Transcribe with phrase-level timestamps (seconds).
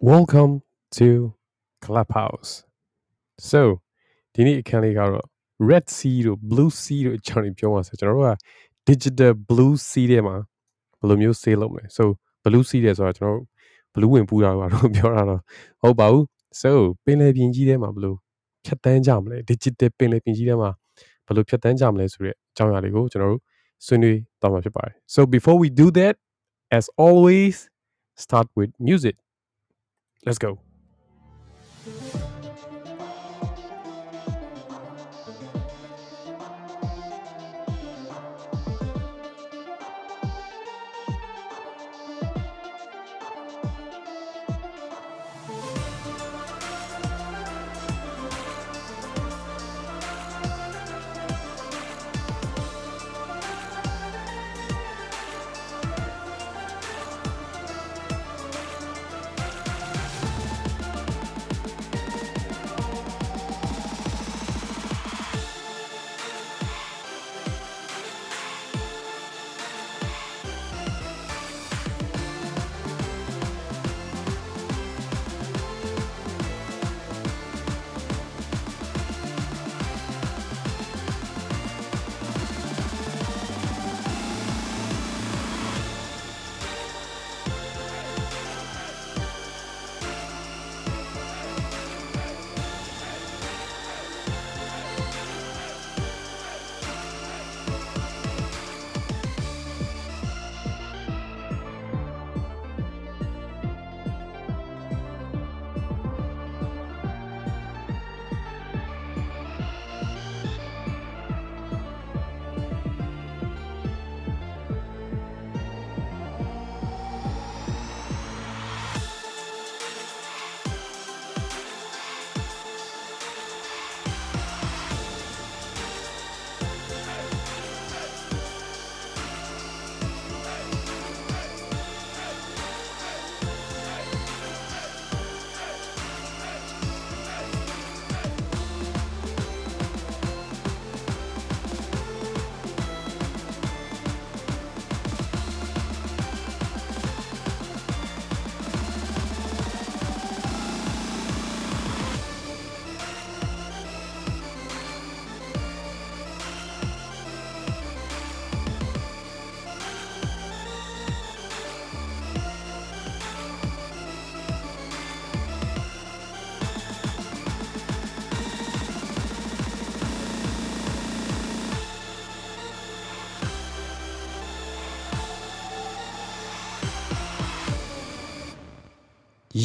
[0.00, 0.62] Welcome
[0.98, 1.34] to
[1.84, 2.52] Clubhouse
[3.50, 3.62] so
[4.34, 5.26] ဒီနေ့အခန်းလေးကတော့
[5.70, 8.32] Red Sea တို့ Blue Sea တို့အကြောင်းတွေပြောမှာဆိုကျွန်တော်တို့က
[8.88, 10.36] Digital Blue Sea ထဲမှာ
[11.00, 12.02] ဘယ်လိုမျိုး save လုပ်မလဲ so
[12.44, 13.46] Blue Sea တဲ့ဆိုတာကျွန်တော်တို့
[13.94, 15.40] Blue ဝင်ပူတာတော့ပြောတာတော့
[15.80, 16.24] ဟုတ်ပါဘူး
[16.60, 16.70] so
[17.04, 18.14] ပင်လယ်ပြင်ကြီးထဲမှာဘယ်လို
[18.64, 20.70] ဖြတ်တန်းကြမလဲ Digital ပင်လယ်ပြင်ကြီးထဲမှာ
[21.26, 23.42] ဘယ်လိုဖြတ်တန်းကြမလဲဆိုတဲ့အကြောင်းအရာလေးကိုကျွန်တော်တို့
[23.86, 26.14] ဆွေးနွေးသွားမှာဖြစ်ပါတယ် so before we do that
[26.78, 27.56] as always
[28.24, 29.16] start with music
[30.24, 30.58] let's go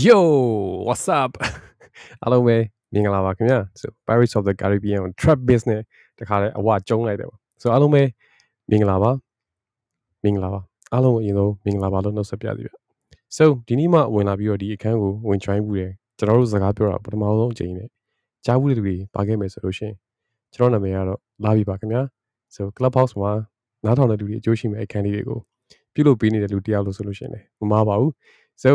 [0.02, 0.20] Yo
[0.88, 1.32] what's up
[2.24, 2.56] အားလုံးပဲ
[2.94, 5.82] မင်္ဂလာပါခင်ဗျာ so Pirates of the Caribbean trap business
[6.20, 8.02] တခါလဲအဝကျုံးလိုက်တယ်ပါ so အားလုံးပဲ
[8.70, 9.12] မင်္ဂလာပါ
[10.24, 10.62] မင်္ဂလာပါ
[10.94, 12.72] အားလုံးကိုအရင်ဆုံးမင်္ဂလာပါလို့နှုတ်ဆက်ပြစီဗျ
[13.38, 17.88] so ဒီနေ့မှဝင်လာပြီးတော့ဒီအခန်းကိုဝင် join ဘူးတယ်ကျွန်တော်တို့စကားပြောတာပထမဆုံးအကြိမ်နဲ့
[18.46, 19.96] ကြားဘူးတဲ့လူတွေပါခဲ့မယ်ဆိုလို့ရှိရင်
[20.54, 22.02] ကျွန်တော်နာမည်ကတော့လာပြီပါခင်ဗျာ
[22.56, 23.32] so clubhouse မှာ
[23.86, 25.40] နားထောင်တဲ့လူတွေအကျိုးရှိမဲ့အခန်းလေးတွေကို
[25.94, 28.12] ပြုလုပ်ပေးနေတဲ့လူတယောက်လို့ဆိုလို့ရှိရင်လည်းမမှားပါဘူး
[28.64, 28.72] so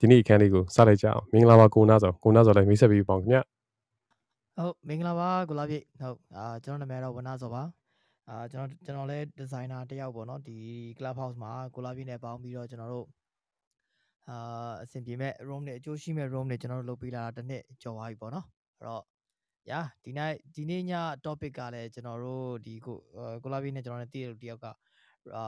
[0.00, 3.38] ဒီနေ့အခန်းလေးကိုစလိုက်ကြအောင်မင်္ဂလာပါကိုနာစောကိုနာစောလည်းမိတ်ဆက်ပေးပါဦးခင်ဗျ
[4.56, 7.62] ဟုတ်မင်္ဂလာပါကိုလာပြည့်ဟုတ်အာကျွန်တော်နာမည်တော့ဝနာစောပါ
[8.28, 10.58] အာကျွန်တော်ကျွန်တော်လည်းဒီဇိုင်နာတယောက်ပေါ့နော်ဒီ
[10.98, 13.06] club house မှာကိုလာပြည့်နဲ့ပေါင်းပြီးတော့ကျွန်တော်တို့
[14.28, 18.46] အာအဆင်ပြေမဲ့ room တွေအကျိုးရှိမဲ့ room တွေကျွန်တော်တို့လုပ်ပေးလာတာတစ်နှစ်ကျော်သွားပြီပေါ့နော်
[18.78, 19.04] အဲ့တော့
[19.70, 20.92] ညာဒီနေ့ဒီနေ့ည
[21.24, 22.98] topic ကလည်းကျွန်တော်တို့ဒီကို
[23.42, 24.66] ကိုလာပြည့်နဲ့ကျွန်တော်နဲ့တည့်ရတယောက်က
[25.36, 25.44] အာ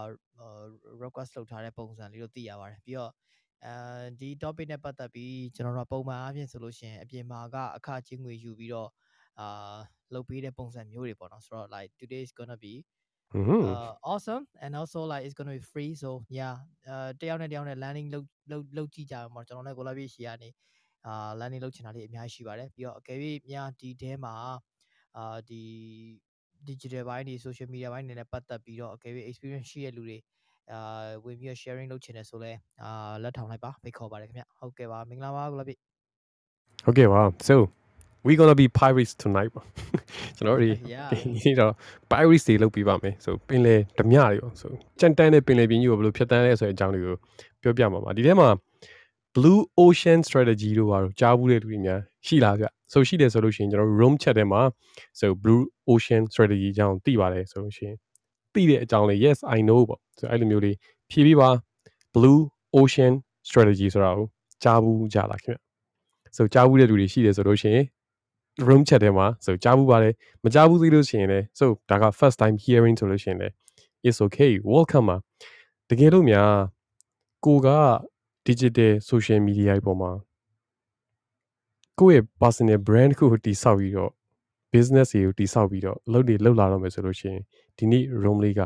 [1.02, 3.12] request လုပ်ထားတဲ့ပုံစံလေးကိုသိရပါတယ်ပြီးတော့
[3.66, 3.74] အဲ
[4.20, 8.90] ဒီ topic နဲ့ပတ်သက်ပြီးကျွန်တော်တို့ပုံမှန်အားဖြင့်ဆိုလို့ရှိရင်အပြင်မှာကအခချင်းငွေယူပြီးတော့
[9.40, 9.76] အာ
[10.14, 12.74] လုပ်ပေးတဲ့ပုံစံမျိုးတွေပေါ့နော်ဆိုတော့ like today is going to be
[13.68, 16.54] uh awesome and also like it's going to be free so yeah
[16.88, 20.50] အဲတယောက်နဲ့တယောက်နဲ့ landing လုပ်လုပ်လုပ်ကြည့်ကြအောင်ပေါ့ကျွန်တော်လည်းကိုလာပြည့်ရှီကနေ
[21.06, 23.18] အာ landing လုပ်ချင်တာလေးအများကြီးရှိပါတယ်ပြီးတော့အကယ်၍
[23.50, 24.34] များဒီထဲမှာ
[25.16, 25.62] အာဒီ
[26.68, 30.18] digital ဘိုင်းတွေ social media ဘိုင်းတွေနဲ့ပတ်သက်ပြီးတော့အကယ်၍ experience ရှိတဲ့လူတွေ
[30.72, 30.80] အာ
[31.24, 32.52] ဝင်ပြီး sharing လုပ်ချင်တယ်ဆိုလဲ
[32.82, 35.74] အာလက်ထောင်လိုက်ပါဖိတ်ခေါ်ပါတယ်ခင်ဗျဟုတ်ကဲ့ပါမင်္ဂလာပါကိုလာပြ
[36.84, 37.54] ဟုတ်ကဲ့ပါ so
[38.26, 39.62] we going to be pirates tonight ပါ
[40.36, 41.72] ကျွန်တော်တို့ဒီတော့
[42.12, 44.66] pirates တွေလုပ်ပြီးပါမယ် so ပင်လေဓမြတွေရော so
[45.00, 47.16] ကြံတန်းတဲ့ပင်လေပြင်းကြီးကိုဘယ်လိုဖြတ်တန်းလဲဆိုတဲ့အကြောင်းတွေကို
[47.62, 48.48] ပြောပြမှာပါဒီထဲမှာ
[49.34, 54.60] blue ocean strategy တို့ပါတော့ကြားဘူးတဲ့လူတွေများရှိလားဗျဆိုရှိတယ်ဆိုလို့ရှိရင်ကျွန်တော် room chat ထဲမှာ
[55.20, 55.62] so blue
[55.92, 57.96] ocean strategy အကြောင်းသိပါတယ်ဆိုလို့ရှိရင်
[58.54, 60.76] သိတဲ့အကြောင်းလေး yes i know ပေါ့ဆိုအဲ့လိုမျိုးလေး
[61.10, 61.50] ဖြည့်ပြီးပါ
[62.14, 62.40] blue
[62.78, 63.12] ocean
[63.48, 64.26] strategy ဆိုတာကို
[64.62, 65.60] ကြားဘူးကြလားခင်ဗျ
[66.36, 67.84] ဆိုကြားဘူးတဲ့လူတွေရှိတယ်ဆိုလို့ရှိရင်
[68.68, 70.14] room chat ထဲမှာဆိုကြားဘူးပါတယ်
[70.44, 73.52] မကြားဘူးသေးလို့ရှိရင်လည်း so ဒါက first time hearing ဆိုလို့ရှိရင်လည်း
[74.06, 75.16] it's okay welcome ပါ
[75.88, 76.52] တကယ်လို့များ
[77.44, 77.68] ကိုက
[78.46, 80.10] digital social media ပေါ်မှာ
[81.98, 84.12] ကိုယ့်ရဲ့ personal brand ကိုတည်ဆောက်ပြီးတော့
[84.72, 87.42] business တွေကိုတည်ဆောက်ပြီးတော့အလုပ်တွေလုပ်လာတော့မယ်ဆိုလို့ရှိရင်
[87.80, 88.60] ဒီနေ့ room လေးက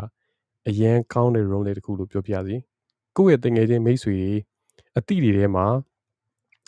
[0.69, 2.57] အရန်ကောင်းတဲ့ room လေးတစ်ခုလို့ပြောပြစီ
[3.17, 4.33] ကိုယ့်ရဲ့တငယ်ချင်းမိတ်ဆွေတွေ
[4.99, 5.67] အတိတွေထဲမှာ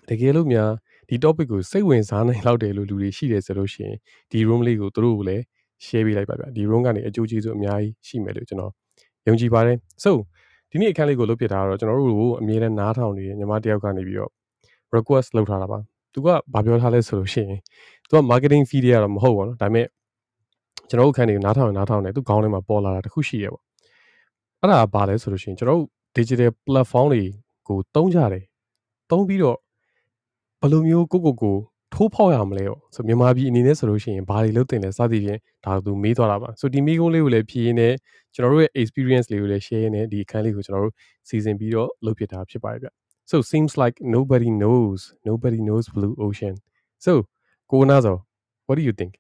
[0.09, 0.71] တကယ်လို့များ
[1.09, 3.97] ဒီ topic ကိုစိတ်ဝင်စားနိုင်လောက်တယ်လို့လူတွေရှိတယ်ဆိုလို့ရှိရင်
[4.31, 5.43] ဒီ room လေးကိုသူတို့ကိုလည်း
[5.85, 8.73] share ပေးလိုက်ပါဗျဒီ room ကနေအကျိုးကျေးဇူးအများကြီးရှိမယ်လို့ကျွန်တော်
[9.27, 10.11] ယုံကြည်ပါတယ် so
[10.71, 14.31] ဒီနေ့အခန်းလေးကိုလုပ်ပြတာတော့ကျွန်တော်တို့ကိုအမြဲတမ်းနားထောင်နေတဲ့ညီမတယောက်ကနေပြီးတော့
[14.97, 15.79] request လုပ်ထားတာပါ
[16.13, 17.61] သူကဘာပြောထားလဲဆိုလို့ရှိရင်
[18.09, 19.87] သူက marketing fee တွေကတော့မဟုတ်ပါဘူးဒါပေမဲ့
[20.89, 23.63] ကျွန်တော်တို့အခန်းလေးကိုနားထောင်နားထောင်နေသူခေါင်းထဲမှာပေါ်လာတာတခုရှိရပေါ့
[24.61, 27.23] အဲ့ဒါဘာလဲဆိုလို့ရှိရင်ကျွန်တော်တို့ digital platform တွေ
[27.69, 28.45] ကိုတုံးကြတယ်
[29.11, 29.59] တုံးပြီးတော့
[30.61, 31.57] ဘယ်လိုမျိုးကိုကိုကို
[31.95, 37.95] ထိုးဖောက်ရမလဲရောဆိုမြန်မာပြည်အနေနဲ့ဆိုလို့ရှိရင်ဘာတွေလုပ်တင်လဲစသည်ဖြင့်ဒါသူမေးသွားတာပါဆိုဒီမိကုန်းလေးကိုလည်းဖြေရင်းနဲ့
[38.35, 40.95] ကျွန်တော်တို့ရဲ့ experience လေးကိုလည်း share ရင်းနဲ့ဒီအခန်းလေးကိုကျွန်တော်တို့
[41.29, 42.89] စီစဉ်ပြီးတော့လုပ်ဖြစ်တာဖြစ်ပါတယ်ဗျ
[43.31, 46.55] so seems like nobody knows nobody knows blue ocean
[47.05, 47.13] so
[47.73, 48.17] ကိုနာဆို
[48.67, 49.13] what do you think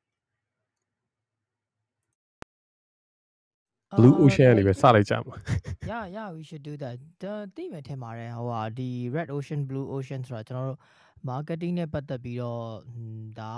[3.99, 5.35] blue ocean ကနေပဲစလိုက်ကြမှာ
[5.91, 10.81] yeah yeah we should do that ဒါသိမယ်ထင်ပါတယ်ဟိုဟာဒီ red ocean blue ocean ဆိုတာကျွန်တော်တို့
[11.29, 12.63] marketing နဲ့ပတ်သက်ပြီးတော့
[13.41, 13.53] ဒါ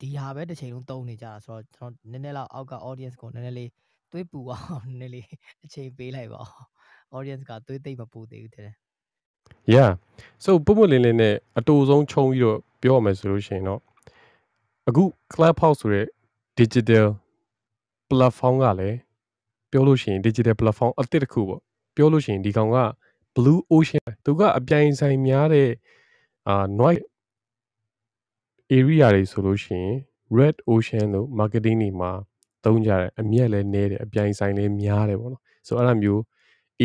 [0.00, 3.70] ဒီဟာပဲတစ်ချိန်လုံးသုံးနေကြတာဆိုတော့ကျွန်တော်နည်းနည်းလောက်အောက်က audience ကိုနည်းနည်းလေး
[4.12, 5.26] သွေးပူအောင်နည်းနည်းလေး
[5.64, 6.42] အချိန်ပေးလိုက်ပါ
[7.16, 8.70] audience ကသွေးသိမ့်မပူသေးဘူးတဲ့
[9.74, 9.90] yeah
[10.44, 13.80] so ပုံမှန်လင်းလင်းနဲ့အတူဆုံးခြုံပြီးတော့ပြောရမယ်ဆိုလို့ရှိရင်တော့
[14.88, 16.06] အခု clubhouse ဆိုတဲ့
[16.58, 17.06] digital
[18.10, 18.96] platform ကလည်း
[19.76, 21.60] ပြောလို့ရှိရင် digital platform အသစ်တစ်ခုပေါ့
[21.96, 22.78] ပြောလို့ရှိရင်ဒီကောင်က
[23.34, 25.70] blue ocean သူကအပြိုင်ဆိုင်များတဲ့
[26.48, 27.04] အာ noise
[28.76, 29.94] area တွေဆိုလို့ရှိရင်
[30.38, 32.10] red ocean လို့ marketing တွေမှာ
[32.64, 36.20] သုံးကြတယ်အမြက်လည်းနည်းတယ်အပြိုင်ဆိုင်လည်းများတယ်ပေါ့နော်ဆိုတော့အဲ့လိုမျိုး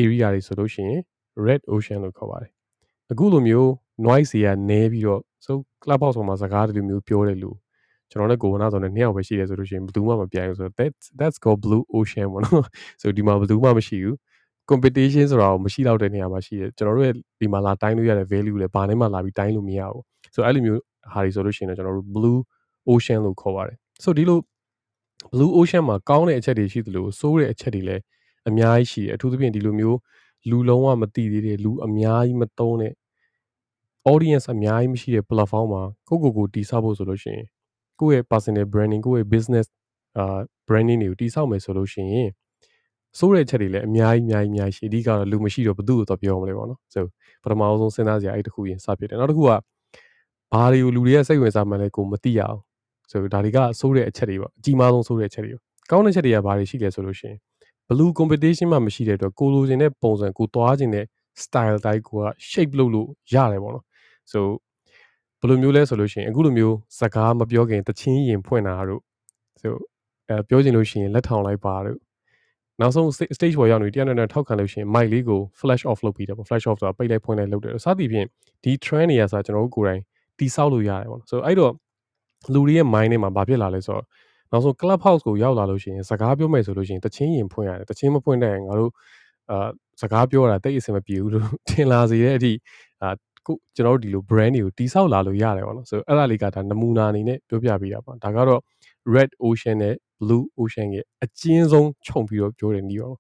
[0.02, 1.02] area တွေဆိုလို့ရှိရင်
[1.46, 2.52] red ocean လို့ခေါ်ပါတယ်
[3.12, 3.70] အခုလိုမျိုး
[4.08, 7.58] noise တွေကနည်းပြီးတော့ဆို clubhouse ပေါ်မှာစကားတလူမျိုးပြောတယ်လို့
[8.12, 12.66] ကျွန်တော်လည်းကိုဝနာဆိုနေနှစ်ယောက်ပဲရှိတယ်ဆိုလို့ရှိရင်ဘယ်သူမှမပြိုင်ဘူးဆိုတော့ that's that's called blue ocean ပေါ့နော်
[13.02, 14.16] ဆိုဒီမှာဘယ်သူမှမရှိဘူး
[14.70, 20.04] competition ဆိုတာကိုမရှိတော့တဲ့နေရာမှာရှိတယ်ကျွန်တော်တို့ရဲ့ဒီမှာလာတိုင်းလို့ရတဲ့ value လည်းဘာနဲ့မှလာပြီးတိုင်းလို့မရဘူး
[20.34, 20.82] ဆိုတော့အဲ့လိုမျိုး
[21.14, 22.40] ဟာတွေဆိုလို့ရှိရင်တော့ကျွန်တော်တို့ blue
[22.90, 24.40] ocean လို့ခေါ်ပါတယ်ဆိုဒီလို
[25.34, 28.02] blue ocean မှာကောင်းတဲ့အချက်တွေရှိသလိုဆိုးတဲ့အချက်တွေလည်း
[28.50, 29.98] အများကြီးရှိတယ်အထူးသဖြင့်ဒီလိုမျိုး
[30.50, 32.94] လူလုံးဝမသိသေးတဲ့လူအများကြီးမသုံးတဲ့
[34.12, 37.48] audience အများကြီးမရှိတဲ့ platform မှာကိုကိုကိုတီးဆောက်ဖို့ဆိုလို့ရှိရင်
[38.02, 39.68] ကိုယ့်ရဲ့ personal branding ကိုယ့်ရဲ့ business
[40.18, 42.30] အာ branding တွေကိုတီးဆောက်မယ်ဆိုလို့ရှိရင်
[43.18, 47.06] စိုးတဲ့ချက်တွေလည်းအများကြီးအများကြီးအများကြီးရှိအဓိကတော့လူမရှိတော့ဘသူ့ကိုတော့ပြောမလဲပေါ့နော်ဆို
[47.44, 49.50] ပထမအောင်ဆုံးစဉ်းစားစရာအဲ့တခုရင်စဖြစ်တယ်နောက်တစ်ခုက
[50.54, 52.60] ဘာတွေကိုလူတွေကစိတ်ဝင်စားမှန်းလဲကိုမသိရအောင်
[53.12, 57.38] ဆိုဒါတွေကစိုးတဲ့အချက်တွေပေါ့အကြီးမားဆုံးစိုးတဲ့အချက်တွေပေါ့ကောင်းတဲ့ချက်တွေကဘာတွေရှိလဲဆိုလို့ရှိရင်
[57.90, 61.06] blue competition မှမရှိတဲ့အတွက်ကိုလိုချင်တဲ့ပုံစံကိုသွားချင်တဲ့
[61.44, 63.86] style တိုင်းကိုက shape လုပ်လို့ရတယ်ပေါ့နော်
[64.32, 64.46] ဆို
[65.42, 69.02] ဘယ်လိုမျိုးလဲဆိုလို့ရှိရင်အခုလိုမျိုးစကားမပြောခင်တချင်းရင်ဖွင့်တာတို့
[69.62, 69.74] ဆို
[70.30, 71.98] အဲပြောချင်လို့ရှိရင်လက်ထောင်လိုက်ပါတို့
[72.82, 73.08] နောက်ဆုံး
[73.38, 78.28] stage ပေါ်ရောက်နေတရားနဲ့ထောက်ခံလို့ရှိရင် mic လေးကို flash off လုပ်ပြီးတယ်ပေါ့ flash off ဆိုတာပိတ်လိုက်ဖွင့်လိုက်လုပ်တယ်စသည်ဖြင့်
[78.64, 80.02] ဒီ trend တွေရဆိုကျွန်တော်တို့ကိုယ်တိုင်
[80.40, 81.74] တိဆောက်လို့ရတယ်ပေါ့ဆိုအဲ့တော့
[82.54, 84.06] လူတွေရဲ့ mind ထဲမှာဘာဖြစ်လာလဲဆိုတော့
[84.52, 88.92] နောက်ဆုံး club house ကိုရောက်လာလို့ရှိရင်စကားပြောမယ်ဆိုလို့ရှိရင်တချင်းရင်ဖွင့်ရတယ်တချင်းမဖွင့်တဲ့ငါတို့
[89.52, 89.70] အာ
[90.02, 92.54] စကားပြောတာတိတ်အဆင်မပြေဘူးလို့ထင်လာစေတဲ့အထိ
[93.02, 93.10] အာ
[93.48, 98.62] ကိုကျွန်တော်တို့ဒီလို brand တွေကိုတိဆောက်လာလို့ရတယ်ပေါ့နော်ဆိုအဲ့ဒါလေးကဒါနမူနာအနေနဲ့ပြောပြပေးတာပါဒါကတော့
[99.16, 103.18] red ocean နဲ့ blue ocean ရဲ့အကျဉ်းဆုံးခြုံပြီးတော့ပြောတယ်နီးပါတော့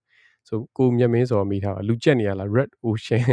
[0.47, 3.25] ဆိုကိုမြတ်မင်းဆိုတော့မိထားတာလူကြက်နေရလား red ocean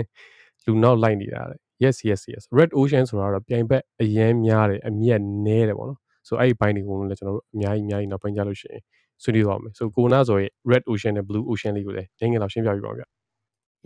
[0.66, 8.82] လူနောက်လိုက်နေတာလေ yes yes yes red ocean ဆိုတာတော့ပြိုင်ဘက်အရန်များတယ်အမျက်နဲတယ်ပေါ့နော်ဆိုအဲ့ဒီဘိုင်းတွေကိုလည်းကျွန်တော်တို့အများကြီးအများကြီးနောက်ပိုင်းကြလို့ရှိရင်
[9.22, 13.04] ဆွေးနွေးပါမယ်ဆိုကိုနာဆိုရဲ့ red ocean နဲ့ blue ocean လေးကိုလည်းငင်းငယ်တော့ရှင်းပြပြပါဦးဗျ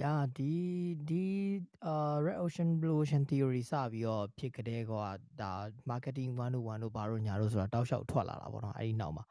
[0.01, 0.53] ရာဒီ
[1.09, 1.27] ဒီ
[1.87, 5.03] အာ red ocean blue ocean theory စပြီးတော့ဖြစ်ကြတဲ့ကော
[5.41, 5.53] ဒါ
[5.91, 9.25] marketing 101တို့ဘာတို့ညာတို့ဆိုတာတောက်လျှောက်ထွက်လာတာပေါ့နော်အဲ့ဒီနောက်မှာ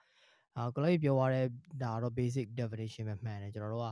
[0.57, 1.47] အာကလေးပြောရတဲ့
[1.83, 3.87] ဒါတော့ basic definition ပဲမှန်တယ်ကျွန်တော်တို့က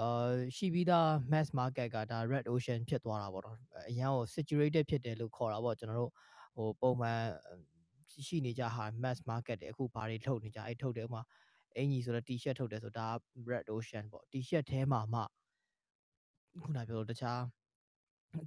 [0.00, 3.56] အာရှိပြီးသား mass market ကဒါ red ocean ဖြစ်သွားတာပေါ့နော်
[3.88, 6.12] အရန်ကို saturated ဖြစ်တယ်လို့ခေါ်တာပေါ့ကျွန်တော်တို့
[6.56, 7.20] ဟိုပုံမှန်
[8.26, 11.22] ရှိနေကြဟာ mass market တွေအခုဘာတွေထုတ်နေကြအဲ့ထုတ်တယ်ဥမာ
[11.76, 13.06] အင်ကြီးဆိုတော့ t-shirt ထုတ်တယ်ဆိုဒါ
[13.50, 15.22] red ocean ပေါ့ t-shirt ထဲမှာမှ
[16.62, 17.40] ခုနပြောလို့တခြား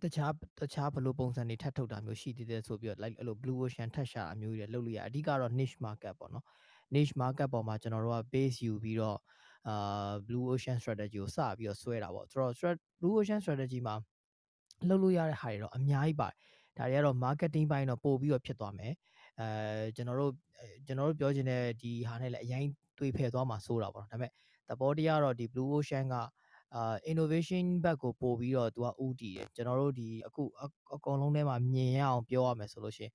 [0.03, 6.45] တခြားတခြားဘလို့ပုံစံတွေထပ်ထုတ်တာမျိုးရှိသေးတယ်ဆိုပြီးတော့ like အဲ့လို blue ocean ထပ်ရှာအမျိုးကြီးတွေလုပ်လို့ရအဓိကတော့ niche market ပေါ့နော်
[6.95, 9.17] niche market ပေါ်မှာကျွန်တော်တို့က base ယူပြီးတော့
[9.67, 13.95] အာ blue ocean strategy ကိုစပြီးတော့ဆွဲတာပေါ့ဆိုတော့ blue ocean strategy မှာ
[14.89, 16.35] လုပ်လို့ရတဲ့ဟာတွေတော့အများကြီးပါတယ်
[16.77, 18.93] ဒါတွေကတော့ marketing ဘိုင်းတော့ပို့ပြီးတော့ဖြစ်သွားမယ်
[19.39, 20.33] အဲကျွန်တော်တို့
[20.85, 22.63] ကျွန်တော်တို့ပြောချင်တဲ့ဒီဟာနဲ့လည်းအရင်
[22.97, 24.31] တွေးဖယ်သွားမှာစိုးတာပေါ့နော်ဒါပေမဲ့
[24.69, 26.15] သဘောတရားတော့ဒီ blue ocean က
[26.75, 30.43] အာ innovation ဘက်ကိုပို့ပြီးတော့သူကဥတည်တယ်ကျွန်တော်တို့ဒီအခု
[30.95, 33.13] အကုန်လုံးထဲမှာမြင်ရအောင်ပြောရမယ်ဆိုလို့ရှိရင်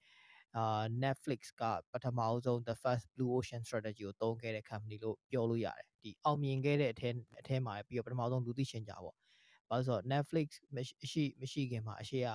[0.57, 7.09] အာ Netflix ကပထမအဆုံး the first blue ocean strategy ကိုသုံးခဲ့တဲ့ company လို့ပြောလို့ရတယ်ဒီအောင်မြင်ခဲ့တဲ့အထဲ
[7.41, 9.15] အထဲမှာပြီးတော့ပထမဆုံးလူသိရှင်ကြပေါ့
[9.69, 12.29] ဘာလို့ဆိုတော့ Netflix မရှိမရှိခင်မှာအရှိက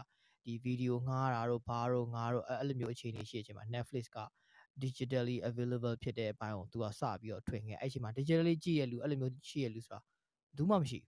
[0.46, 4.20] ဒီဗီဒီယိုငှားတာတို့ဘာတို့ငှားတို့အဲ့လိုမျိုးအခြေအနေရှိတဲ့အချိန်မှာ Netflix က
[4.84, 10.00] digitally available ဖြစ်တဲ့အပိုင်းကိုသူကစပြီးတော့ထွင်ခဲ့အဲ့ချိန်မှာ digitally ကြည့်ရလူအဲ့လိုမျိုးရှိရလူဆိုတာ
[10.58, 11.00] ဘူးမှမရှိ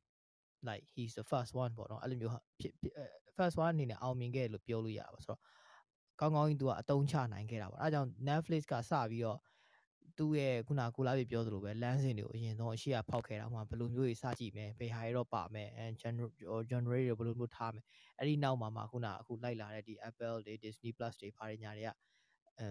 [0.69, 2.73] like he's the first one ပေါ့နော်အဲ့လိုမျိုးဖြစ်
[3.37, 5.39] first one အနေနဲ့အောင်မြင်ခဲ့လို့ပြောလို့ရပါဆိုတော့
[6.19, 9.39] ကောင်းကောင်းကြီးသူကအတုံးချနိုင်ခဲ့တာပေါ့အဲဒါကြောင့် Netflix ကစပြီးတော့
[10.17, 17.85] သူ့ရဲ့ခုနကိုလာပြီပြောသလိုပဲလမ်းစဉ်တွေကိုအရင်ဆုံးအရှိရဖောက်ခဲ့တာမှဘယ်လိုမျိုးကြီးစကြည့်မယ်ဘယ်ဟာတွေတော့ပါမယ်အဲ generate တွေဘယ်လိုမျိုးထားမယ်
[18.17, 21.89] အဲ့ဒီနောက်မှာမှခုနအခုလိုက်လာတဲ့ဒီ Apple တွေ Disney Plus တွေဘာတွေညာတွေက
[22.59, 22.67] အဲ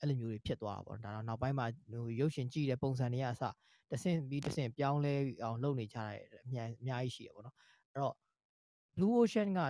[0.00, 3.42] အဲ့လိုမျိုးတွေဖြစ်သွားတာပေါ့ဒါတော့နောက်ပိုင်းမှာဟိုရုပ်ရှင်ကြည့်တဲ့ပုံစံတွေကအစ
[3.90, 7.56] တဆင့်ပြီးတဆင့်ပြောင်းလဲအောင်လုပ်နေကြတယ်အများအများကြီးရှိရပေါ့နော်
[7.92, 8.14] အဲ့တော့
[8.96, 9.60] Blue Ocean က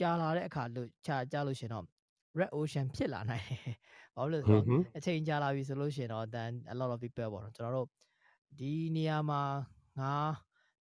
[0.00, 1.84] ကြာလာတဲ့အခါလို့ကြာကြာလို့ရှင်တော့
[2.38, 3.74] Red Ocean ဖြစ်လာနိုင်တယ်။
[4.16, 4.64] ဘာလို့လဲဆိုတော့
[4.96, 7.88] အချိန်ကြာလာပြီဆိုလို့ရှင်တော့ then a lot of people ပေါ့နော်ကျွန်တော်တို့
[8.58, 9.42] ဒီနေရာမှာ
[10.00, 10.14] ငါ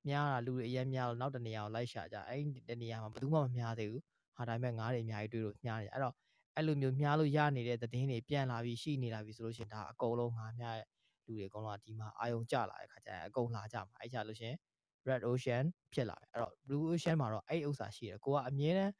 [0.07, 4.01] များတာလူတွေအရင်များလို့နောက်တနေရာကိုလိုက်ရှာကြအဲ့ဒီတနေရာမှာဘယ်သူမှမများသေးဘူး။
[4.37, 6.13] ဟာဒါပေမဲ့ငါးတွေအများကြီးတွေ့လို့များနေအဲ့တော့
[6.55, 10.87] အဲ့လိုမျိုးများလို့ရနေတဲ့သတင်းတွေပြန်လာပြီးရှိနေလာပြီဆိုလို့ရှင်ဒါအကုန်လုံးငါများရဲ့
[11.25, 14.53] လူတွေအကုန်လုံးဒီမှာအာယုံကျလာတဲ့ခါကျရင်အကုန်လာကြမှာအဲ့ကြလို့ရှင်
[15.07, 18.93] red ocean ဖြစ်လာတယ်အဲ့တော့ blue ocean မှာတော့အဲ့ဥစ္စာရှိတယ်ကိုကအမြဲတမ်း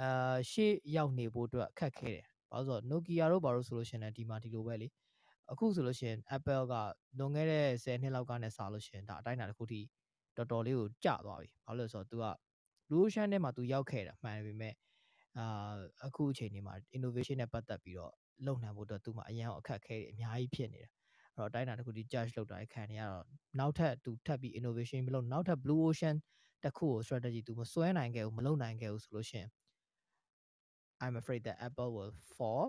[0.00, 4.88] အာရှေ့ရောက်နေဖို့အတွက်ခက်ခဲတယ်ဘာလို့ဆိုတော့ Nokia တို့ဘာလို့ဆိုလို့ရှိရင်ဒီမှာဒီလိုပဲလေ
[5.52, 6.74] အခုဆိုလို့ရှိရင် Apple က
[7.18, 9.80] လွန်ခဲ့တဲ့10နှစ်လောက်ကနဲ့စလို့ရှိရင်ဒါအတိုင်းအတာတစ်ခုထိ
[10.36, 12.26] တော်တော်လေးကိုကျသွားပြီဘာလို့လဲဆိုတော့ तू က
[12.88, 14.74] blue ocean ထဲမှာ तू ရောက်ခဲ့တာမှန်ပေမဲ့
[15.38, 15.72] အာ
[16.06, 18.12] အခုအချိန်ဒီမှာ innovation နဲ့ပတ်သက်ပြီးတော့
[18.46, 20.90] လုပ်နိုင်ဖို့အတွက် तू မှာအရင်အခက်ခဲတွေအများကြီးဖြစ်နေတယ်
[21.36, 23.24] တော့အတိုင်းအတာတစ်ခုဒီ judge လုပ်တာခံနေရတော့
[23.58, 26.16] နောက်ထပ်သူထပ်ပြီး innovation မလုပ်နောက်ထပ် blue ocean
[26.64, 29.48] တစ်ခုကို strategy သူမစွဲနိုင်ခဲ့ဘူးမလုပ်နိုင်ခဲ့ဘူးဆိုလို့ရှိရင်
[31.04, 32.64] I'm afraid that Apple will fall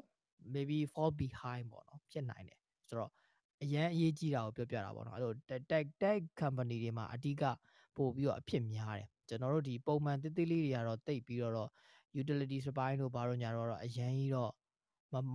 [0.56, 2.60] maybe fall behind ပေါ့နော်ဖြစ်နိုင်တယ်
[2.90, 3.12] ဆိုတော့
[3.64, 5.34] အရန်အရေးကြီးတာကိုပြောပြတာပေါ့နော်အဲ့လို
[5.72, 7.44] tech tech company တွေမှာအဓိက
[7.98, 11.70] ပို့ပြီးတော့အဖြစ်များတယ်ကျွန်တော်တို့ဒီပုံမှန်တိတိလေးတွေကတော့တိတ်ပြီးတော့
[12.22, 14.52] utilities ဘိုင်းတို့ဘာလို့ညာတော့အရန်ကြီးတော့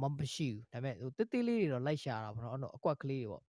[0.02, 3.42] မမရှိဘူးဒါပေမဲ့ဟိုတိတိလေးတွေတော့လိုက်ရှာတာပေါ့နော်အဲ့တော့အကွက်ကလေးတွေပေါ့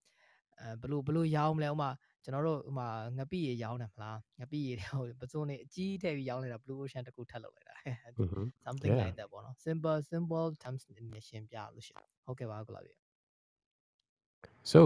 [0.59, 1.89] အဲဘလို့ဘလို့ရောင်းမလဲဥမာ
[2.23, 2.87] ကျွန်တော်တို့ဥမာ
[3.17, 7.75] ငပိရေရောင်းတယ်မလားငပိရေဟိုပစုံနေအကြီးထည့်ပြီးရောင်းလိုက်တာ blue ocean တကူထပ်လုပ်လိုက်တာ
[8.65, 9.01] something yeah.
[9.01, 12.93] like that ပေါ့နော် simple simple terms နဲ့ရှင်းပြလို့ရှိရင်ဟုတ်ကဲ့ပါကိုလာပြီ
[14.71, 14.79] so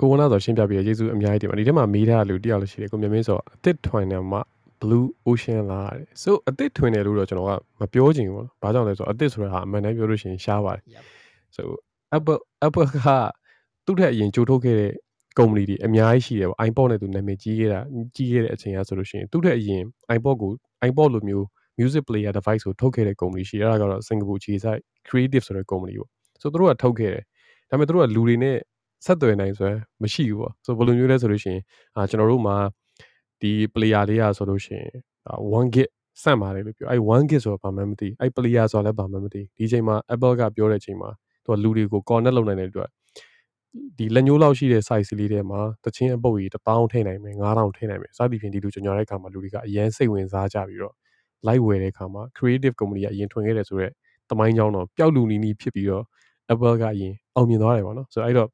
[0.00, 4.40] ကိုဝနာဆိုရှင်းပြပြီးကျေးဇူးအများကြီးတင်ပါဒီထဲမှာမေးထားလူတယောက်လို့ရှိတယ်ကိုမြမင်းဆိုအစ်စ်ထွင်တယ်မှာ
[4.82, 10.82] blue ocean လာတယ် so အသစ်ထွင်တယ်လို့တော့ကျွန်တော်ကမပြောချင်ဘူးပေါ့နော်ဘာကြောင့်လဲဆိုတော့အသစ်ဆိုတာဟာအမှန်တမ်းပြောလို့ရှိရင်ရှားပါတယ်
[11.56, 11.62] so
[12.16, 12.98] apple apple က
[13.84, 14.92] သူ့ထက်အရင်ကြိုးထုတ်ခဲ့တဲ့
[15.38, 17.80] ကုမ္ပဏီတွေအများကြီးရှိတယ်ပေါ့ iPod နဲ့သူနာမည်ကြီးခဲ့တာ
[18.14, 19.82] ကြီးခဲ့တဲ့အချိန်ကဆိုလို့ရှိရင်သူ့ထက်အရင်
[20.16, 20.50] iPod ကို
[20.88, 21.44] iPod လိုမျိုး
[21.78, 26.10] music player device ကိုထုတ်ခဲ့တဲ့ကုမ္ပဏီရှိတယ်အဲ့ဒါကတော့စင်ကာပူခြေစိုက် creative ဆိုတဲ့ကုမ္ပဏီပေါ့
[26.42, 27.24] ဆိုသူတို့ကထုတ်ခဲ့တယ်
[27.70, 28.56] ဒါပေမဲ့သူတို့ကလူတွေနဲ့
[29.06, 31.62] ဆက်သွယ်နိုင်ဆိုရင်မရှိဘူးပေါ့ဆိုဘယ်လိုမျိုးလဲဆိုလို့ရှိရင်
[31.96, 32.56] အာကျွန်တော်တို့မှာ
[33.40, 34.94] ဒီ player လေးอ่ะဆိုလို့ရှိရင်
[35.54, 35.88] 1 gig
[36.22, 41.10] စန့်ပါတယ်လို့ပြောအဲ့1 gig ဆိုတော့ဘာမှမသိအဲ့ player ဆိုတော့လည်းဘာမှမသိဒီချိန်မှာ Apple ကပြောတဲ့အချိန်မှာ
[41.44, 42.88] သူကလူတွေကို connect လုပ်နိုင်တဲ့အတွက်
[43.98, 50.94] ဒီလက်ညှိုးလောက်ရှိတဲ့ size လေးထဲမှာတချင်းအပုတ်ကြီး1000ထည့်နိုင်မယ်9000ထည့်နိုင်မယ်စသည်ဖြင့်ဒီလိုကြညတဲ့အခါမှာလူတွေကအရန်စိတ်ဝင်စားကြပြီးတော့
[51.46, 53.92] live ဝယ်တဲ့အခါမှာ creative company ကအရင်ထွင်ခဲ့တယ်ဆိုတော့
[54.30, 56.04] တမိုင်းကြောင်းတော့ပျောက်လူနီးနီးဖြစ်ပြီးတော့
[56.52, 58.48] Apple ကအရင်အောင်မြင်သွားတယ်ပေါ့နော်ဆိုတော့အဲ့တော့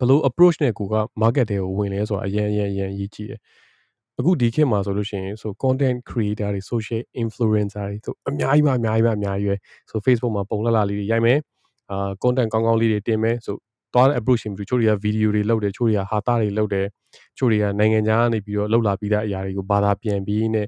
[0.00, 3.40] ဘလို့ approach နဲ့ကိုက market တွေကိုဝင်လဲဆိုတာအရင်အရင်အရင်အရေးကြီးတယ်
[4.18, 9.56] အခုဒီခေတ်မှာဆိုလို့ရှိရင်ဆို content creator တွေ social influencer တွေဆိုအများကြီးပါအများကြီးပါအများကြီးပဲ
[9.90, 11.38] ဆို Facebook မှာပုံလှလှလေးတွေရိုက်မယ်
[11.90, 13.56] အာ content ကောင်းကောင်းလေးတွေတင်မယ်ဆို
[13.94, 16.86] သွားတဲ့ approach ရှင်ပြီးချို့တွေက video တွေလုပ်တယ်ချို့တွေကဟာတာတွေလုပ်တယ်
[17.38, 20.66] ချို့တွေကနိုင်ငံခြားကနေပြီးတော့လှုပ်လာပြီးတဲ့အရာတွေကိုဘာသာပြန်ပြီးနဲ့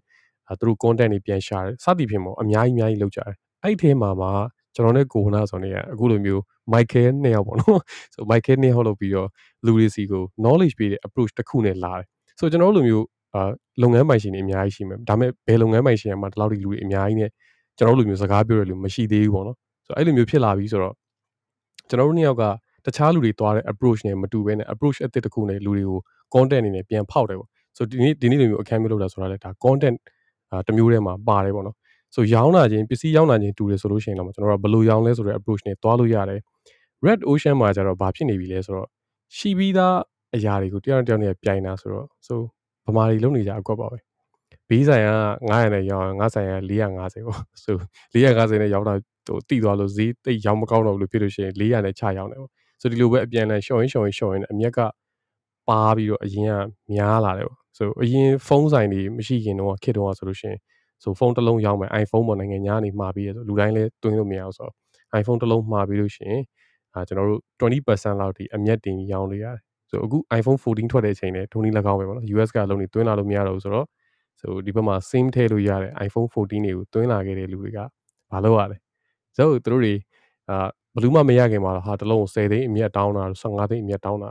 [0.61, 4.31] သူတို့ content တွေပြန်ရှာတယ်စသည်ဖြင့်ပေါ့အများကြီးအများကြီးလုပ်ကြတယ်အဲ့ဒီထဲမှာမှာ
[4.75, 7.81] ကျွန်တော်နဲ့ကိုဝနာဆိုနေရအခုလိုမျိုး Michael နှစ်ယောက်ပေါ့နော်
[8.15, 9.29] ဆို Michael နှစ်ယောက်လုပ်ပြီးတော့
[9.65, 12.07] လူတွေစီကို knowledge ပေးတဲ့ approach တစ်ခုနဲ့လာတယ်
[12.39, 13.07] ဆိုကျွန်တော်တို့လိုမျိုး
[13.39, 13.45] အာ
[13.83, 17.31] လုပ်ငန်းပိုင်ရှင်တွေအများကြီးရှိမယ်ဒါပေမဲ့ဘယ်လုပ်ငန်းပိုင်ရှင်မှာဒီလောက်ဒီလူတွေအများကြီးနဲ့
[17.79, 20.95] ကျွန်တော်တို့လိုမျိုးစကားပြောတဲ့လူမရှိသေးဘူးပေါ့နော်ဆိုတော့အဲ့လိုမျိုးဖြစ်လာပြီဆိုတော့
[21.89, 22.45] ကျွန်တော်တို့နှစ်ယောက်က
[22.87, 26.01] တခြားလူတွေသွားတဲ့ approach နဲ့မတူဘဲနဲ့ approach အသစ်တစ်ခုနဲ့လူတွေကို
[26.35, 29.97] content အနေနဲ့ပြန်ဖောက်တယ်ပေါ့ဆိုဒီနေ့ဒီနေ့လိုမျိုးအခန်းမျိုးလုပ်တာဆိုတာလည်းဒါ content
[30.51, 31.77] အာတစ်မျိုးထဲမှာပါတယ်ပေါ့နော်
[32.15, 36.41] ဆိုရောင်းတာချင်းပစ္စည်းရောင်းတာချင်းတူတယ်ဆိုလို့ရှိရင်တော့ကျွန်တော်တို့ကဘယ်လိုရောင်းလဲဆိုတဲ့ approach နဲ့သွားလို့ရတယ်
[37.07, 38.89] red ocean မှာကျတော့ဘာဖြစ်နေပြီလဲဆိုတော့
[39.37, 39.97] ရှိပြီးသား
[40.37, 42.41] အရာတွေကိုတယောက်တစ်ယောက်နဲ့ပြိုင်တာဆိုတော့ဆို
[42.89, 43.99] ဗမာတွေလုံနေကြအကွက်ပါပဲ
[44.69, 45.11] ဘေးဆိုင်က
[45.49, 47.77] 900နဲ့ရောင်းငါဆိုင်က450ပေါ့ဆို
[48.13, 48.95] 450နဲ့ရောင်းတာ
[49.27, 54.79] ဟိုတိသွားလို့ဈေးတိတ်ရောင်းမကောင်းတော့ဘူးလို့ဖြစ်လို့ရှိရင်400နဲ့ချရောင်းတယ်ပေါ့ဆိုဒီလိုပဲအပြန်လန်ရှော့ရင်းရှော့ရင်းရှော့ရင်းအမြက်က
[55.69, 56.53] ပါပြီးတော့အရင်က
[56.93, 60.59] များလာတယ်ပေါ့ဆိုအရင်ဖုန်းဆိုင်တွေမရှိခင်တော့ခစ်တော့ဆိုလို့ရှိရင်
[61.03, 64.75] ဆိုဖုန်းတစ်လုံးရောင်းမယ် iPhone ပေါ်နိုင်ငံညာနေမှာပြီးရဆိုလူတိုင်းလည်းတွင်းလို့မရအောင်ဆိုတော့
[65.21, 66.43] iPhone တစ်လုံးမှာပြီးလို့ရှိရင်
[66.95, 73.87] အာကျွန်တော်တို့20%လောက်ထိအမျက်တင်ရောင်းလို့ရတယ် ဆိုအခု iPhone 14ထွက်တဲ့အချိန်နဲ့ဒုနည်း၎င်းပဲပေါ့နော် US ကလုံးနေတွင်းလာလို့မရတော့ဘူးဆိုတော့
[74.41, 77.79] ဆိုဒီဘက်မှာ sim ထည့်လို့ရတဲ့ iPhone 14တွေကိုတွင်းလာခဲ့တဲ့လူတွေက
[78.31, 78.77] ဘာလုပ်ရလဲ
[79.37, 79.95] ဆိုတော့သူတို့တွေ
[80.51, 84.31] အာဘလူးမမရခင်မှာတော့ဟာတစ်လုံး10သိန်းအမျက်တောင်းတာ15သိန်းအမျက်တောင်းတာ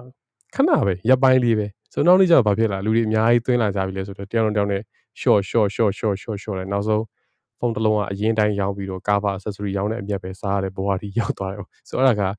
[0.55, 4.81] ခဏပဲရပ်ပိုင်းလေးပဲဆိုတော့နောက်နေ့ကျတော့ဘာဖြစ်လာလူတွေအများကြီးတွင်းလာကြပြီလဲဆိုတော့တယောက်တစ်ယောက်နဲ့
[5.21, 7.03] short short short short short short လဲနောက်ဆုံး
[7.59, 11.59] ဖုန်းတစ်လုံးကအရင်တိုင်းရောင်းပြီးတော့ cover accessory ရောင်းတဲ့အမြတ်ပဲစားရတဲ့ဘဝတီရောက်သွားတယ်
[11.89, 12.33] ဆိုတော့အဲ့ဒါက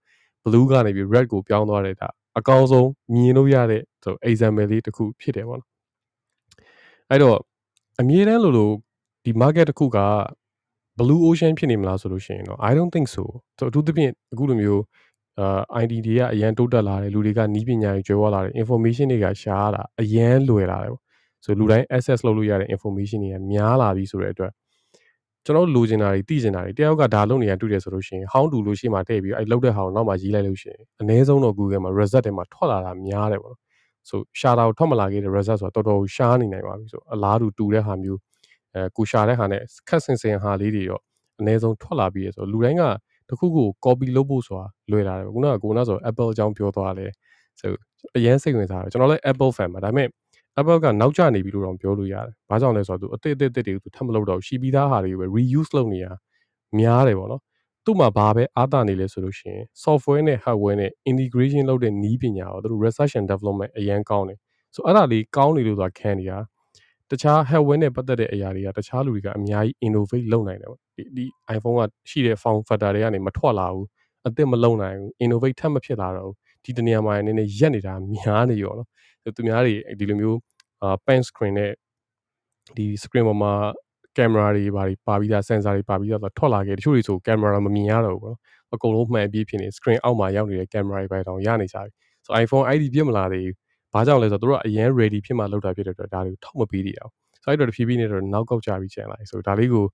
[0.44, 2.08] blue ကနေပြီး red ကိုပြောင်းသွားတဲ့ဒါ
[2.38, 5.70] အကောင်းဆုံးမြင်လို့ရတဲ့ဆို example လေးတစ်ခုဖြစ်တယ်ပေါ့နော်
[7.11, 7.38] အဲ့တော့
[8.00, 8.73] အမြဲတမ်းလို့လို့
[9.25, 9.99] ဒီ market တစ်ခုက
[10.99, 13.25] blue ocean ဖြစ်နေမလားဆိုလို့ရှိရင်တော့ I don't think so
[13.58, 14.82] ဆိုအထူးသဖြင့်အခုလိုမျိုး
[15.40, 21.02] အာ ID တွေကအရန်တိုးတက်လာတယ်လူတွေကနီးပညာတွေကျွဲဝလာတယ် information တွေကရှားတာအရန်လွယ်လာတယ်ပေါ့
[21.44, 24.52] ဆိုလူတိုင်း access လုပ်လို့ရတဲ့ information တွေကများလာပြီဆိုတဲ့အတွက်
[25.48, 33.60] ကျွန်တော်လိုချင်တာတွေသိချင်တာတွေတယောက်ကဒါလုပ်နေရတွေ့တယ်ဆိုလို့ရှိရင် how to လို့ရှိမှထည့်ပြီးအဲ့လုပ်တဲ့ဟာကိုနောက်မှရေးလိုက်လို့ရှိရင်အနည်းဆုံးတော့ Google မှာ result တွေမှာထွက်လာတာများတယ်ပေါ့နော်
[34.08, 38.20] ဆိုရှာတာကိုထွက်မလာခဲ့တဲ့ result ဆိုတာတော်တော်ရှားနေနိုင်ပါပြီဆိုအလားတူတူတဲ့ဟာမျိုး
[38.74, 41.02] အဲကိုရှာတဲ့ဟာနဲ့ခက်ဆင်ဆင်ဟာလေးတွေတော့
[41.40, 42.82] အနည်းဆုံးထွက်လာပြီးရဆိုလူတိုင်းက
[43.28, 47.10] တခုခု copy လုပ်ဖို့ဆိုတာလွယ်လာတယ်ခုနကကိုနာဆို Apple အကြောင်းပြောသွားတယ်
[47.60, 47.70] ဆို
[48.16, 50.08] အရင်စိတ်ဝင်စားတယ်ကျွန်တော်လည်း Apple fan ပါဒါပေမဲ့
[50.60, 56.12] Apple ကနောက်ကျနေပြီလို့တော့ပြောလို့ရတယ်။ဘာကြောင့်လဲဆိုတော့သူအသစ်အသစ်အစ်တွေကိုသူထပ်မလုပ်တော့ရှိပြီးသားဟာတွေကိုပဲ reuse လုပ်နေတာ
[56.78, 57.42] များတယ်ပေါ့နော်။
[57.84, 64.38] သူ့မှာဘာပဲအားတာနေလဲဆိုလို့ရှိရင် software နဲ့ hardware နဲ့ integration လုပ်တဲ့နည်းပညာကိုသူတို့ research and development အရင်ကောင်းတယ်။
[64.74, 66.38] ဆိုအဲ့ဒါလေးကောင်းနေလို့ဆိုတာခံနေတာ
[67.10, 71.24] တခြား hardware နဲ့ပတ်သက်တဲ့အရာတွေကတခြားလူတွေကအများကြီး innovate လုပ်နိုင်တယ်ပေါ့။ဒီဒီ
[71.56, 73.87] iPhone ကရှိတဲ့ form factor တွေကနေမထွက်လာဘူး။
[74.26, 78.88] အသစ်မလုပ်နိုင်ဘူး innovate ထပ်မဖြစ်လာတော့ဘူး။ဒီတနေရာမှာနည်းနည်းရက်နေတာများနေရောနော်။
[79.37, 80.38] သူများတွေဒီလိုမျိုး
[80.83, 81.72] အာ pen screen နဲ့
[82.76, 83.52] ဒီ screen ပေါ်မှာ
[84.16, 88.38] camera တွေဘာတွေပါပြီးသား sensor တွေပါပြီးသားဆိုထွက်လာခဲ့တချို့တွေဆို camera မမြင်ရတော့ဘူးပေါ့နော်
[88.74, 91.90] အကုန်လုံးမှန်အပြည့်ဖြစ်နေ screen အောက်မှာရောက်နေတဲ့ camera တွေပဲတောင်ရနေကြပြီ
[92.24, 93.57] ဆို iPhone ID ပြစ်မလာသေးဘူး
[93.92, 97.12] ဘာကြောင့်လဲဆိုတော့တို့ကအရင် ready ဖြစ်မှလောက်တာဖြစ်တဲ့အတွက်ဒါတွေကိုထောက်မပေးသေးအောင်
[97.44, 99.85] ဆိုတော့တဖြည်းဖြည်းနဲ့တော့နောက်ကောက်ကြပြီးကျန်လာပြီဆိုဒါလေးကို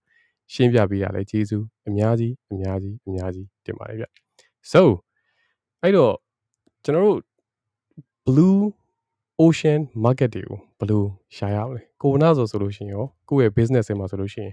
[0.52, 4.06] ရှင်းပြပေးရလဲကျေးဇူးအများကြီးအများကြီးအများကြီးတင်ပါတယ်ဗျ
[4.72, 4.82] so
[5.82, 6.14] အဲ့တော့
[6.84, 7.18] ကျွန်တော်တို့
[8.26, 8.60] blue
[9.42, 11.02] ocean market တွေကိုဘယ်လို
[11.36, 14.52] ရှာရအောင်လဲကိုဝနာဆိုဆိုလို့ရှိရင်ရောကိုယ့်ရဲ့ business တွေမှာဆိုလို့ရှိရင်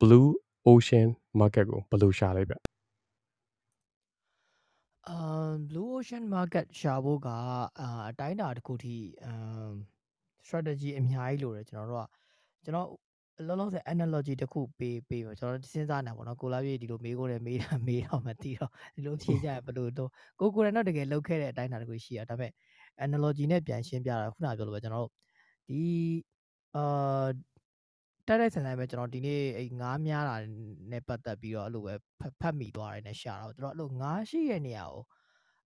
[0.00, 0.28] blue
[0.70, 1.08] ocean
[1.40, 2.54] market ကိုဘယ်လိုရှာလဲဗျ
[5.08, 5.18] အာ
[5.68, 7.28] blue ocean market ရှာဖို့က
[7.80, 9.72] အာအတိုင်းအတာတစ်ခုထိအမ်
[10.46, 12.08] strategy အများကြီးလိုတယ်ကျွန်တော်တို့က
[12.64, 12.88] ကျွန်တော်
[13.48, 22.52] လောလောဆယ် analogy တစ်ခုပေးပေးပါကျွန်တော်စဉ်းစားနေတာပေါ့နော်ကိုလာပြေဒီလိုမေးကိုလည်းမေးတာမေးတော့မသိတော့ဒီလိုဖြေကြရဘယ်လိုတော့ကိုကိုရတော့တကယ်လောက်ခဲ့တဲ့အတိုင်းအတာတစ်ခုရှိရဒါပေမဲ့
[23.04, 25.12] analogy နဲ့ပြန်ရှင်းပြတာခုနပြောလို့ပဲကျွန်တော်တို့
[25.68, 25.82] ဒီ
[26.76, 27.26] အာ
[28.28, 30.36] တိုက်တိုက်ဆန်ဆန်ပဲကျွန်တော်ဒီနေ့အဲ့ငားများတာ
[30.90, 31.94] နဲ့ပတ်သက်ပြီးတော့အဲ့လိုပဲ
[32.40, 35.02] ဖတ်မိသွားတယ်နဲ့ရှာတော့ကျွန်တော်အဲ့လိုငားရှိရဲ့နေရာကို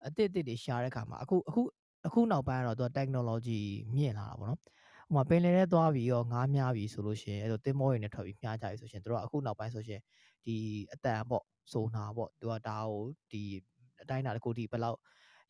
[0.07, 1.61] အတစ်အတစ်တွေရှာတဲ့ခါမှာအခုအခု
[2.07, 3.61] အခုနောက်ပိုင်းကတော့သူက technology
[3.95, 10.01] မြင့်လာတာပေါ့နော်ဟိုမှာပင်လယ်ထဲသွားပြီးတော့ငားများပြီဆိုလို့ရှိရင်အဲ့လိုသင်္ဘောတွေနဲ့ထွက်ပြီးမြားကြပြီဆိုရှင်တို့ကအခုနောက်ပိုင်းဆိုရှင်
[10.45, 10.55] ဒီ
[10.93, 13.41] အတန်ပေါ့ဆိုနာပေါ့သူကဒါကိုဒီ
[14.01, 14.97] အတိုင်းတာတစ်ခုထိဘယ်လောက်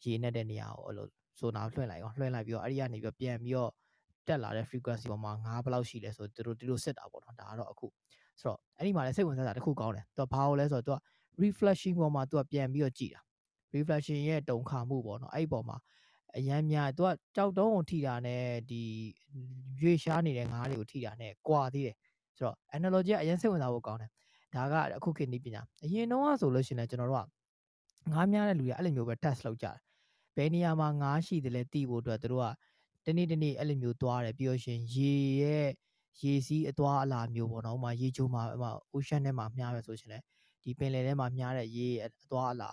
[0.04, 1.08] ရေနဲ့တဲ့နေရာကိုအဲ့လို
[1.40, 3.72] ဆိုနာလွှင့်လိုက်ရောလွှင့်လိုက်ပြီးတော့အဲ့ဒီကနေပြီးတော့ပြန်ပြီးတော့
[4.28, 7.88] တက်လာတဲ့ frequency ပေါ်မှာငါးဘယ်လောက်ရှိလဲဆိုသူတို့ဒီလိုစစ်တာပေါ့နော်ဒါကတော့အခု
[8.42, 10.98] ဆိုတော့အဲ့ဒီမှာလည်းစိတ်ဝင်စားတာတစ်ခုကောင်းတယ်သူကဘာလို့လဲဆိုတော့သူက
[11.44, 13.22] reflection ပေါ်မှာသူကပြန်ပြီးတော့ကြည်တာ
[13.76, 15.78] reflection ရဲ့တုံခါမှုပေါ့နော်အဲ့ဒီပေါ်မှာ
[16.38, 18.82] အရန်များသူကကြောက်တုံးကိုထိတာနဲ့ဒီ
[19.82, 21.96] ရွေရှားနေတဲ့ငါးတွေကိုထိတာနဲ့ကွာသေးတယ်
[22.38, 24.10] ဆိုတော့ analogy ကအရင်စိတ်ဝင်စားဖို့ကောင်းတယ်
[24.56, 27.28] ဒါကအခုခေတ်နည်းပညာအရင်တော့ဆိုလို့ရှိရင်ကျွန်တော်တို့က
[28.12, 29.89] ငါးများတဲ့လူတွေအဲ့လိုမျိုးပဲ test လုပ်ကြတယ်ဘ
[30.44, 35.70] ယ်နေရာမှာငါးရှိတယ်လဲသိဖို့အတွက်တို့ကတနေ့တနေ့အဲ့လိုမျိုးသွားတယ်ပြီးတော့ရှင်ရေရဲ့
[36.22, 40.20] ရေစီးအသွားအလာမျိုးပေါ့နော်ဥမာရေချိုးမှာဥမာ ocean ထဲမှာမြားပဲဆိုရှင်လေ
[40.64, 42.72] ဒီပင်လယ်ထဲမှာမြားတဲ့ရေအသွားအလာ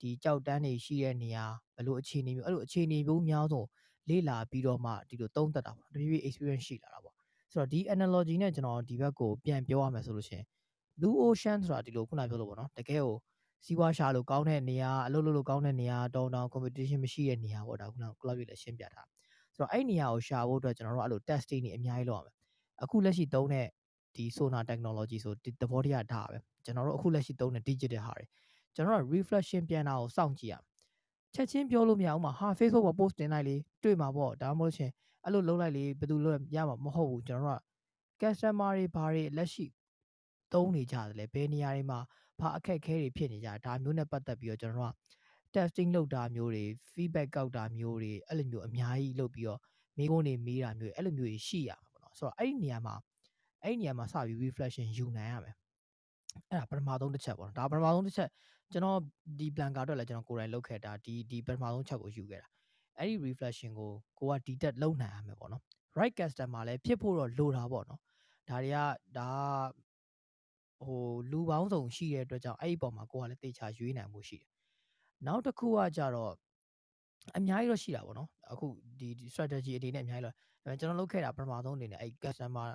[0.00, 1.44] ဒီကြောက်တန်းတွေရှိတဲ့နေရာ
[1.76, 3.66] ဘလို့အခြေအနေမျိုးအဲ့လိုအခြေအနေမျိုးများဆုံး
[4.08, 7.14] လေ့လာပြီးတော့မှဒီလိုသုံးသပ်တာပေါ့တဖြည်းဖြည်း experience ရှိလာတာပေါ့
[7.52, 10.42] ဆိုတော့ဒီ analogy နဲ့ကျွန်တော်ဒီဘက်ကိုပြန်ပြောရမယ်ဆိုလို့ရှင်
[10.98, 13.16] blue ocean ဆိုတာဒီလိုခုနပြောလို့ပေါ့နော်တကယ်ကို
[13.66, 19.08] စီးပွားရှာလို့ကောင်းတဲ့နေရာအလုပ်လုပ်လို့ကောင်းတဲ့နေရာတောင်းတောင်း competition မရှိတဲ့နေရာပေါ့ဒါခုနက club ကြီးလည်းရှင်းပြထား
[19.54, 22.34] ဆိုတော့အဲ့နေရာကိုရှာဖို့အတွက်ကျွန်တော်တို့အဲ့လို testing တွေအများကြီးလုပ်ရမယ်
[22.82, 23.66] အခုလက်ရှိသုံးတဲ့
[24.14, 28.24] ဒီ sonar technology ဆိုဒီသဘောတရားဒါပဲကျွန်တော်တို့အခုလက်ရှိသုံးတဲ့ digital ဟာတွေ
[28.74, 30.54] ကျွန်တော်တို့ reflection ပြန်တာကိုစောင့်ကြည့်ရ
[31.34, 34.90] ချက်ချင်းပြောလို့မရဘူးမှာဟာ Facebook ပေါ် post တင်လိုက်လေတွေ့မှာပေါ့ဒါမှမဟုတ်ရှင်
[35.24, 37.62] အဲ့လိုလုပ်လိုက်လေဘယ်သူလုပ်ရမှာမဟုတ်ဘူးကျွန်တော်တို့က
[38.20, 39.66] customer တွေဘာတွေလက်ရှိ
[40.52, 41.98] သုံးနေကြတယ်လဲဘယ်နေရာတွေမှာ
[42.40, 44.94] ဘာအခက်အခဲတွေဖြစ်နေကြဒါမျိုးနဲ့ပတ်သက်ပြီးတော့ကျွန်တော်တို့က
[45.54, 49.60] testing လုပ်တာမျိုးတွေ feedback ကောက်တာမျိုးတွေအဲ့လိုမျိုးအများကြီးလုပ်ပြီးတော့
[49.98, 52.94] မိကုန်းတွေမေးတာမျိုးအဲ့လိုမျိုးရှိရမှာပေါ့နော်ဆိုတော့အဲ့ဒီနေရာမှာ
[53.62, 55.56] အဲ့ဒီနေရာမှာစပြီး reflection ယူနိုင်ရမယ်
[56.50, 58.28] အဲ့ဒါပထမဆုံးတစ်ချက်ပေါ့နော်ဒါပထမဆုံးတစ်ချက်
[58.72, 58.98] ကျွန်တော်
[59.38, 62.48] ဒီ plan ကတော့လည်းကျွန်တော်ကိုယ်တိုင်လုပ်ခဲ့တာဒီဒီပထမဆုံးချက်ကိုယူခဲ့တာ
[62.98, 65.62] အဲ့ဒီ reflection ကိုကိုက detect လုပ်နိုင်ရမယ်ပေါ့နော်
[65.98, 68.00] right customer လည်းဖြစ်ဖို့တော့လိုတာပေါ့နော်
[68.48, 68.78] ဒါတွေက
[69.18, 69.28] ဒါ
[70.84, 74.50] ဟိုလူပေါင်းစုံရှိတဲ့အတွက်ကြောင့်အဲ့ဒီပုံမှာကိုကလည်းတေချာရွေးနိုင်မှုရှိတယ်
[75.26, 76.34] နောက်တစ်ခုကကြတော့
[77.36, 78.66] အများကြီးတော့ရှိတာပေါ့နော်အခု
[79.00, 82.68] ဒီ strategy အနေနဲ့အများကြီးတော့ဒါပေမဲ့ကျွန်တော်လုပ်ခဲ့တာပထမဆုံးအနေနဲ့အဲ့ customer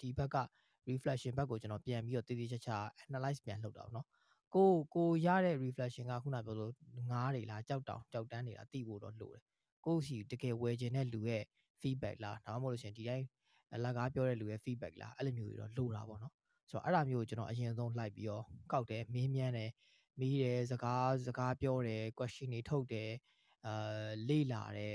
[0.00, 0.36] ဒီဘက်က
[0.88, 4.06] reflection ဘက်ကိုကျွန်တော်ပြန်ပြီးတော့တည်တည်ချာချာ analyze ပြန်လုပ်တာပေါ့နော်
[4.54, 6.72] ကိုကိုရတဲ့ reflection ကခုနပြောလို့
[7.10, 9.42] ငားတွေလားကြောက်တောင်ကြောက်တန်းတွေလားသိဖို့တော့လိုတယ်
[9.86, 11.42] ကိုစီတကယ်ဝယ်ခြင်းတဲ့လူရဲ့
[11.80, 13.26] feedback လားဒါမှမဟုတ်လို့ရှင်ဒီတိုင်း
[13.74, 16.32] အလကားပြောတဲ့လူရဲ့ feedback လားအဲ့လိုမျိုးတွေတော့လိုတာပေါ့နော်
[16.70, 19.70] ဆိုတော့အဲ့ဒါမျိုးကိုကျွန်တော်အရင်ဆုံးလိုက်ပြီးတော့ကောက်တယ်မင်းမြန်းတယ်
[20.20, 23.10] မေးတယ်စကားစကားပြောတယ် question တွေထုတ်တယ်
[23.66, 24.94] အာလေ့လာတယ်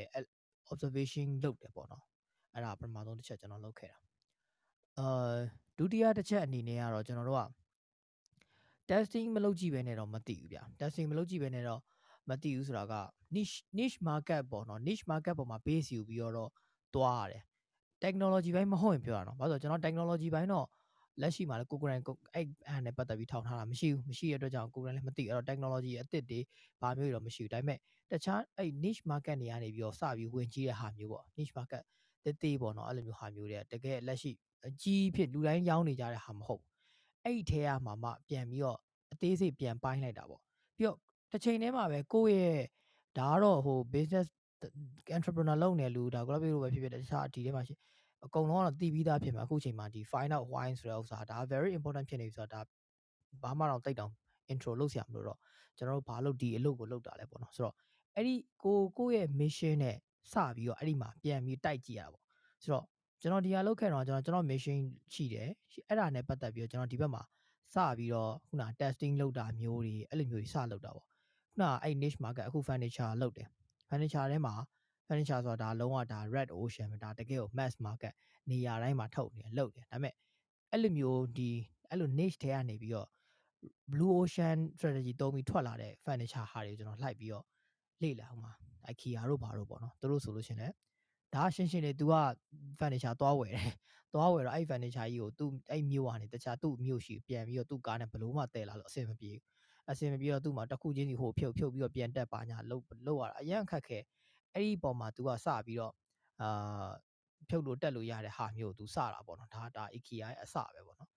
[0.71, 2.03] observation လုပ်တယ်ပေါ့နော်
[2.53, 3.99] အဲ့ဒါပထမဆုံးတစ်ချက်ကျွန်တော်လုပ်ခဲ့တာ
[4.99, 5.35] အာ
[5.77, 7.43] ဒုတိယတစ်ချက်အနေနဲ့ကတော့ကျွန်တော်တို့က
[8.89, 11.81] testing မလုပ်ကြည့်ဘဲနဲ့တော့မသိဘူးဗျ testing မလုပ်ကြည့်ဘဲနဲ့တော့
[12.29, 12.93] မသိဘူးဆိုတာက
[13.35, 16.51] niche niche market ပေါ့နော် niche market ပေါ်မှာ base ယူပြီးတော့
[16.95, 17.43] သွားရတယ်
[18.03, 20.67] technology ဘိုင်းမဟုတ်ရင်ပြောရအောင်ဘာလို့ဆိုတော့ကျွန်တော် technology ဘိုင်းတော့
[21.21, 22.03] လက်ရှိမှာလည်းကိုကိုရိုင်း
[22.35, 26.39] အဲ့အဲ့နဲ့ပတ်သက်ပြီးထောင်ထားတာမရှိဘူးမရှိရတဲ့အတွက်ကြောင့်ကိုကိုရိုင်းလည်းမသိအဲ့တော့ technology အသစ်တွေ
[26.81, 27.77] ဘာမျိုးတွေတော့မရှိဘူးဒါပေမဲ့
[28.11, 31.83] တခြားအဲ့ niche market တွေကနေပြီးတော့စပြီးဝင်ကြီးတဲ့ဟာမျိုးပေါ့ niche market
[32.23, 34.31] တေးသေးပေါ့နော်အဲ့လိုမျိုးဟာမျိုးတွေတကယ်လက်ရှိ
[34.67, 36.63] အကြီးဖြစ်လူတိုင်းရောင်းနေကြတဲ့ဟာမဟုတ်
[37.23, 38.79] အဲ့ဒီထဲကမှမှပြန်ပြီးတော့
[39.11, 40.41] အသေးစိတ်ပြန်ပိုင်းလိုက်တာပေါ့
[40.77, 40.97] ပြီးတော့
[41.31, 42.63] တစ်ချိန်တည်းမှာပဲကိုယ့်ရဲ့
[43.17, 44.27] ဒါကတော့ဟို business
[45.17, 47.75] entrepreneur လုပ်နေလူဒါ global လို့ပဲဖြစ်ဖြစ်တခြားဒီထဲမှာရှိ
[48.25, 52.69] အကုန်လုံးကတော့တည်ပြီးသားဖြစ်မှာအခုချိန်မှာဒီ find out why ဆိုတဲ့ဥစ္စာဒါ very important ဖြစ်နေပြီဆိုတာဒါ
[53.43, 54.11] ဘာမှတော့တိတ်တောင်
[54.51, 55.39] intro လုပ်ဆရာမလို့တော့
[55.77, 57.75] ကျွန်တော်တို့ဘာလို့ဒီအလုပ်ကိုလုပ်တာလဲပေါ့နော်ဆိုတော့
[58.15, 59.97] အဲ့ဒီကိုကိုရဲ့ mission နဲ့
[60.31, 62.23] စပြီးတော့အဲ့ဒီမှာပြန်ပြီးတိုက်ကြည့်ရတာပေါ့
[62.63, 62.85] ဆိုတော့
[63.21, 64.79] ကျွန်တော်ဒီဟာလုပ်ခဲ့တော့ကျွန်တော်ကျွန်တော် mission
[65.13, 65.49] ရှိတယ်
[65.87, 67.23] အဲ့ဒါနဲ့ပတ်သက်ပြီးတော့ကျွန်တော်ဒီဘက်မှာ
[67.73, 71.11] စပြီးတော့ခုန testing လုပ်တာမျိုးတွေအဲ့လိုမျိုးကြီးစလုပ်တာပေါ့ခု
[71.61, 73.47] နအဲ့ niche market အခု furniture လုပ်တယ်
[73.89, 74.53] furniture ထဲမှာ
[75.07, 78.13] furniture ဆိုတာဒါလုံးဝဒါ red ocean ပဲဒါတကယ်ကို mass market
[78.49, 80.13] နေရာတိုင်းမှာထုတ်နေလုပ်တယ်ဒါပေမဲ့
[80.71, 81.49] အဲ့လိုမျိုးဒီ
[81.89, 83.09] အဲ့လို niche ထဲကနေပြီးတော့
[83.91, 87.45] blue ocean strategy သုံးပြီးထွက်လာတဲ့ furniture ဟာတွေကျွန်တော်လိုက်ပြီးတော့
[88.01, 88.51] လေ့လာအောင်ပါ
[88.91, 90.67] IKEA တို့ဘာတို့ပေါ့နော်သူတို့ဆိုလို့ရှင်လေ
[91.33, 92.13] ဒါရှင်းရှင်းလေး तू က
[92.79, 93.71] furniture သွားဝယ်တယ်
[94.13, 99.41] သွားဝယ်တော့အဲ့ furniture ကြီးကို तू အဲ့မြို့ကနေတခြားသူ့မြို့ရှိပြန်ပြီးတော့သူ့ကားနဲ့ဘလို့မှတည်လာလို့အဆင်မပြေဘူး
[99.91, 103.99] အဆင်မပြေတော့သူ့မှာတစ်ခုချင်းစီဟိုဖြုတ်ဖြုတ်ပြီးတော့ပြန်တက်ပါညာလှုပ်လှုပ်ရတာအရင်ခက်ခဲ
[104.54, 105.94] အဲ့ဒီပုံမှာ तू ကစပြီးတော့
[106.42, 106.88] အာ
[107.48, 111.10] ဖြုတ်လို့တက်လို့ရတဲ့ဟာမျိုးကို तू စတာပေါ့နော်ဒါဒါ IKEA ရဲ့အစပဲပေါ့နော်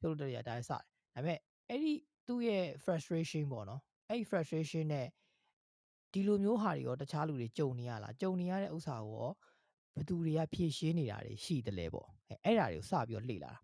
[0.00, 0.78] ဖြုတ်လို့တက်ရဒါစတယ်ဒါ
[1.14, 1.92] ပေမဲ့အဲ့ဒီ
[2.26, 5.06] သူ့ရဲ့ frustration ပေါ့နော်အဲ့ဒီ frustration နဲ့
[6.12, 9.32] ဒီလိုမျိုးဟာတွေရောတခြားလူတွေကြုံနေရလားကြုံနေရတဲ့ဥစ္စာကိုရော
[9.96, 13.60] ဘသူတွေကဖြည့်ရှင်းနေတာတွေရှိတယ်လေပေါ့အဲအဲ့ဒါတွေကိုစပြီးတော့လေ့လာတာ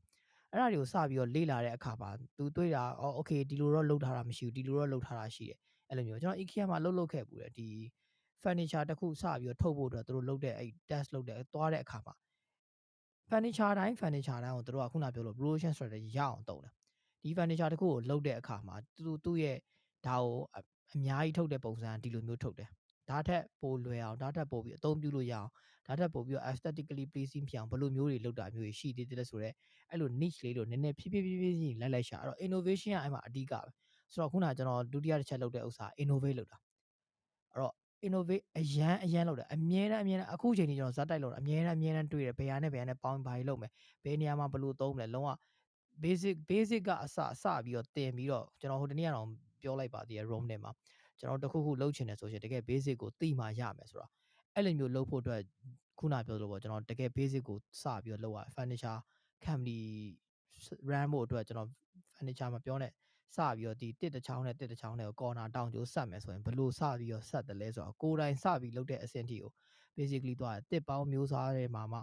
[0.51, 7.68] အဲ့ဒါတွေကိုစပြီးတော့လေ့လာတဲ့အခါမှာသူတွေးတာအော်โอเคဒီလိုတော့လုပ်ထားတာမရှိဘူးဒီလိုတော့လုပ်ထားတာရှိတယ်အဲ့လိုမျိုးကျွန်တော် IKEA မှာလုပ်လုပ်ခဲ့ပူတယ်ဒီ
[8.43, 12.13] furniture တစ်ခုစပြီးတော့ထုတ်ဖို့အတွက်သူတို့လုပ်တဲ့အဲ့ test လုပ်တဲ့သွားတဲ့အခါမှာ
[13.30, 16.73] furniture တိုင်း furniture တိုင်းကိုသူတို့ကခုနပြောလို့ promotion strategy ရအောင်တုံးတယ်
[17.23, 19.58] ဒီ furniture တစ်ခုကိုလုပ်တဲ့အခါမှာသူသူ့ရဲ့
[20.08, 20.38] ဒါကို
[20.95, 22.69] အများကြီးထုတ်တဲ့ပုံစံဒီလိုမျိုးထုတ်တယ်
[23.10, 25.50] ဒါထက်ပိုလွယ်အောင်ဒါထက်ပိုပြီးအသုံးပြုလို့ရအောင်
[25.88, 29.54] ဒါထက်ပိုပြီး aesthetically pleasing ဖြစ်အောင်ဘယ်လိုမျိုးတွေလုပ်တာမျိုးတွေရှိသေးတယ်လဲဆိုတော့
[29.91, 33.69] အဲ့လို niche လေးလို့နည်းနည်းဖြည်းဖြည်းဖြည်းဖြည်းလိုက်လိုက်ရှာအဲ့တော့ innovation ကအဲ့မှာအဓိကပဲ
[34.13, 36.58] ဆိုတော့ခုနကကျွန်တော်ဒုတိယတစ်ချက်လုပ်တဲ့ဥစ္စာ innovate လုပ်တာ
[37.52, 37.73] အဲ့တော့
[38.06, 43.72] innovate အရန်အရန်လုပ်တယ်အမြဲတမ်းအမြဲတမ်းအခုချိန်ကြီးကျွန်တော်ဇက်တိုက်လုပ်တာအမြဲတမ်းအမြဲတမ်းတွေ့တယ်ဘယ်ဟာနဲ့ဘယ်ဟာနဲ့ပေါင်းဘာကြီးလုပ်မယ်
[44.04, 45.32] ဘယ်နေရာမှာဘယ်လိုသုံးမလဲလုံးဝ
[46.04, 49.28] basic basic ကအစအစပြီးတော့တင်ပြီးတော့ကျွန်တော်ဟိုတနေ့ကတော့
[49.62, 50.72] ပြောလိုက်ပါသေးတယ် room ထဲမှာ
[51.20, 54.12] ကျွန်တော်တခုခုလုပ်ချင်တယ်ဆိုရင်တကယ် basic ကိုသိမှရမယ်ဆိုတော့
[54.56, 55.42] အဲ့လိုမျိုးလုပ်ဖို့အတွက်
[56.00, 59.00] ခုနပြောလို့ပေါ့ကျွန်တော်တကယ် basic ကိုစပြီးတော့လုပ်ရ furniture
[59.46, 59.80] company
[60.90, 61.70] run ဖို့အတွက်ကျွန်တော်
[62.16, 62.90] furniture မှာပြောနေ
[63.36, 69.52] စပြီးတော့ဒီတစ်တစ်ချောင်းနဲ့တစ်တစ်ချောင်းနဲ့ကို corner တောင်ကျိုးဆက်မယ်ဆိုရင်ဘလို့စပြီးတော့ဆက်တယ်လဲဆိုတော့ကိုယ်တိုင်စပြီးလုပ်တဲ့အဆင့်ထိကို
[69.98, 72.00] basically သွားတယ်တစ်ပေါင်းမျိုးစားတွေမှာမှ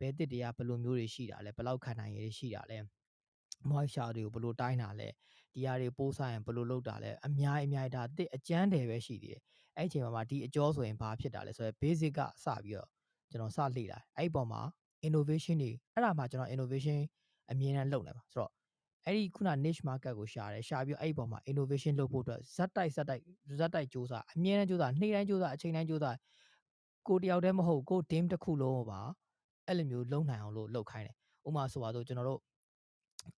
[0.00, 2.78] ဘယ်တစ်တွေကဘယ်လိုမျိုးတွေရှိတာလဲဘယ်လောက်ခံနိုင်ရည်ရှိတာလဲ
[3.70, 5.08] moisture တွေကိုဘယ်လိုတိုင်းတာလဲ
[5.54, 9.42] ဒီဟာတွေပိုးဆိုင်ရင်ဘယ်လိုလုပ်တာလဲအများအများဒါတစ်အကျန်းတယ်ပဲရှိသေးတယ်
[9.76, 12.88] အဲ့ဒီအချိန်မှာဒီအကျော်ဆိုရင်ဘာဖြစ်တာလဲဆိုတော့ basic ကစပြီးတော့
[13.30, 14.62] ကျွန်တော်စလေ့လာအဲ့ဒီပုံမှာ
[15.06, 16.98] innovation တွေအဲ့ဒါမှကျွန်တော် innovation
[17.50, 18.52] အမြင်နဲ့လုပ်နိုင်ပါဆိုတော့
[19.06, 23.22] အဲ့ဒီခုန niche market ကိုရှာတယ်ရှာပြီးအဲ့ဒီပုံမှာ innovation လုပ်ဖို့အတွက်ဇက်တိုက်ဇက်တိုက်
[23.58, 26.18] ဇက်တိုက်စူးစမ်းအမြဲတမ်းစူးစမ်းနေ့တိုင်းစူးစမ်းအချိန်တိုင်းစူးစမ်း
[27.08, 29.00] ကိုတယောက်တည်းမဟုတ်ကို team တစ်ခုလုံးကိုပါ
[29.66, 31.14] အဲ့လိုမျိုးလုံနိုင်အောင်လို့လုပ်ခိုင်းတယ်
[31.46, 32.40] ဥပမာဆိုပါတော့ကျွန်တော်တို့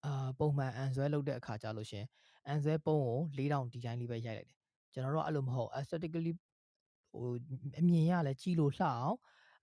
[0.05, 2.05] အာပုံမှန်အန်ဆွဲလုပ်တဲ့အခါကြလို့ရှင်
[2.47, 4.57] အန်ဆွဲပုံကို4000ဒီဇိုင်းလေးပဲရိုက်လိုက်တယ်
[4.93, 6.33] ကျွန်တော်တို့အဲ့လိုမဟုတ် aesthetically
[7.11, 7.27] ဟို
[7.79, 9.15] အမြင်ရလဲကြည့်လို့လှအောင်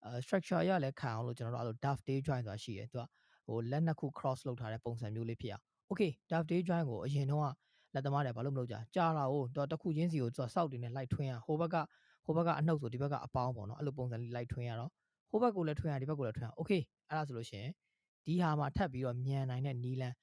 [0.04, 3.04] အဲ structure ရလဲခံအောင်လို့ကျွန်တော်တို့အဲ့လို dovetail join ဆိုတာရှိတယ်သူက
[3.46, 5.64] ဟိုလက်နှစ်ခု cross လုပ်ထားတဲ့ပုံစံမျိုးလေးဖြစ်အောင်
[5.94, 7.52] okay dovetail join ကိုအရင်တော့
[7.94, 11.76] လက်သမားတွေဘာလို့မလုပ်ကြကြာတာကိုသူတစ်ခုချင်းစီကိုသူစောက်တင်နဲ့လိုက်ထွင်းရဟိုဘက်က
[12.24, 14.90] ဟိုဘက်ကအနှုတ်ဆိုဒီဘက်ကအပေါင်းပေါ့နော်အဲ့လိုပုံစံလေးလိုက်ထွင်းရတော့
[15.30, 17.70] ဟိုဘက်ကိုလည်းထွင်းရဒီဘက်ကိုလည်းထွင်းရ okay အဲ့ဒါဆိုလို့ရှိရင်
[18.26, 20.14] ဒီဟာမှာထပ်ပြီးတော့မြန်နိုင်တဲ့နီးလန်း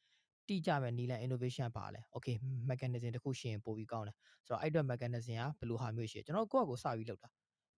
[0.48, 2.36] တိကျမဲ့နီးလန်း innovation ပါလဲ okay
[2.70, 7.30] mechanism တစ်ခုရှိရင်ပိုပြီးကောင်းတယ်ဆိုတော့အဲ့အတွက် mechanism ကဘယ်လိုဟာမျိုးရှိရကျွန်တော်ကိုယ့်အကိုစပြီးလုပ်တာ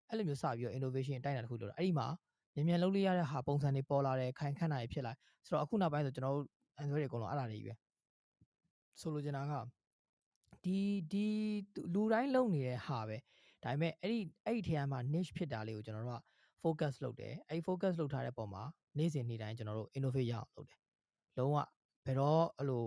[0.09, 2.07] အဲ့လိုမျိုးစပြီးတော့ innovation အတိုင်းအတာတစ်ခုလုပ်တာအဲ့ဒီမှာ
[2.55, 5.13] မြန်မြန်လုပ်လို့ရတဲ့ဟာပုံစံတွေပေါ်လာတယ်ခိုင်ခန့်တာတွေဖြစ်လာ
[5.45, 6.47] ဆိုတော့အခုနောက်ပိုင်းဆိုကျွန်တော်တို့
[6.81, 7.73] Android တွေအကုန်လုံးအဲ့ဒါတွေကြီးပဲ
[8.99, 9.53] ဆိုလိုချင်တာက
[10.63, 10.79] ဒီ
[11.11, 11.27] ဒီ
[11.93, 13.17] လူတိုင်းလုပ်နေတဲ့ဟာပဲ
[13.63, 16.21] ဒါပေမဲ့အဲ့ဒီအဲ့ဒီထဲမှာ niche ဖြစ်တာလေးကိုကျွန်တော်တို့က
[16.63, 18.63] focus လုပ်တယ်အဲ့ focus လုပ်ထားတဲ့ပုံမှာ
[18.97, 20.79] နေ့စဉ်နေ့တိုင်းကျွန်တော်တို့ innovate ရအောင်လုပ်တယ်
[21.37, 21.57] လုံးဝ
[22.05, 22.85] ဘယ်တော့အဲ့လို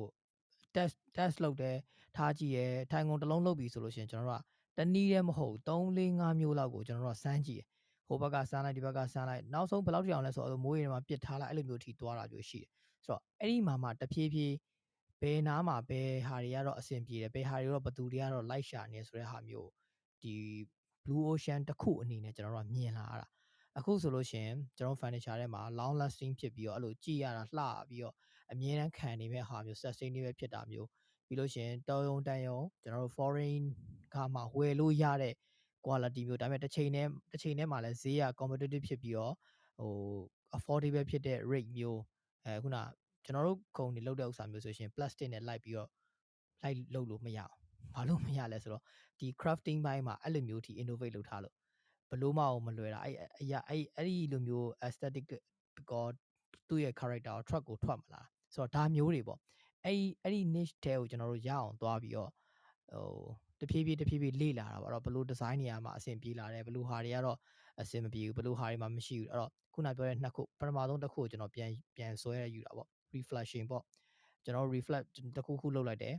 [0.75, 1.77] test test လုပ်တယ်
[2.17, 4.43] ထားကြည့်ရဲထိုင်ကုန်တစ်လုံးလုပ်ပြီဆိုလို့ရှိရင်ကျွန်တော်တို့
[4.77, 7.67] ကတနည်းတည်းမဟုတ်3 4 5မျိုးလောက်ကိုကျွန်တော်တို့ကစမ်းကြည့်တယ်
[8.09, 12.71] ဟိုဘက်ကစမ်းလိုက်ဒီဘက်ကစမ်းလိုက်နောက်ဆုံးဘယ်လောက်ထိအောင်လဲဆိုတော့မိုးရေမှာပစ်ထားလိုက်အဲ့လိုမျိုးထိသွားတာမျိုးရှိတယ်
[13.07, 14.55] ဆိုတော့အဲ့ဒီမှာမှတဖြည်းဖြည်း
[15.21, 19.71] ဘယ်နားမှာဘယ်ဟာတွေကတော့အဆင်ပြေတယ်ဘယ်ဟာတွေတော့ဘသူတွေကတော့ like ရှာနေဆိုတဲ့ဟာမျိုး
[20.23, 20.35] ဒီ
[21.05, 23.27] blue ocean တစ်ခုအနေနဲ့ကျွန်တော်တို့ကမြင်လာရတာ
[23.79, 28.15] အခုဆိုလို့ရှင်ကျွန်တော် furniture ထဲမှာ long lasting ဖြစ်ပြီးတော့အဲ့လိုကြည့်ရတာလှပြီးတော့
[28.53, 30.89] အမြဲတမ်းခံနေမဲ့ဟာမျိုး sustainable ဖြစ်တာမျိုး
[31.27, 33.63] ပြီးလို့ရှင်တောယုံတန်ယုံကျွန်တော်တို့ foreign
[34.15, 35.35] ကမှဝယ်လို့ရတဲ့
[35.85, 39.35] quality မျိုးဒါပေမဲ့တစ်ချိန်နဲ့တစ်ချိန်နဲ့မှလည်းဈေးက competitive ဖြစ်ပြီးတော့
[39.79, 39.95] ဟို
[40.57, 42.01] affordable ဖြစ်တဲ့ rate မျိုး
[42.47, 42.77] အဲခုန
[43.25, 45.89] ကျွန်တော်တို့ခုံနေလောက်တဲ့ဥစ္စာမျိုးဆိုရှင် plastic နဲ့လိုက်ပြီးတော့
[46.63, 47.53] လိုက်လုပ်လို့မရအောင်
[47.95, 48.83] ဘာလို့မရလဲဆိုတော့
[49.19, 51.55] ဒီ crafting ဘိုင်းမှာအဲ့လိုမျိုးထိ innovate လုပ်ထားလို့
[52.11, 55.25] ဘလို့မအောင်မလွယ်တာအဲ့အရာအဲ့အဲ့ဒီလိုမျိုး aesthetic
[55.91, 56.07] ကော
[56.69, 59.41] သူ့ရဲ့ character ကို truck ကိုထွက်မလားဆိုတော့ဒါမျိုးတွေပေါ့
[59.85, 62.31] အဲ့ဒီအဲ့ဒီ niche တဲကိုကျွန်တော်တို့ရအောင်သွားပြီးတော့
[62.93, 63.21] ဟို
[63.61, 67.39] တဖြည်းဖြည်းတဖြည်းဖြည်းလေ့လာတာပေါ့အဲ့တော့ဘလို့ design တွေမှာအဆင်ပြေလာတယ်ဘလို့ဟာတွေကတော့
[67.81, 73.85] အဆင်မပြေဘူးဘလို့ဟာတွေမှာမရှိဘူးအဲ့တော့ခုနပြောတဲ့နှစ်ခုပထမဆုံးတစ်ခုကိုကျွန်တော်ပြန်ပြန်ဆွဲရယူတာပေါ့ reflection ပေါ့
[74.45, 76.15] ကျွန်တော် reflect တစ်ခုခုလုပ်လိုက်တယ်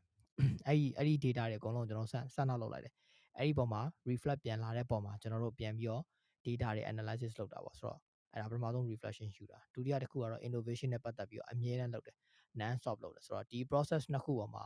[0.68, 2.94] အဲ့ဒီအဲ့ဒီ data တွေအကုန်လုံးကျွန်တော်စစနောက်လုပ်လိုက်တယ်
[3.38, 6.04] အဲ့ဒီပုံမှာ reflect ပြန်လာတဲ့ပုံမှာကျွန်တော်တို့ပြန်ပြီးတော့
[6.46, 8.00] data တွေ analysis လုပ်တာပေါ့ဆိုတော့
[8.34, 12.18] အဲ့ဒါပထမဆုံး reflection ယူတာဒုတိယတစ်ခုကတော့ innovation နဲ့ပတ်သက်ပြီးတော့အမြဲတမ်းလုပ်တယ်
[12.60, 14.66] non stop လုပ်တယ်ဆိုတော့ဒီ process နှစ်ခုပေါ်မှာ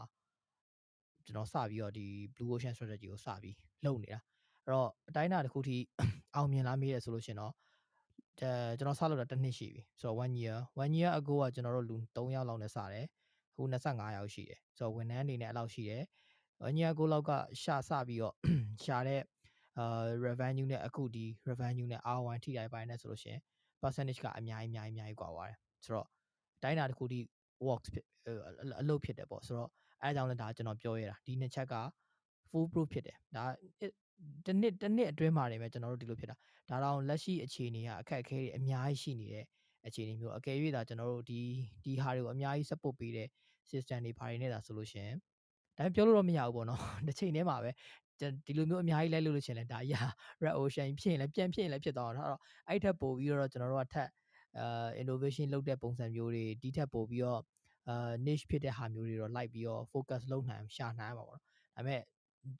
[1.26, 4.20] ကျွန်တော်စပြီးတော့ဒီ blue ocean strategy ကိုစပြီးလုပ်နေတာ
[4.64, 5.78] အဲ့တော့အတိုင်းအတာတစ်ခုထိ
[6.36, 7.54] အောင်မြင်လာမိတယ်ဆိုလို့ရှင်တော့
[8.40, 13.06] ကျွန်တော်စလုပ်တာတစ်နှစ်ရှိပြီဆိုတော့1 year 1 year ago ကကျွန်တော်တို့လူ3ယောက်လောက်နဲ့စတယ်
[13.52, 16.04] အခု25ယောက်ရှိတယ်ဆိုတော့ဝန်ထမ်းအနေနဲ့အဲ့လောက်ရှိတယ်
[16.66, 18.36] 1 year ago လောက်ကရှာစပြီးတော့
[18.84, 19.22] ရှာတဲ့
[19.78, 23.38] အာ revenue နဲ့အခုဒီ revenue နဲ့ R1 ထိတိုင်းပိုင်းနဲ့ဆိုလို့ရှင်
[23.82, 26.08] percentage ကအများကြီးအများကြီးအများကြီးကွာပါတယ်ဆိုတော့
[26.64, 27.20] တိုင်းတာတစ်ခုဒီ
[27.68, 27.90] works
[28.82, 29.70] အလုပ်ဖြစ်တယ်ပေါ့ဆိုတော့
[30.02, 31.76] အဲအကြောင်းလည်းဒါကျွန်တော်ပြောရတာဒီနှစ်ချက်က
[32.50, 33.44] full proof ဖြစ်တယ်ဒါ
[34.46, 36.36] တနစ်တနစ်အတွင်းမှာနေပဲကျွန်တော်တို့ဒီလိုဖြစ်တာ
[36.70, 39.46] ဒါတော့လက်ရှိအခြေအနေကအခက်အခဲတွေအများကြီးရှိနေတဲ့
[39.88, 41.40] အခြေအနေမျိုးအကယ်၍သာကျွန်တော်တို့ဒီ
[41.84, 43.28] ဒီဟာတွေကိုအများကြီး support ပေးတဲ့
[43.72, 45.10] system တွေဘာတွေနဲ့သာဆိုလို့ရှင်
[45.78, 47.72] ဒါပြောလို့တော့မရဘူးပေါ့နော်တစ်ချိန်တည်းမှာပဲ
[48.46, 50.02] ဒီလိုမျိုးအများကြီးလိုက်လို့လို့ရှင်လဲဒါအရာ
[50.44, 54.10] red ocean ဖြစ်ရင်လည်းပြန်ဖြစ်ရင်လည်းဖြစ်သွားတော့အဲ့ထက်ပိုပြီးတော့ကျွန်တော်တို့ကထက်
[54.60, 57.42] အာ innovation လုပ်တဲ့ပုံစံမျိုးတွေဒီထက်ပိုပြီးတော့
[57.90, 61.42] အာ niche ဖြစ်တဲ့ဟာမျိုးတွေတော့လိုက်ပြီးတော့ focus လုပ်နိုင်ရှာနိုင်မှာပေါ့နော်
[61.76, 62.02] ဒါပေမဲ့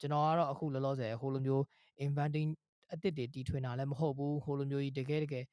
[0.00, 1.62] ကျွန်တော်ကတော့အခုလောလောဆယ်ဟိုလိုမျိုး
[2.04, 2.50] inventing
[2.92, 5.44] အသစ်တွေတီထွင်တာလည်းမဟုတ်ဘူးဟိုလိုမျိုးကြီးတကယ်တကယ်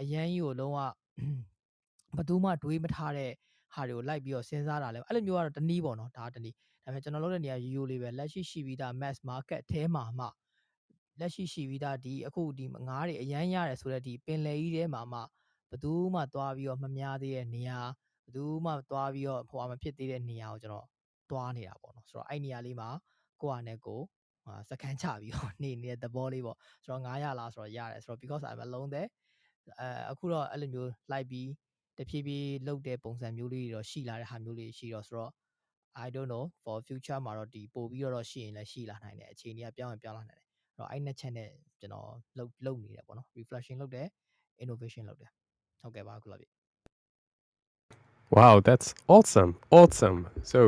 [0.00, 0.78] အရန်ကြီးကိုလုံးဝ
[2.16, 3.30] ဘသူမှတွေးမထားတဲ့
[3.74, 10.26] ဟာတွေကိုလိုက်ပြီးတော့စဉ်းစားတာလဲအဲ့လိုမျိုးကတော့တနည်းပေါ့နော်ဒါတနည်းဒါပေမဲ့ကျွန်တော်လုပ်တဲ့နေရာရိုးရိုးလေးပဲလက်ရှိရှိပြီးသား mass market အဲမှာမှ
[11.20, 15.20] လက်ရှိရှိပြီးသားဒီအခုဒီငားတွေအရန်ရတယ်ဆိုတော့ဒီပင်လယ်ကြီးထဲမှာမှ
[15.70, 17.78] ဘသူမှသွားပြီးတော့မများသေးတဲ့နေရာ
[18.26, 20.86] ဘသူမှသွားပြီးတော့ဟိုအမဖြစ်သေးတဲ့နေရာကိုကျွန်တော်
[21.30, 22.88] သွားနေတာပေါ့နော်ဆိုတော့အဲ့နေရာလေးမှာ
[23.42, 24.00] ကိုယ့်အနေနဲ့ကို
[24.70, 29.08] စကန်ချပြီးတော့နေနေတဲ့သဘောလေးပေါ့ဆိုတော့900လားဆိုတော့ရတယ်ဆိုတော့ because I'm alone there
[29.80, 31.48] အဲအခုတော့အဲ့လိုမျိုးလိုက်ပြီး
[31.98, 35.32] တဖြည်းဖြည်းလုတ်တဲ့ပုံစံမျိုးလေးတွေတော့ရှိလာတဲ့ဟာမျိုးလေးရှိတော့ဆိုတော့
[36.04, 44.06] I don't know for future မှာတော့ဒီပို့ပြီးတော့ရှိရင်လည်းရှိလာနိုင်တယ်အခြေအနေကပြောင်းရင်ပြောင်းလာနိုင်တယ်အဲ့တော့အဲ့နှစ်ချက်နဲ့ကျွန်တော်လုတ်လုတ်နေတယ်ပေါ့နော် reflection လုတ်တယ်
[44.62, 45.30] innovation လုတ်တယ်
[45.80, 46.48] ဟုတ်ကဲ့ပါခုလာပြီ
[48.36, 50.18] Wow that's awesome awesome
[50.52, 50.60] so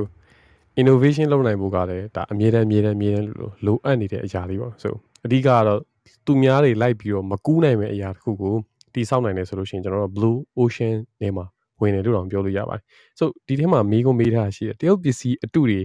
[0.80, 4.90] innovation လုပ်နိုင်ဖို့ကလည်းဒါအမြဲတမ်းအမြဲတမ်းအမြဲတမ်းလို့လိုအပ်နေတဲ့အရာလေးပေါ့ so
[5.24, 5.80] အဓိကကတော့
[6.26, 8.54] သူများတွေလိုက်ပြီးတော့မကူးနိုင်မယ့်အရာတစ်ခုကို
[8.94, 11.44] တိဆောက်နိုင်တယ်ဆိုလို့ရှိရင်ကျွန်တော်တို့ blue ocean ထဲမှာ
[11.80, 12.82] ဝင်တယ်လို့တောင်ပြောလို့ရပါတယ်။
[13.18, 15.80] so ဒီထဲမှာမေးခွန်းမေးထားရှိတယ်တရုတ်ပစ္စည်းအတုတွေ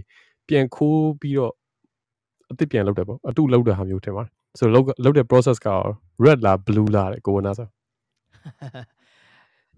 [0.48, 1.54] ပြန်ခိုးပြီးတော့
[2.50, 5.70] အစ်စ်ပြန်လုပ်တယ်ပေါ့အတုလုပ်တဲ့ဟာမျိုးထင်ပါတယ်။ so လုပ်လုပ်တဲ့ process က
[6.26, 7.68] red လား blue လားတဲ့ကိုဝနာဆို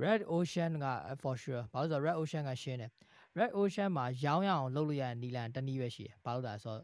[0.03, 0.85] red ocean က
[1.21, 2.91] for sure ဘာလို့ဆိုတော့ red ocean ကရှင်းတယ်
[3.39, 6.83] red ocean မှာရောင်းရအောင်လုပ်လို့ရတဲ့နီလန်တနည်းပဲရှိတယ်ဘာလို့လဲဆိုတော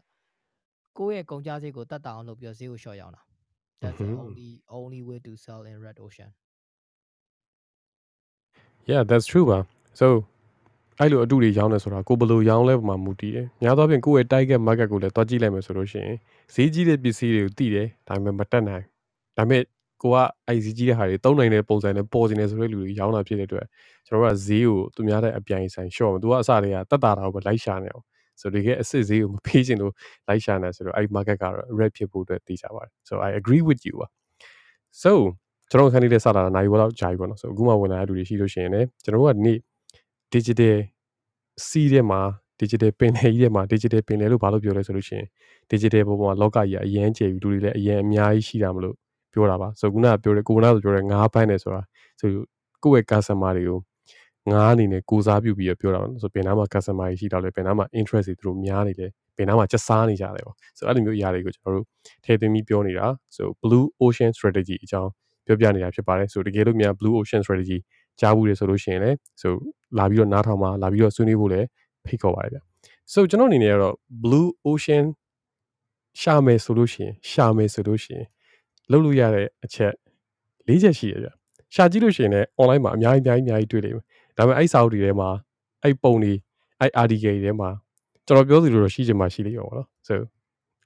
[0.98, 3.22] ကိုယ့်ရဲ့ကုန်ကျစရိတ်ကိုတက်တာအောင်လုပ်ပြီးတော့ဈေးကို short ရောင်းတာ
[3.82, 6.30] that's the only only way to sell in red ocean
[8.90, 9.58] yeah that's true ပါ
[10.00, 10.06] so
[11.00, 16.16] အဲ့လိုအတူတွေရောင်းနေဆိုတာကိုဘယ်လိုရောင်းလဲပုံမှာမူတည်တယ်။များသောအားဖြင့်ကိုယ့်ရဲ့ target market ကိုလည်းတွားကြည့်လိုက်မယ်ဆိုလို့ရှိရင်
[16.54, 18.84] ဈေးကြီးတဲ့ပစ္စည်းတွေကိုသိတယ်ဒါပေမဲ့မတက်နိုင်။
[19.36, 19.62] ဒါပေမဲ့
[20.02, 20.16] ကိုက
[20.48, 23.66] အဲ့ဈေးကြီးတဲ့ဟာတွေသုံးနိုင်တဲ့ပုံစံနဲ့ပေါ်စင်နေဆိုတဲ့လူတွေရောင်းတာဖြစ်တဲ့အတွက်
[24.06, 28.04] ကျွန်တော်တို့ကဈေးကိုသူများတဲ့အပြိုင်ဆိုင် short မှာသူကအစတွေကတက်တာတာကိုပဲလိုက်ရှာနေအောင်
[28.40, 29.92] ဆိုတော့ဒီကအစ်စ်ဈေးကိုမဖေးချင်လို့
[30.28, 34.08] လိုက်ရှာနေဆိုတော့အဲ့ market ကတော့ red ဖြစ်ဖို့အတွက်သိကြပါတယ် so i agree with you ပါ
[35.02, 35.12] so
[35.70, 39.58] ကျွန်တော်ခန်းလေးစတာနိုင်ဝက်လောက်ကြာပြီပေါ့နော်ဆိုအခုမှဝင်လာတဲ့လူတွေရှိလို့ရှိရင်လည်းကျွန်တော်တို့ကဒီနေ့
[40.32, 40.76] digital
[41.66, 42.20] စီးထဲမှာ
[42.60, 45.26] digital ပင်လယ်ကြီးထဲမှာ digital ပင်လယ်လို့ဘာလို့ပြောလဲဆိုလို့ရှိရင်
[45.70, 48.96] digital ပေါ်မှာလောကကြီးအရင်ကျေပြီလူတွေလည်းအရင်အများကြီးရှိတာမလို့
[49.34, 51.82] ပြောတာပါဆိုခုနကပြောတယ်ကိုနာဆိုပြောတယ်ငါးပန်းတယ်ဆိုတာ
[52.20, 52.30] ဆို
[52.82, 53.78] ကိုယ့်ရဲ့ customer တွေကို
[54.52, 61.86] ငါးအနေနဲ့ကိုစားပြုပြီးပြောတာပါဆိုပင်နာမှာ customer ကြီးရှိတော့လေပင်နာမှာ interest တွေသူတို့များနေတယ်ပင်နာမှာချက်စားနေကြတယ်ပေါ့ဆိုအဲ့လိုမျိုးအရာတွေကိုကျွန်တော်တို့
[62.24, 65.10] ထည့်သွင်းပြီးပြောနေတာဆို blue ocean strategy အကြောင်း
[65.46, 67.78] ပြောပြနေတာဖြစ်ပါတယ်ဆိုတကယ်လို့များ blue ocean strategy
[68.20, 69.52] ကြားဘူးလေဆိုလို့ရှိရင်လည်းဆို
[69.98, 71.66] လာပြီးတော့နားထောင်မှာလာပြီးတော့ဆွေးနွေးဖို့လည်း
[72.06, 72.58] ဖိတ်ခေါ်ပါတယ်ဗျ။
[73.12, 75.04] so ကျွန်တော်အနေနဲ့ကတော့ blue ocean
[76.20, 78.26] ရှာမယ်ဆိုလို့ရှိရင်ရှာမယ်ဆိုလို့ရှိရင်
[78.90, 79.92] လုပ်လို့ရတဲ့အချက်
[80.68, 81.28] ၄ချက်ရှိရဗျ။
[81.74, 84.04] ရှာကြည့်လို့ရှိရင်လည်း online မှာအများကြီးအများကြီးအများကြီးတွေ့လိမ့်မယ်။
[84.36, 85.28] ဒါပေမဲ့အဲ့စာအုပ်တွေထဲမှာ
[85.82, 86.32] အဲ့ပုံတွေ
[86.80, 87.70] အဲ့ article တွေထဲမှာ
[88.26, 90.14] ကျွန်တော်ပြောသလိုတော့ရှိချင်မှရှိလိမ့်မှာပေါ့နော်။ so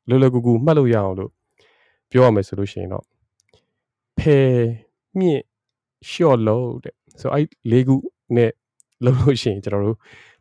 [0.08, 1.30] လွယ်လွယ်ကူကူမှတ်လို့ရအောင်လို့
[2.10, 3.04] ပြောရမယ်ဆိုလို့ရှိရင်တော့
[4.18, 4.50] ဖယ်
[5.18, 5.42] မြင့်
[6.10, 7.96] short လို့တဲ့ဆိုအဲ့လေးခု
[8.36, 8.50] နဲ့
[9.04, 9.98] လုပ်လို့ရှိရင်ကျွန်တော်တို့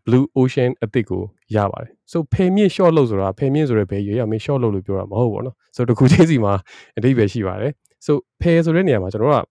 [0.08, 1.24] blue ocean အသစ်ကို
[1.56, 6.54] ရပါတယ် so ဖယ်မြင့် short လို့ဆိုတာဖယ်မြင့်ဆိုရယ်ဘယ်ရွေးရမင်း short လို့လို့ပြောတာမဟုတ်ဘောနော် so တခုချင်းစီမှာ
[6.98, 7.72] အတိပဲရှိပါတယ်
[8.06, 9.46] so ဖယ်ဆိုတဲ့နေရာမှာကျွန်တော်က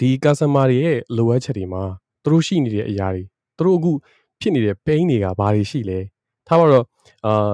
[0.00, 1.82] ဒီ customer တွေရဲ့ low ချက်တွေမှာ
[2.24, 3.22] သူတို့ရှိနေတဲ့အရာတွေ
[3.58, 3.92] သူတို့အခု
[4.40, 5.98] ဖြစ်နေတဲ့ pain တွေကဘာတွေရှိလဲ
[6.48, 6.84] ထားပါတော့
[7.26, 7.52] အာ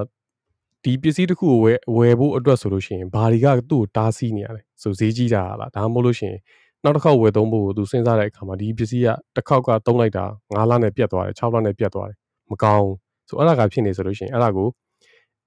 [0.84, 6.40] ဒီပစ္စည်းတစ်ခုကိုဝယ်ဝယ်ဖို့အတွက်ဆိုလို့ရှိရင်ဘာတွေကသူ့ကိုတားဆီးနေရလဲဆိုဈေးကြီးတာလားဒါမှမဟုတ်လို့ရှိရင်
[6.84, 12.16] နောက်တစ်ခေါက်ဝယ်သုံးဖို့သူစဉ်းစားတဲ့အခါမှာဒီပစ္စည်းကတစ်ခေါက်ကသုံးလိုက်တာ9လနဲ့ပြတ်သွားတယ်6လနဲ့ပြတ်သွားတယ်
[12.50, 12.90] မကောင်း
[13.28, 14.68] ဆိုအဲ့ဒါကဖြစ်နေဆိုလို့ရှိရင်အဲ့ဒါကို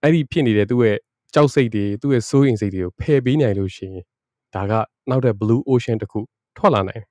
[0.01, 0.97] အဲ့ဒီဖြစ်နေတဲ့သူ့ရဲ့
[1.33, 4.03] ကြောက်စိတ်တွေသူ့ရဲ့စိုးရိမ်စိတ်တွေကိုဖယ်ပေးနိုင်လို့ရှိရင်
[4.55, 4.73] ဒါက
[5.09, 6.19] နောက်တဲ့ blue ocean တစ်ခု
[6.57, 7.03] ထွက်လာနိုင်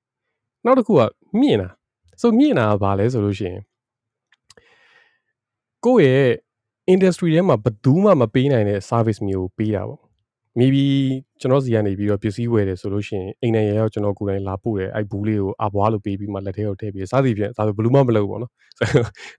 [0.64, 1.00] နောက်တစ်ခုက
[1.40, 1.68] မြင့်တာ
[2.20, 3.60] ဆိုမြင့်တာကဘာလဲဆိုလို့ရှိရင်
[5.84, 6.32] ကိုယ့်ရဲ့
[6.92, 10.09] industry ထဲမှာဘယ်သူမှမပေးနိုင်တဲ့ service မျိုးပေးတာပေါ့
[10.58, 10.84] maybe
[11.40, 18.52] ကျွန်တော်စီကနေပြီးတော့ပစ္စည်းဝယ်တယ်ဆိုလို့ရှိရင်အိမ်နဲ့ရရောက်ကျွန်တော်ကိုယ်တိုင်လာပို့တယ်အဲ့ဘူးလေးကိုအဘွားလို့ပေးပြီးမှလက်ထဲကိုထည့်ပြီးစားစီဖြင့်ဒါဆိုဘယ်လို့မှမလုပ်ဘူးပေါ့နော်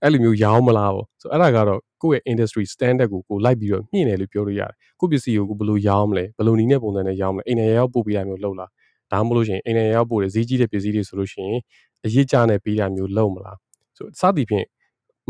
[0.03, 8.69] အဲ့လိုမျိုးရောင်းမလားပေါ့ဆိုအဲ့ဒါကတော့ကိုယ့်ရဲ့ industry standard ကိုကိုလိုက်ပြီးတော့မြင့်တယ်လို့ပြောလို့ရတယ်ကိုပစ္စည်းကိုကိုဘယ်လိုရောင်းမလဲဘယ်လိုနည်းနဲ့ပုံစံနဲ့ရောင်းမလဲအိမ်နဲ့ရရောက်ပို့ပေးတာမျိုးလုပ်လား
[9.11, 11.59] ဒါမှမဟုတ်လို့ရှိရင်အိမ်နဲ့ရရောက်ပို့တယ်ဈေးကြီးတဲ့ပစ္စည်းတွေဆိုလို့ရှိရင်
[12.05, 13.57] အရေးကြနဲ့ပေးတာမျိုးလုပ်မလား
[13.97, 14.67] ဆိုစသည်ဖြင့်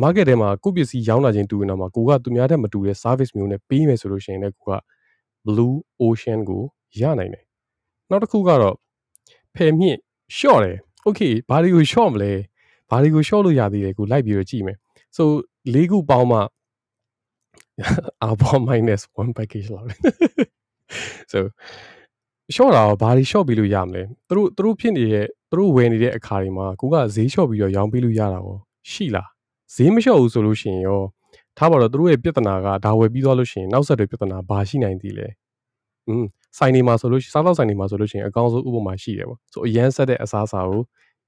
[0.02, 4.72] market ထဲမှာကိုပစ္စည်းရောင်းလာခြင်းတူရင်တော့မှာကိုကသူများတဲ့မတူတဲ့ service မျိုးနဲ့ပေးမယ်ဆိုလို့ရှိရင်လည်းကိုက
[5.46, 6.64] blue ocean ကို
[7.02, 7.44] ရနိုင်တယ်
[8.10, 8.76] နောက်တစ်ခုကတော့
[9.56, 10.00] ဖယ်မြင့်
[10.38, 10.78] short တယ်
[11.08, 12.32] okay ဘာတွေကို short မလဲ
[12.90, 14.78] ဘာတွေကို short လို့ရသေးတယ်ကိုလိုက်ပြီးတော့ကြည့်မယ်
[15.18, 15.24] so
[15.74, 16.40] လေးခုပေါင်းမှ
[18.28, 19.88] alpha minus 1 package လောက်
[21.32, 21.40] so
[22.56, 28.58] short တာဘာတွေ short ပြီးလို့ရမလဲသူတို့သူတို့ဖြစ်နေတဲ့သူတို့ဝယ်နေတဲ့အခါတွေမှာကိုကဈေး short ပြီးတော့ရောင်းပေးလို့ရတာကို
[28.92, 29.30] ရှိလား
[29.76, 31.02] ဈေးမလျှော့ဘူးဆိုလို့ရှိရင်ရော
[31.58, 35.28] ထားပါတော့သူတို့ရဲ့ပြဿနာကဒါဝယ်ပြီးသွားလို့ရှိရင်နောက်ဆက်တွဲပြဿနာဘာရှိနိုင်သေးလဲ
[36.08, 36.26] อืม
[36.58, 40.82] ဆိုင်နေမှာဆိုလို့စားတော့ဆိုင်နေမှာဆိုလို့ရှိရင်အကောင်းဆုံးဥပမာရှိတယ်ပေါ့ဆိုအရန်ဆက်တဲ့အစားအစာကို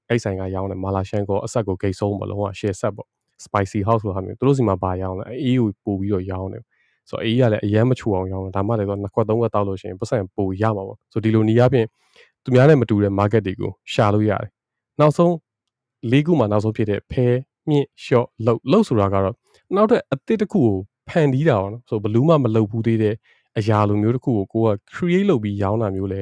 [0.08, 3.06] အဲ့ဆိုင်ကရောင်းတယ်မာလာရှန်ကောအဆက်ကိုဂိတ်ဆုံးပေါ့လုံးဝ share ဆက်ပေါ့
[3.44, 6.62] spicy house ဆိုတာမျိုးသူတို့စီမှာဘာရောင်းလဲအေးကိုပို့ပြီးတော့ရောင်းတယ်
[7.10, 11.86] ဆိုတော့အေးကလည်းအရန်မချူအောင်ရောင်းတယ်ဒါမှလည်းတော့နှစ်ခွက်သုံးခွက်တောက်လို့ရှိရင်ပတ်စံပိုရမှာပေါ့ဆိုဒီလိုနေရာဖြင့်
[12.44, 14.50] သူများနဲ့မတူတဲ့ market တွေကိုရှာလို့ရတယ်
[15.00, 15.34] နောက်ဆုံး
[16.10, 17.26] လေးခုမှနောက်ဆုံးဖြစ်တဲ့ဖဲ
[17.68, 19.34] မြင့်လျှော့လှုပ်လှုပ်ဆိုတာကတော့
[19.76, 20.76] နောက်ထပ်အသစ်တစ်ခုကို
[21.08, 23.14] ဖန်တီးတာပေါ့နော်ဆိုဘလူးမှမလှုပ်ဘူးသေးတဲ့
[23.58, 26.20] အရာလိုမျိုးတစ်ခုကိုကိုက create လုပ်ပြီးရောင်းတာမျိုးလဲ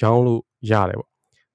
[0.00, 1.08] ရောင်းလို့ရတယ်ပေါ့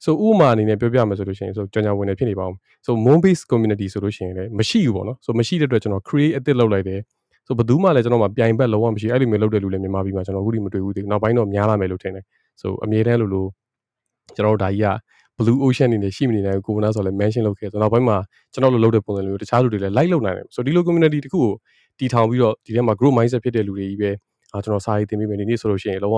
[0.03, 6.99] ဆိုဥပမာအနေနဲ့ပြောပြမယ်ဆိုလို့ရှိရင်ဆိုကြောင်ကြောင်ဝင်နေဖြစ်နေပါအောင်ဆို moon base community ဆိုလို့ရှိရင်လည်းမရှိဘူးပေါ့နော်ဆိုမရှိတဲ့အတွက်ကျွန်တော် create အသစ်လုပ်လိုက်တယ်
[7.47, 12.26] ဆိုဘယ်သူမှလည်းကျွန်တော်မှပြိုင်ဘက်လုံးဝမရှိအဲ့လိုမျိုးလုပ်တဲ့လူလည်းမြန်မာပြည်မှာကျွန်တော်အခုထိမတွေ့ဘူးသေးဘူးနောက်ပိုင်းတော့များလာမယ်လို့ထင်တယ်
[12.61, 13.45] ဆိုအမြဲတမ်းလိုလို
[14.36, 14.88] ကျွန်တော်တို့ဒါကြီးက
[15.39, 18.17] blue ocean အနေနဲ့ရှိမနေနိုင်ဘူးကိုဗနာဆိုလည်း mention လုပ်ခဲ့ဆိုနောက်ပိုင်းမှာ
[18.53, 21.51] ကျွန်တော်တို့လုပ်တဲ့ပုံစံမျိုးတခြားလူတွေလည်း like လုပ်နိုင်တယ်ဆိုဒီလို community တခုကို
[21.99, 24.11] တီထောင်ပြီးတော့ဒီထဲမှာ group mindset ဖြစ်တဲ့လူတွေကြီးပဲ
[24.53, 26.17] အာကျွန်တော်စာရေးသင်ပေးမယ်ဒီနေ့ဆိုလို့ရှိရင်လုံးဝ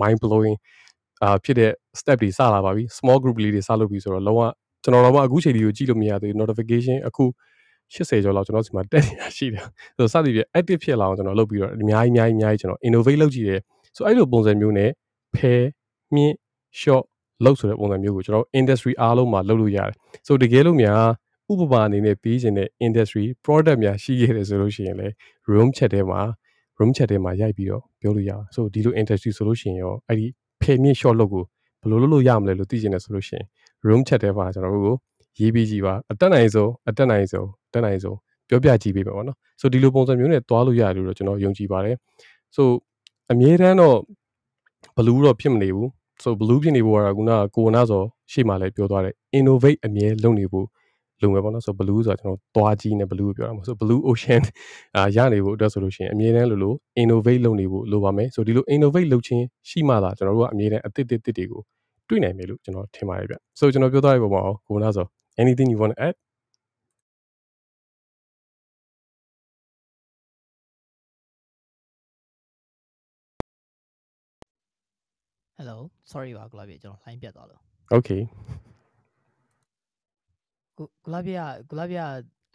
[0.00, 0.56] mind blowing
[1.22, 4.42] အာဖြစ်တဲ့ step တွေစလာပါပြီ small group လေးတွေစလုပ်ပြီးဆိုတော့လုံးဝ
[4.82, 7.24] ကျွန်တော်တော့အခုချိန်ဒီကိုကြည့်လို့မရသေးဘူး notification အခု
[7.94, 9.64] 80ကျော်လောက်ကျွန်တော်စီမှာတက်နေတာရှိတယ်
[9.96, 13.60] ဆိုတော့စသည်ဖြင့် active ဖြစ်လာအောင်ကျွန်တော်လုပ်ပြီးတော့အများကြီးအများကြီးအများကြီးကျွန်တော် innovate လုပ်ကြည့်တယ်
[13.96, 14.90] ဆိုအဲ့လိုပုံစံမျိုးနဲ့
[15.34, 15.62] pair
[16.14, 16.34] မြင့်
[16.80, 17.04] short
[17.44, 19.94] လုပ်ဆိုတဲ့ပုံစံမျိုးကိုကျွန်တော် industry အားလုံးမှာလုပ်လို့ရတယ်
[20.26, 21.04] ဆိုတကယ်လို့များ
[21.52, 25.14] ဥပမာအနေနဲ့ပြီးခြင်းတဲ့ industry product များရှိခဲ့တယ်ဆိုလို့ရှိရင်လည်း
[25.50, 26.20] room chat ထဲမှာ
[26.78, 30.26] room chat ထဲမှာရိုက်ပြီးတော့ပြောလို့ရအောင်ဆိုဒီလို industry ဆိုလို့ရှိရင်ရောအဲ့ဒီ
[30.60, 31.44] ဖေမြင့် short လုပ်ကို
[31.80, 33.46] ဘယ်လိုလုပ်လို့ရမလဲလို့သိချင်တယ်ဆိုလို့ရှိရင်
[33.86, 34.96] room chat ထဲမှာကျွန်တော်တို့ကို
[35.38, 38.16] ရေးပြီးကြည့်ပါအတက်နိုင်ဆုံးအတက်နိုင်ဆုံးတက်နိုင်ဆုံး
[38.48, 41.96] ပြောပြကြည့်ပေးပါပေါ့နော်ဆိုဒီလိုပုံစံမျိုးနဲ့တွားလို့ရတယ်လို့ကျွန်တော်ယုံကြည်ပါတယ်
[42.56, 42.68] ဆို
[43.32, 43.98] အမြဲတမ်းတော့
[44.96, 45.88] ဘလူးတော့ဖြစ်မနေဘူး
[46.24, 48.02] ဆိုဘလူးဖြစ်နေဖို့ကတော့ခုနကကိုနာဆို
[48.32, 50.66] ရှေ့မှာလည်းပြောသွားတယ် innovate အမြဲလုပ်နေဖို့
[51.22, 54.42] လုံမယ်ပေါ့နော်ဆိုဘလူးဆိုတာကျွန်တော်သွားကြီးနဲ့ဘလူးကိုပြောတာမဟုတ်ဆိုဘလူး ocean
[54.96, 61.60] အာရနေဖို့အတွက်ဆိုလို့ရှိရင်အမြဲတမ်းလို့လို့ innovate လုပ်နေဖို့လိုပါမယ်ဆိုဒီလို innovate လုပ်ခြင်းရှိမှသာကျွန်တော်တို့ကအမြဲတမ်းအသစ်တစ်တစ်တွေကို
[62.08, 65.06] တွေ့နိုင်မယ်လို့ကျွန်တော်ထင်ပါတယ်ဗျဆိုကျွန်တော်ပြောသွားရပုံပါအောင်ကိုနာဆို
[65.42, 66.14] anything you want to add
[75.59, 75.77] Hello
[76.11, 77.61] sorry ပါကိုလာပြကျွန်တော် line ပြတ်သွားလို့
[77.95, 78.21] Okay
[80.77, 81.31] ကိုကိုလာပြ
[81.69, 81.97] ကိုလာပြ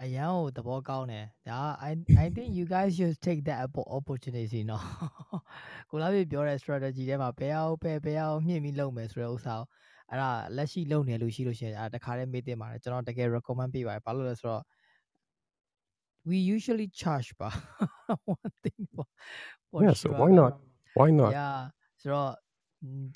[0.02, 1.58] အရန်ကိုသဘောကောင်းတယ်ဒါ
[1.88, 1.90] I
[2.24, 3.58] I think you guys should take that
[3.98, 4.82] opportunity เนาะ
[5.90, 9.66] ကိုလာပြပြောတဲ့ strategy ထဲမှာဘယ်အောင်ပဲဘယ်အောင်မြင့်ပြီးလုပ်မယ်ဆိုတဲ့ဥစ္စာကို
[10.10, 14.62] အဲ့ဒါလက်ရှိလုပ်နေလို့ရှိလို့ရှိရင်အဲ့တခါတည်းမေးတင်ပါတယ်ကျွန်တော်တကယ် recommend ပေးပါတယ်ဘာလို့လဲဆိုတော့
[16.28, 17.50] we usually charge ပါ
[18.34, 19.06] one thing for
[19.68, 20.52] for yeah so why not
[20.98, 21.58] why not yeah
[22.00, 22.30] ဆိုတော့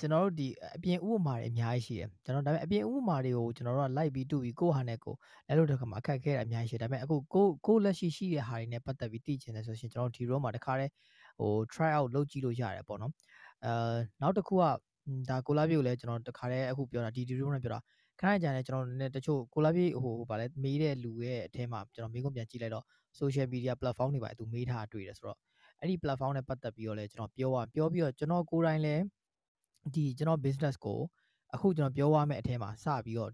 [0.00, 0.46] ကျွန်တော်တို့ဒီ
[0.76, 5.14] အပြင်ဥပမာတွေအများကြီးရှိတယ်ကျွန်တော်ဒါပေမဲ့အပြင်ဥပမာတွေကိုကျွန်တော်တို့ကလိုက်ပြီးတူပြီးကိုယ့်ဟာနဲ့ကို
[5.48, 10.90] လဲလို့တော့ကမှအခက်ခဲတာအများကြီးရှိတယ်ဒါပေမဲ့အခုကိုကိုလက်ရှိရှိတဲ့ဟာတွေနဲ့ပတ်သက်ပြီးသိချင်တယ်ဆိုရှင်ကျွန်တော်ဒီ room မှာတခါတည်း
[11.40, 13.12] ဟို try out လုပ်ကြည့်လို့ရတယ်ပေါ့နော်
[13.64, 14.62] အဲနောက်တစ်ခုက
[15.30, 17.80] ဒါကိုလာပြေကိုလည်းကျွန်တော်တခါတည်းအခုပြောတာဒီဒီ room နဲ့ပြောတာ
[18.20, 22.84] ခဏကြာနေကျွန်တော်လည်းတချို့ကိုလာပြေဟိုဗာလဲမေးတဲ့လူရဲ့အထဲမှာကျွန်တော်မေးခွန်းပြန်ကြည့်လိုက်တော့
[23.18, 25.38] social media platform တွေပါသူမေးထားတွေ့တယ်ဆိုတော့
[25.80, 29.02] အဲ့ဒီ platform နဲ့ပတ်သက်ပြီးတော့လည်းကျွန်တော်ပြောရပြောပြီးတော့ကျွန်တော်ကိုယ်တိုင်လည်း
[29.94, 31.00] ဒီကျွန်တော် business ကို
[31.54, 33.30] အခုကျွန်တော်ပြောရမယ့်အထဲမှာစပြီးတော့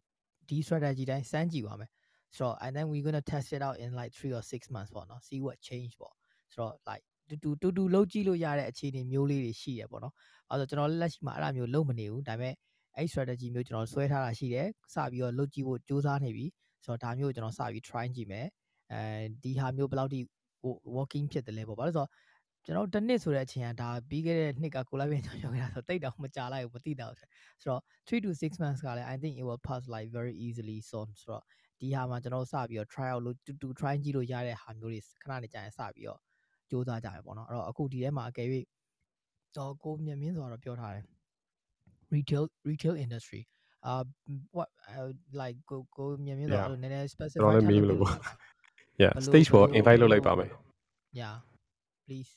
[0.48, 1.90] ဒီ strategy တိုင်းစမ်းကြည့်ပါမယ်
[2.36, 5.20] ဆိုတော့ and then we going to test it out in like 3 or 6 months ပေါ့နော်
[5.26, 6.14] see what change ပေါ့
[6.52, 10.14] ဆိုတော့ like တူတူတူတူလုံးကြည့်လို့ရတဲ့အခြေအနေမျိုးလေးတွေရှိရပေါ့နော်
[10.50, 12.54] အဲဆိုကျွန်တော်လက်ရှိမှာအဲ့လိုမျိုးလုံးမနေဘူးဒါပေမဲ့
[12.96, 16.46] အဲ့ strategy မျိုးကျွန်တော်ဆွဲထားတာရှိတယ်စပြီးတော့လုပ်ကြည့်ဖို့စူးစမ်းနေပြီ
[16.84, 18.46] ဆိုတော့ဒါမျိုးကျွန်တော်စပြီး try ကြည့်မယ်
[18.92, 19.00] အဲ
[19.42, 20.20] ဒီဟာမျိုးဘယ်လောက်ထိ
[20.96, 22.10] working ဖြစ်တယ်လဲပေါ့ဘာလို့ဆိုတော့
[22.66, 27.28] ကျွန်တော်တစ်နှစ်ဆိုတဲ့အချိန်ကဒါပြီးခဲ့တဲ့နှစ်ကကိုလိုက်ပြန်ကျွန်တော်ပြောခဲ့တာဆိုတိတ်တောင်မကြလိုက်ဘူးမသိတော့ဆို
[27.70, 31.42] တော့3 to 6 months ကလည်း I think it will pass like very easily so ဆိုတော့
[31.80, 36.20] ဒီဟာမှာကျွန်တော်စပြီးတော့ try out လို့တူတူ try ကြည့်လို့ရတဲ့ဟာမျိုးတွေခဏနေကြာရင်စပြီးတော့
[36.68, 38.48] စူးစမ်းကြရပေါ့နော်အဲ့တော့အခုဒီထဲမှာအကယ်၍
[39.56, 41.04] တော့ကိုမြင့်မြင့်ဆိုတော့ပြောထားတယ်
[42.14, 43.42] retail retail industry
[43.90, 44.02] uh
[44.56, 45.10] what uh,
[45.40, 48.14] like ကိုကိုမြင့်မြင့်ဆိုတော့နည်းနည်း specific ကျွန်တော်လည်းမေးလို့ပေါ့
[49.02, 50.50] yeah stage ပေါ် invite လုပ်လိုက်ပါမယ်
[51.20, 51.34] yeah
[52.06, 52.32] please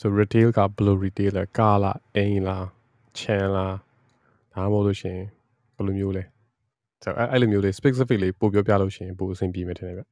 [0.00, 2.64] so retail ကဘယ်လို retail လဲကားလားအိမ်လား
[3.18, 3.76] chain လား
[4.54, 5.26] ဒါမှမဟုတ်လို့ရှိရင်
[5.76, 6.22] ဘယ်လိုမျိုးလဲ
[7.02, 10.02] ဆိုအဲ့အဲ့လိုမျိုးလေး specific လေးပို့ပြောပြလို့ရှိရင်ပိုအဆင်ပြေမယ်ထင်တယ်ဗျ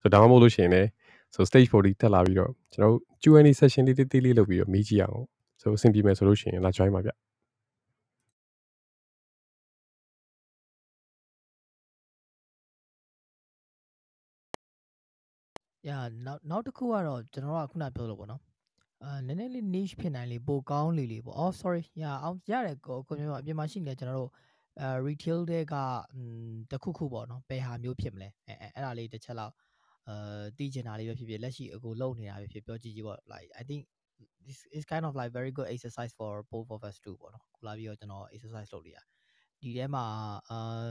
[0.00, 0.88] ဆိုဒါမှမဟုတ်လို့ရှိရင်လည်း
[1.34, 5.22] so stage 40တက်လာပြီးတော့ကျွန်တော်တို့ Q&A session လေးတေးလေးလုပ်ပြီးတော့မေးကြည့်အောင်
[5.60, 7.12] ဆိုအဆင်ပြေမယ်ဆိုလို့ရှိရင်လာ join ပါဗျ
[15.88, 18.51] yeah နောက်နောက်တစ်ခုကတော့ကျွန်တော်ကခုနပြောလို့ပေါ့နော်
[19.04, 24.30] အာနည်းနည်းလေး niche ဖြစ်နိုင်လေပိုကောင်းလေလေပေါ့ oh sorry ရအောင်ရတယ်ကိုကိုမျိုးအပြင်မှာရှိနေကျွန်တော်တို့
[24.80, 25.74] အဲ retail တွေက
[26.70, 29.54] တခုခုပေါ့နော်ဘယ်ဟာမျိုးဖြစ်မလဲအဲအဲ့ဒါလေးတစ်ချက်လောက်
[30.08, 33.80] အဲသိချင်တာလေးပဲဖြစ်ဖြစ်လက်ရှိအခုလုပ်နေတာပဲဖြစ်ပြောကြည့်ကြည့်ပေါ့ like i think
[34.46, 38.70] this is kind of like very good exercise for both of us too ပေါ့နော်ခုလာပြီးတော့ကျွန်တော် exercise
[38.74, 38.98] လုပ်လို့ရ
[39.60, 40.04] ဒီထဲမှာ
[40.50, 40.86] အာ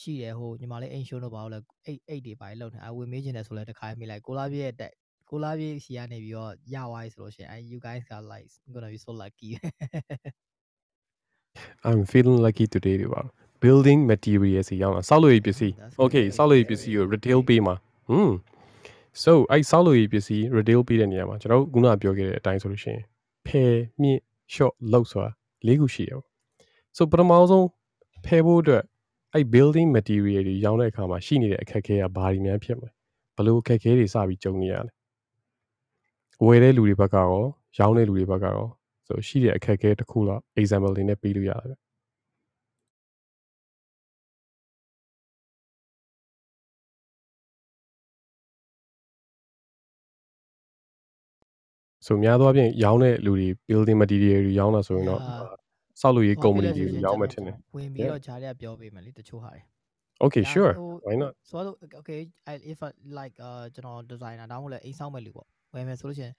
[0.00, 4.82] ရှိတယ်ဟိုညီမလေးအိမ်ရှိုးတော့ဘာလို့လဲအိတ်အိတ်တွေပါလောက်နေအဝင်မေးချင်တယ်ဆိုလဲတခါမိလိုက်ကိုလာပြည့်ရဲ့တ
[5.30, 9.50] က်ကိုလာပြည့်စီကနေပြီးတော့ရသွားပြီဆိုလို့ရှိရင် you guys got like gonna be so lucky
[11.88, 13.22] I'm feeling lucky today တွေပါ
[13.62, 17.74] building materials စီရောက်လာစောက်လို့ရပစ္စည်း okay စောက်လို့ရပစ္စည်းကို retail ပေးမှာ
[18.10, 18.32] hmm
[19.22, 23.02] so အဲ့စောက်လို့ရပစ္စည်း retail ပေးတဲ့နေရာမှာကျွန်တော်ခုနပြောခဲ့တဲ့အတိုင်းဆိုလို့ရှိရင်
[23.46, 24.20] ဖယ်မြင့်
[24.54, 25.30] short လောက်ဆိုတာ
[25.68, 26.24] ၄ခုရှိရပါ
[26.96, 27.66] so ပထမဆုံး
[28.24, 28.82] ဖယ်ဖို့အတွက်
[29.34, 32.90] အဲ့ building material တွေရောင်းတဲ့အခါမှာရှိနေတဲ့အခက်အခဲကဘာတွေများဖြစ်မလဲ
[33.36, 34.92] ဘယ်လိုအခက်အခဲတွေစပြီးကြုံနေရလဲ
[36.46, 37.30] ဝယ်တဲ့လူတွေဘက်ကရော
[37.78, 38.66] ရောင်းတဲ့လူတွေဘက်ကရော
[39.06, 41.78] ဆိုရှိတဲ့အခက်အခဲတစ်ခုတော့ example တွေနဲ့ပြီးလို့ရတယ်
[52.06, 55.20] ဆိုများသောအားဖြင့်ရောင်းတဲ့လူတွေ building material တွေရောင်းတာဆိုရင်တော့
[56.00, 59.60] စောက်လို့ရေး company တွေရောင်းမှထင်တယ်ဝင်ပြီးတော့ဂျားတွေကပြောပေးမယ်လေတချို့ဟာတွေ
[60.24, 60.72] Okay sure
[61.06, 62.18] why not ဆိုတော့ okay
[62.72, 62.88] if I
[63.18, 66.34] like uh ကျွန်တော် designer ဒါမှမဟုတ်လည်းအိမ်ဆောက်မဲ့လူပေါ့ ဝယ်မယ်ဆိုလို့ရှိရင်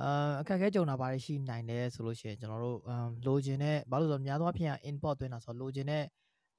[0.00, 2.78] အာအခက်အခဲကြုံတာဘာတွေရှိနိုင်လဲဆိုလို့ရှိရင်ကျွန်တော်တို့
[3.26, 6.04] လိုချင်တဲ့ဘာလို့ဆိုတော့များသောအားဖြင့် import သွင်းတာဆိုတော့လိုချင်တဲ့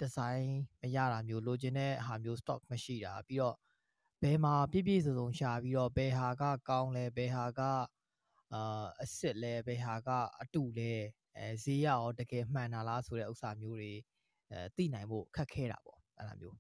[0.02, 0.46] design
[0.82, 3.56] မရတာမျိုးလိုချင်တဲ့ဟာမျိုး stock မရှိတာပြီးတော့
[4.22, 7.62] ဘယ်မှာပြည့်ပြည့်စုံစုံရှာပြီးတော့ဘယ်ဟာကကောင်းလဲဘယ်ဟာက
[8.54, 10.10] အာအစ်စ်လဲဘယ်ဟာက
[10.42, 10.94] အတူလဲ
[11.38, 13.94] အဲဈေးရရောတကယ်မှန်တာလားဆိုတဲ့ဥစ္စာမျိုးတွေ
[14.52, 16.58] အဲသိနိုင်ဖို့ခက်ခဲတာပေါ့အဲ့လိုမျိုး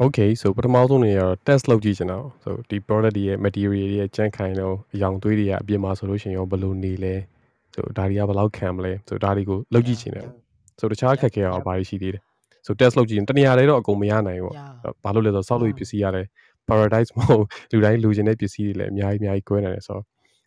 [0.00, 7.14] Okay so ပထမဆုံးနေရတော့ test လုပ်ကြည့်ချင်တာ။ so ဒီ product တွေရဲ့ material တွေရဲ့ကြမ်းခိုင်တော့အယောင်သွေးတွေကအပြင်မှာဆိုလို့ရှိရင်ရောဘယ်လိုနေလဲ။
[7.74, 10.26] so ဒါတွေကဘယ်လောက်ခံမလဲ so ဒါတွေကိုလုပ်ကြည့်ချင်တယ်။
[10.80, 12.20] so တခြားအခက်ခဲရောဘာတွေရှိသေးလဲ။
[12.66, 14.56] so test လုပ်ကြည့်ရင်တနေရာလေးတော့အကုန်မရနိုင်ဘူးပေါ့။
[15.04, 16.26] ဘာလို့လဲဆိုတော့စောက်လို့ပစ္စည်းရတယ်
[16.68, 20.02] paradise မဟုတ်လူတိုင်းလူချင်တဲ့ပစ္စည်းတွေလည်းအများကြီးအများကြီးကွဲနိုင်တယ်ဆိုတော့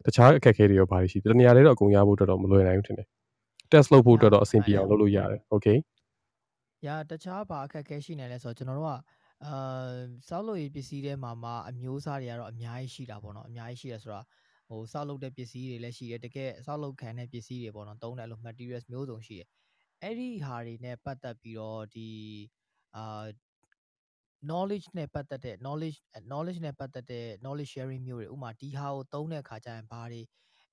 [0.05, 3.07] တခြားအခက်ခဲတွေရောဘာတွေရှိလဲ။တနေရာလေးတော့အကုန်ရဖို့အတွက်တော့မလွယ်နိုင်ဘူးထင်တယ်။
[3.71, 5.77] test လုပ်ဖို့အတွက်တော့အဆင်ပြေအောင်လုပ်လို့ရတယ်။ okay
[6.87, 8.95] ရာတခြားဘာအခက်အခဲရှိနေလဲဆိုတော့ကျွန်တော်တို့က
[9.43, 9.91] အာ
[10.27, 14.21] စောက်လို့ရေးပစ္စည်းတွေမှာမှာအမျိုးအစားတွေကတော့အများကြီးရှိတာပေါ့နော်အများကြီးရှိတယ်ဆိုတာ
[14.69, 19.47] ဟိုစောက်လုပ်တဲ့ပစ္စည်းတွေလည်းရှိတယ်တကယ်စောက်လုပ်ခံတဲ့ပစ္စည်းတွေပေါ့နော်သုံးတယ်လို့ materials မျိုးစုံရှိတယ်
[20.01, 22.09] အဲ့ဒီဟာတွေနဲ့ပတ်သက်ပြီးတော့ဒီ
[22.95, 23.25] အာ
[24.49, 25.99] knowledge နဲ့ပတ်သက်တဲ့ knowledge
[26.31, 30.21] knowledge နဲ့ပတ်သက်တဲ့ knowledge sharing မျိုးတွေဥမာဒီဟာကိုသုံးတဲ့အခါကျရင်ဘာတွေ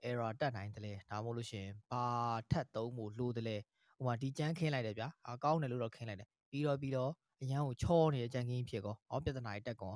[0.08, 2.04] error တက်နိုင်တယ်လဲဒါမှမဟုတ်လို့ရှိရင်ဘာ
[2.50, 3.56] ထပ်သုံးဖို့လိုတယ်လဲ
[4.00, 7.12] ဥမာဒီကြမ်းခင်းလိုက်တယ်ဗျာအကောင်းတယ်လို့တော့ခင်းလိုက်တယ်ပြီးတော့ပြီးတော့
[7.42, 9.94] အရန်ကိုချောနေတဲ့ကြံကင်းဖြစ်ကောဟောပြဿနာတွေတက်ကော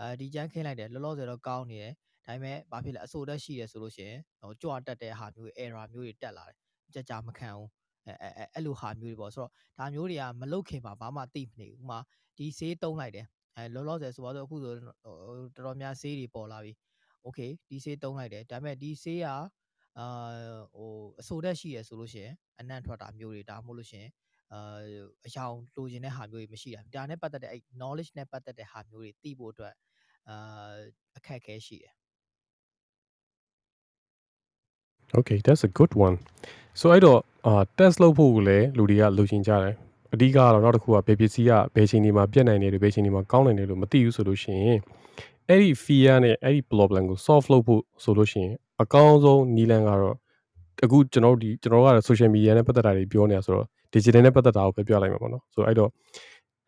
[0.00, 1.92] အဲဒီကြမ်းခင်းလိုက်တယ်လောလောဆယ်တော့ကောင်းနေတယ်
[2.26, 6.56] ဒါပေမဲ့ဘာဖြစ်လဲအဆိုတက်ရှိတယ်ဆိုလို့ရှိရင်ဟိုကြွတက်တဲ့ဟာမျိုး error မျိုးတွေတက်လာတယ်
[6.94, 7.68] ကြကြမခံဘူး
[8.06, 11.98] အဲအဲအဲ့လိုဟာမျိုးတွေပေါ့ဆိုတော့ဒါမျိုးတွေကမလုတ်ခင်မှာဘာမှသိမနေဘူးဥမာ
[12.38, 13.26] ဒီဈေးတုံးလိုက်တယ်
[13.56, 16.72] အဲလောလောဆယ်ဆိုတော့အခုဆိုတော်တော်များဈေးတွေပေါ်လာပြီ
[17.26, 19.38] okay ဒီဈေးတုံးလိုက်တယ်ဒါပေမဲ့ဒီဈေးကအာ
[20.76, 20.90] ဟို
[21.20, 24.10] အဆိုတက်ရှိရဆိုလို့ရှိရင်အနံ့ထွက်တာမျိုးတွေဒါမှမဟုတ်လို့ရှိရင်
[24.52, 24.80] အာ
[25.26, 29.74] အယောင်လိုချင်တဲ့ဟာမျိုးတွေမရှိတာဒါနဲ့ပတ်သက်တဲ့အဲ့ knowledge နဲ့ပတ်သက်တဲ့ဟာမျိုးတွေသိဖို့အတွက်
[30.28, 30.74] အာ
[31.16, 31.94] အခက်အခဲရှိတယ်
[35.18, 36.16] Okay that's a good one
[36.80, 39.74] so အဲ့တော့အာ test လုပ်ဖို့လည်းလူတွေကလိုချင်ကြတယ်
[40.14, 44.78] အဓိကကတော့နောက်တစ်ခုကဘယ်ပစ္စည်းကဘယ်ချိန်ဒီမှာပြတ်နိုင်တယ်လို့ဘယ်ချိန်ဒီမှာကောင်းနိုင်တယ်လို့မသိဘူးဆိုလို့ရှိရင်
[45.48, 50.16] အဲ့ဒီ fear နဲ့အဲ့ဒီ problem ကို solve လုပ်ဖို့ဆိုလို့ရှိရင်အကောင်းဆုံးနည်းလမ်းကတော့
[50.84, 53.66] အခုကျွန်တော်တို့ဒီကျွန်တော်တို့က social media နဲ့ပတ်သက်တာတွေပြောနေတာဆိုတော့
[53.96, 55.90] digital နဲ့ပတ်သက်တာကိုပဲပြောလိုက်မှာပေါ့နော်ဆိုတော့အဲ့တော့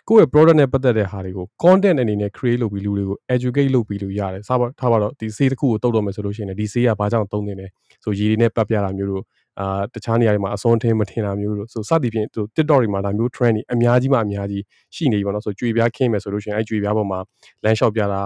[0.09, 7.67] ကိုယ့်ရဲ့ product နဲ့ပတ်သက်တဲ့ဟာတွေကို content အနေနဲ့ create လုပ်ပြီးလူတွေကို educate လုပ်ပြီးလို့ရတယ်။စားပါထားပါတော့ဒီဆေးတစ်ခုကိုတုတ်တော့မယ်ဆိုလို့ရှိရင်ဒီဆေးကဘာကြောင့်သုံးနေလဲ
[8.05, 9.23] ဆိုရည်ရည်နဲ့ပတ်ပြတာမျိုးတို့
[9.61, 14.63] အာတခြားနေရာတွေမှာအစွန်းထင်းမထင်တာမျိုးတို့ဆိုစသည်ဖြင့်သူ TikTok တွေမှာဒါမျိုး trend တွေအများကြီးမှအများကြီး
[14.95, 17.19] ရှိနေပြီပေါ့နော်ဆိုကြွေပြားခင်းမယ်ဆိုလို့ရှိရင်အဲကြွေပြားပေါ်မှာ
[17.65, 18.23] လမ်းလျှောက်ပြတာ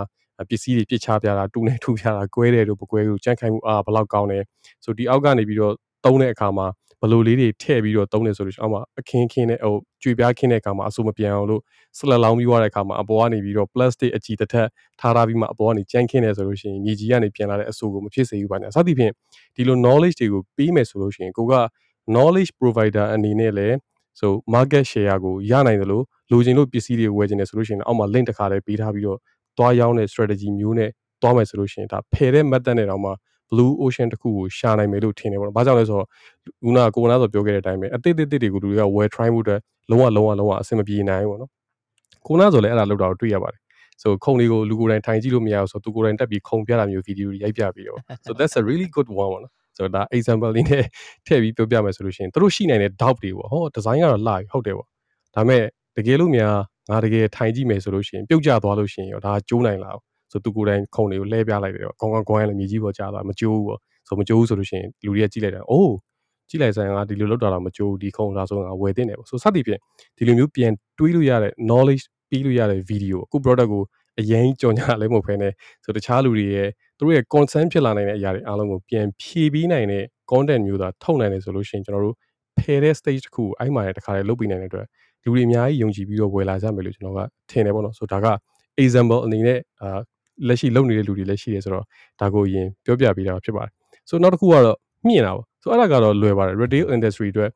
[0.48, 4.38] ပစ္စည်းတွေပြစ်ချပြတာတူနေထူပြတာကွဲတယ်လို့မကွဲဘူးကြန့်ခိုင်မှုအာဘယ်လောက်ကောင်းလဲ
[4.84, 5.74] ဆိုဒီအောက်ကနေပြီးတော့
[6.04, 6.66] သုံးတဲ့အခါမှာ
[7.02, 11.62] ဘလိုလေးတွေထည့်ပြီးတော့သုံးနေဆိုလို့ရှိရင်အောက်မှာအခင်းခင်းနဲ့ဟိုကြွေပြားခင်းတဲ့အခါမှာအဆူမပြန်အောင်လို့
[11.98, 14.68] ဆလက်လောင်းပြီးွားတဲ့အခါမှာအပေါ်ကနေပြီးတော့ plastic အကြည်တစ်ထက်
[15.00, 19.12] ထားထားပြီးမှအပေါ်ကနေကြမ်းခင်းနေဆိုလို့ရှိရင်မြေကြီးကနေပြန်လာတဲ့အဆူကိုမဖြစ်စေဘူးပါညာစသဖြင့်
[19.56, 21.54] ဒီလို knowledge တွေကိုပေးမယ်ဆိုလို့ရှိရင်ကိုက
[22.14, 23.76] knowledge provider အနေနဲ့လည်း
[24.20, 29.18] ဆို market share ကိုရနိုင်တယ်လို့လိုချင်လို့ပစ္စည်းတွေဝယ်ချင်တယ်ဆိုလို့ရှိရင်အောက်မှာ link တစ်ခါလေးပေးထားပြီးတော့
[29.58, 30.90] တွားရောင်းတဲ့ strategy မျိုးနဲ့
[31.22, 33.10] တွားမယ်ဆိုလို့ရှိရင်ဒါဖယ်တဲ့ method နဲ့တောင်မှ
[33.52, 36.06] blue ocean တခုကိုရှာနိုင်မယ်လို့ထင်တယ်ပေါ့နော်။ဘာကြောင့်လဲဆိုတော့
[36.64, 41.50] ခုနကကိုနာဆိုပြောခဲ့တဲ့အတိုင်းပဲအသစ်သစ်တွေကိုလူတွေက well try ဖို့အတွက်လုံးဝလုံးဝလုံးဝအဆင်မပြေနိုင်ဘူးပေါ့နော်။
[42.26, 43.60] ကိုနာဆိုလည်းအဲ့ဒါလောက်တာကိုတွေ့ရပါတယ်။
[44.02, 50.84] so ခုံတွေကိုလူကိုယ်တိုင်ထိုင်ကြည့်လို့မရဘူးဆိုတော့သူကိုယ်တိုင်တက်ပြီးခုံပြတာမျိုးဗီဒီယိုတွေရိုက်ပြပြီးတော့ so that's a really good one ပေါ့နော်။ဆိုတော့ဒါ example လေးနဲ့
[51.26, 54.88] ထည့်ပြီးပြောပြမယ်ဆိုလို့ရှိရင်သူတို့ရှိနိုင်တဲ့ doubt တွေပေါ့ဟော design ကတော့လှပြီဟုတ်တယ်ပေါ့။
[55.34, 55.62] ဒါပေမဲ့
[55.96, 56.54] တကယ်လို့များ
[56.90, 59.96] ငါတကယ်ထိုင်ကြည့်မယ်ဆိုလို့ရှိရင်ပြုတ်ကျသွားလို့ရှိရင်ရောဒါကျိုးနိုင်လား
[60.32, 63.78] ဆိုသူကိုယ်တိုင်ခုံတွေကိုလှည့်ပြလိုက်တယ်ကောင်းကောင်းကွမ်းလည်းမြေကြီးပေါ်ကျသွားမကျိုးဘူးပေါ့
[64.08, 65.94] ဆိုမကျိုးဘူးဆိုလို့ရှိရင်လူတွေကကြည့်လိုက်တာအိုး
[66.48, 69.80] ကြည့်လိုက်ဆိုင်ကဒီလိုလောက်တာတော့မကျိုးဘူးဒီခုံလာဆိုငါဝယ်တင်တယ်ပေါ့ဆိုစသည်ဖြင့်
[70.16, 73.82] ဒီလိုမျိုးပြန်တွေးလို့ရတဲ့ knowledge ပြီးလို့ရတဲ့ video အခု product ကို
[74.20, 75.52] အရင်ကြော်ညာလည်းမဟုတ်ဘဲနဲ့
[75.84, 76.68] ဆိုတခြားလူတွေရဲ့
[76.98, 82.16] သူတို့ရဲ့ concern ဖြစ်လာနိုင်တဲ့အရာတွေအားလုံးကိုပြန်ဖြည့်ပြီးနိုင်တဲ့ content မျိုးသာထုတ်နိုင်တယ်ဆိုလို့ရှိရင်ကျွန်တော်တို့
[82.58, 84.86] ဖယ်တဲ့ stage တစ်ခုအဲ့မှာလည်းတစ်ခါလေးလုပ်ပြီးနိုင်တဲ့အတွက်
[85.24, 87.20] လူတွေအများကြီးယုံကြည်ပြီးတော့ဝယ်လာကြမယ်လို့ကျွန်တော်က
[87.50, 88.36] ထင်တယ်ပေါ့နော်ဆိုတော့ဒါက
[88.84, 89.98] example အနေနဲ့အာ
[90.48, 91.84] လက်ရှိလုပ်နေတဲ့လူတွေလည်းရှိတယ်ဆိုတော့
[92.20, 93.72] ဒါကိုရင်ပြောပြပေးတာဖြစ်ပါတယ်
[94.08, 94.76] ဆိုတော့နောက်တစ်ခုကတော့
[95.06, 97.50] မြင့်တာပေါ့ဆိုတော့အဲ့ဒါကတော့လွယ်ပါတယ် retail industry အတွက်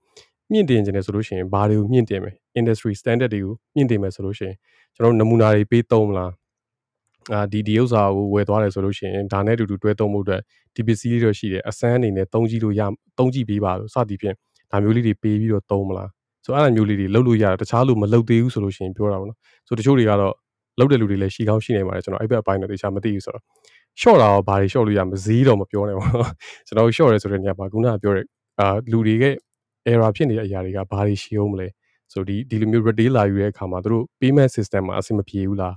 [0.52, 4.56] မြင့်တင်ခြင်းတယ်ဆိုလို့ရှိရင်ဘာတွေကိုမြင့်တင်မယ် industry standard တွေကိုမြင့်တင်မယ်ဆိုလို့ရှိရင်
[4.94, 6.32] ကျွန်တော်တို့နမူနာတွေပေးသုံးမလား
[7.32, 10.40] အာဒီဒီဥစ္စာကိုဝယ်သွားတယ်ဆိုလို့ရှိရင်ဒါနဲ့အတူတူတွဲသုံးမှုအတွက်
[10.74, 12.82] ဒီပစ္စည်းလေးတွေရှိတယ်အစမ်းအနေနဲ့သုံးကြည့်လို့ရ
[13.18, 14.34] သုံးကြည့်ပေးပါလို့စသည်ဖြင့်
[14.70, 16.10] ဒါမျိုးလေးတွေပေးပြီးတော့သုံးမလား
[16.44, 20.34] ဆိုအဲ့လိုမျိုးလေးတွေလုပ်လို့ရတယ်တခြားလူမလုပ်သေးဘူးဆိုလို့ရှိရင်ပြောတာပေါ့နော်ဆိုတချို့တွေကတော့
[20.78, 23.44] လုပ်တဲ့လူတွေလည်းရှိကောင်းရှိနေပါတယ်ကျွန်တော်အဲ့ဘက်အပိုင်းတော့တခြားမသိဘူးဆိုတော့
[24.00, 26.32] short တာရောဘာတွေ short လို့ရမဈေးတော့မပြောနဲ့ပေါ့နော်
[26.66, 28.24] ကျွန်တော် short ရဲဆိုတဲ့နေရာမှာခုနကပြောတဲ့
[28.60, 29.24] အာလူတွေက
[29.90, 31.68] error ဖြစ်နေတဲ့အရာတွေကဘာတွေရှိအောင်မလဲ
[32.12, 35.74] ဆိုဒီဒီလိုမျိုး retail လာယူတဲ့အခါမှာတို့ payment system မှာအဆင်မပြေဘူးလား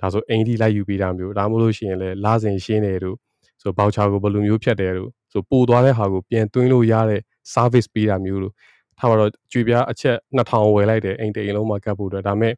[0.00, 3.16] ဒါဆိုအိမ်ဒီလိုက်ယူပေးတာမျိုးဒါမှမဟုတ်လို့ရှိရင်လည်းလာစဉ်ရှင်းတယ်တို့
[3.62, 7.20] ဆိုဘောက်ချာကိုဘယ်လိုမျိုးဖြတ်တယ်တို့ဆိုပို့သွားတဲ့ဟာကိုပြန်သွင်းလို့ရတဲ့
[7.54, 8.52] service ပေးတာမျိုးတို့
[8.98, 12.54] ထားပါတော့ကြွေပြားအချက်2000ဝယ်လိုက်တယ်အိမ်တိန်လုံးမှာကတ်ဖို့အတွက်ဒါပေမဲ့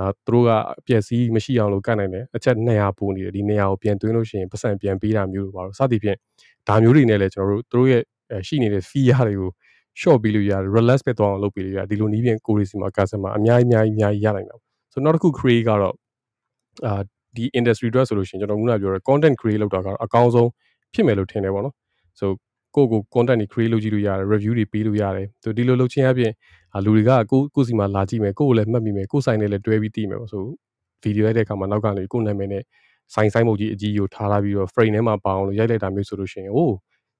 [0.00, 6.18] အာသူတို့ကအပျက်စီးမရှိအောင်လို့ကတ်နိုင်တယ်အချက်200ပို့နေတယ်ဒီ200ကိုပြန်သွင်းလို့ရှိရင်ပတ်စံပြန်ပေးတာမျိုးတို့ပါတော့စသည်ဖြင့်
[6.68, 8.02] ဒါမျိုးတွေနဲ့လည်းကျွန်တော်တို့သူတို့ရဲ့
[8.48, 9.50] ရှိနေတဲ့ fee ရတွေကို
[10.00, 14.56] short ပေးလို့ရတယ် relax ပဲသွားအောင်လုပ်ပေးလို့ရတယ်ဒီလိုနည်းပြင်ကိုရီစီမှာ customer အများကြီးအများကြီးအများကြီးရနိုင်တာ
[14.92, 15.94] ဆိုတော့နောက်တစ်ခု create ကတော့
[16.86, 17.00] အာ
[17.36, 20.48] ဒီ industry အတွက်ဆိုလို့ရှိရင်ကျွန်တော်ခုနပြောတဲ့ content create လုပ်တာကတော့အကောင်းဆုံး
[20.94, 21.74] ဖြစ်မယ်လို့ထင်တယ်ပေါ့နော်
[22.20, 22.30] ဆို
[22.78, 26.32] ကိုကို content တွေ create လုပ်ကြည့်လို့ရတယ် review တွေပေးလို့ရတယ်ဆိုဒီလိုလုပ်ခြင်းအပြင်
[26.84, 30.44] လူတွေကကိုကိုစီမှာလာကြည့်မယ်ကိုကိုလည်းမှတ်မိမယ်ကိုဆိုင်နဲ့လည်းတွဲပြီးတည်မယ်ပေါ့ဆို
[31.02, 32.62] ဗီဒီယိုရိုက်တဲ့အခါမှာနောက်ကနေကိုနာမည်နဲ့
[33.14, 36.74] ဆိုင်ဆိုင်မုတ်ကြီးအကြီးကိုထားလာပြီးတော့ frame ထဲမှာပေါအောင်လို့ရိုက်လိုက်တာမျိုးဆိုလို့ရှိရင်အိုး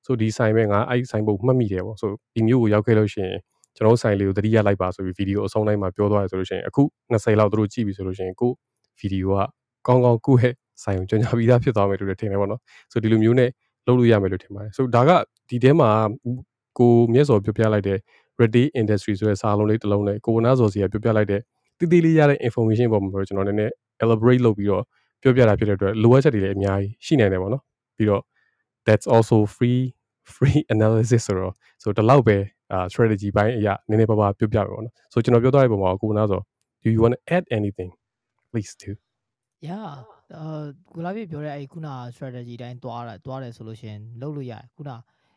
[0.07, 3.39] ဆိုဒီဆိုင်ပဲငါအဲ့ဆိုင်ဘုတ်မှတ်မိတယ်ပေါ့ဆိုဒီမျိုးကိုရောက်ခဲ့လို့ရှိရင်
[3.77, 6.83] ကျွန်တော်ဆိုင်လေးကိုတတိယလိုက်ပါဆိုပြီးဗီဒီယိုအဆုံးတိုင်းမှာပြောသွားရဆိုလို့ရှိရင်အခု
[7.13, 8.51] 20လောက်သူတို့ကြည့်ပြီဆိုလို့ရှိရင်ကို
[8.99, 9.41] ဗီဒီယိုက
[9.87, 12.61] ကောင်းကောင်းကိုယ့်ရဲ့ဆိုင်ကိုကြော်ညာပြီးသားဖြစ်သွားမယ်လို့လည်းထင်တယ်ပေါ့နော်
[12.93, 13.51] ဆိုဒီလိုမျိုးနဲ့
[13.89, 15.11] လုပ်လို့ရမယ်လို့ထင်ပါတယ်ဆိုဒါက
[15.49, 15.91] ဒီထဲမှာ
[16.79, 17.99] ကိုမျက်စော်ပြောပြလိုက်တဲ့
[18.41, 21.41] ready industry ဆိုတဲ့စာလုံးလေးတစ်လုံးနဲ့ကိုဝနာစော်စီကပြောပြလိုက်တဲ့
[21.79, 23.73] တည်တည်လေးရတဲ့ information ပေါ်မှာကျွန်တော်နည်းနည်း
[24.05, 24.83] elaborate လုပ်ပြီးတော့
[25.23, 27.63] ပြောပြတာဖြစ်တဲ့အတွက်လိုအပ်ချက်တွေလည်းအများကြီးရှိနေတယ်ပေါ့နော်
[27.97, 28.23] ပြီးတော့
[28.87, 29.81] that's also free
[30.35, 32.37] free analysis ဆိုတော့ဆိုတော့ဒီလောက်ပဲ
[32.73, 36.41] အာ strategy ဘိုင်းအရာနည်းနည်းပါးပါးပြောပြပါတော့နော်ဆိုကျွန်တော်ပြောသွားတဲ့ပုံမှာကိုနာဆို
[36.83, 37.91] do you want to add anything
[38.51, 38.91] please do
[39.69, 40.65] yeah အာ
[40.95, 44.91] ကိုလာပြပြောတဲ့အဲ့ခုန strategy တိုင်းသွားတာသွားတယ်ဆိုလို့ရှင်လုပ်လို့ရတယ်ခုန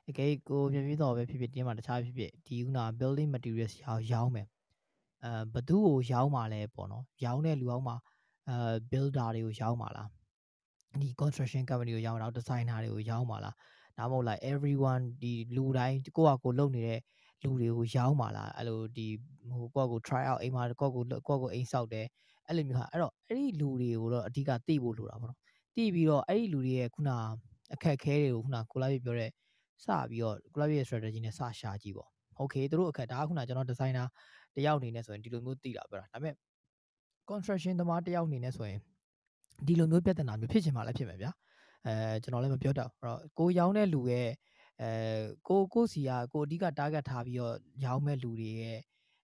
[0.09, 4.47] အကယ်ကိုပြပြတော့ပဲဖြစ်ဖြစ်တင်းမှာတခြားဖြစ်ဖြစ်ဒီခုန building materials ရောင်းရောင်းမယ်
[5.23, 7.95] အဲဘသူ့ကိုရောင်းမှာလဲပေါ့နော်ရောင်းတဲ့လူအောင်မှာ
[8.49, 8.55] အဲ
[8.91, 10.09] builder တွေကိုရောင်းမှာလား
[11.01, 13.55] ဒီ construction company ကိုရောင်းတာ designer တွေကိုရောင်းမှာလား
[13.97, 16.99] ဒါမှမဟုတ်လိုက် everyone ဒီလူတိုင်းကိုယ့်ဟာကိုယ်လုပ်နေတဲ့
[17.43, 19.07] လူတွေကိုရောင်းมาလားအဲ့လိုဒီ
[19.49, 22.05] ဟိုကိုယ့်ကို try out အိမ်မှာကိုယ့်ကိုကိုယ့်ကိုအိမ်ဆောက်တယ်
[22.47, 25.37] အဲ့လိုမျိုးဟာအဲ့တော့အဲ့ဒီလူတွေကိုတော့အဓိကသိဖို့လိုတာပေါ့နော်
[25.75, 27.09] သိပြီးတော့အဲ့ဒီလူတွေရဲ့ခုန
[27.73, 29.29] အခက်ခဲတွေကိုခုနကိုလာပြပြောတဲ့
[29.83, 32.09] စပြီးတော့ကိုလာပြရဲ့ strategy နဲ့စရှာကြည့်ပေါ့
[32.41, 34.07] okay တို့အခက်ဒါကခုနကျွန်တော် designer
[34.55, 36.35] တယောက်အနေနဲ့ဆိုရင်ဒီလိုမျိုးသိတာပြောတာဒါပေမဲ့
[37.29, 38.79] construction သမားတယောက်အနေနဲ့ဆိုရင်
[39.67, 41.31] ဒီလိုမျိုးပြဿနာမျိုးဖြစ်ချင်မှလည်းဖြစ်မယ်ဗျာ
[41.85, 44.29] အဲကျွန်တော်လည်းမပြောတော့အဲ့တော့ကိုရောင်းတဲ့လူရဲ့
[44.81, 44.91] အဲ
[45.47, 47.55] ကိုကိုစီကကိုအဓိက target ထားပြီးတော့
[47.85, 48.79] ရောင်းမဲ့လူတွေရဲ့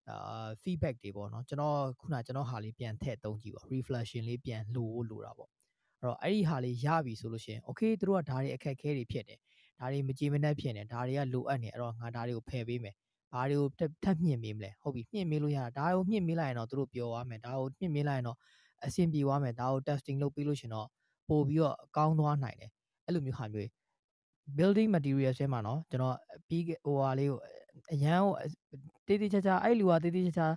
[0.09, 5.49] အာ feedback တွေပေါ့နော်ကျွန်တော်ခုနကျွန်တော်ဟာလေးပြန်ထည့်သုံးကြည့်ပါ reflection လေးပြန်လိုဖို့လိုတာပေါ့
[6.01, 9.39] အဲ့တော့အဲ့ဒီဟာလေးရပြီဆိုလို့ရှိရင် okay တို့ကဒါတွေအခက်အခဲတွေဖြစ်တယ်
[9.79, 12.95] ဒါတွေမကြည်မနှက်ဖြစ်နေဒါတွေကလိုအပ်နေအဲ့တော့ငါဒါတွေကိုဖယ်ပေးမယ်
[13.33, 13.69] ဘာတွေကို
[14.03, 18.37] ထပ်မြင့်မေးမလဲဟုတ်ပြီမြင့်မေးလို့ရတာဒါကိုမြင့်မေးလိုက်ရင်တော့သူတို့ပြောသွားမယ်ဒါကိုမြင့်မေးလိုက်ရင်တော့
[18.85, 20.87] အဆင်ပြေသွားမယ်ဒါကို testing လုပ်ပြီးလို့ရှင်တော့
[21.29, 22.71] ပို့ပြီးတော့ကောင်းသွားနိုင်တယ်
[23.05, 23.69] အဲ့လိုမျိုးဟာမျိုး
[24.56, 26.16] building material ထဲမှာเนาะကျွန်တော်
[26.48, 27.38] ပြီးဟိုဟာလေးကို
[27.92, 28.34] အရန်ကို
[29.06, 30.48] တေးသေးချာချာအဲ့လူကတေးသေးချာချာ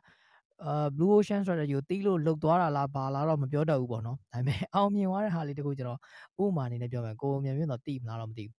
[0.66, 5.99] အာ blue ocean strategy ကိုတီးလို့လုတ်သွားတာလားဘာလားတော့မပြောတတ်ဘူးပေါ့နော်ဒါပေမဲ့အောင်မြင်သွားတဲ့ဟာလေးတခုကျွန်တော်
[6.43, 8.58] ဥပမာအနေနဲ့ပြောမယ်ကိုမြန်မြန်တော့တီးမလားတော့မသိဘူး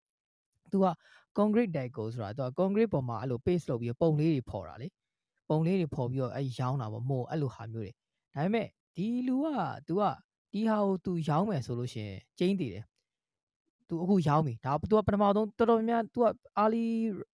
[0.73, 0.87] သူက
[1.39, 4.89] concrete deco ဆိုတာသူက concrete ပေါ်မှာအဲ့လို paste လုပ်ပြီးပုံလေးတွေဖော်တာလေ
[5.49, 8.67] ပုံလေးတွေဖော်ပြီးတော့အဲ့ရောင်းတာပေါ့မို့အဲ့လိုဟာမျိုးတွေဒါပေမဲ့
[8.97, 9.47] ဒီလူက
[9.89, 10.03] तू က
[10.53, 12.85] ဒီဟာကို तू ရောင်းမယ်ဆိုလို့ရှိရင်ကျင်းတည်တယ်
[13.91, 16.25] तू အခုရောင်းပြီဒါ तू ကပထမဆုံးတော်တော်များများ तू က
[16.59, 16.85] အာလီ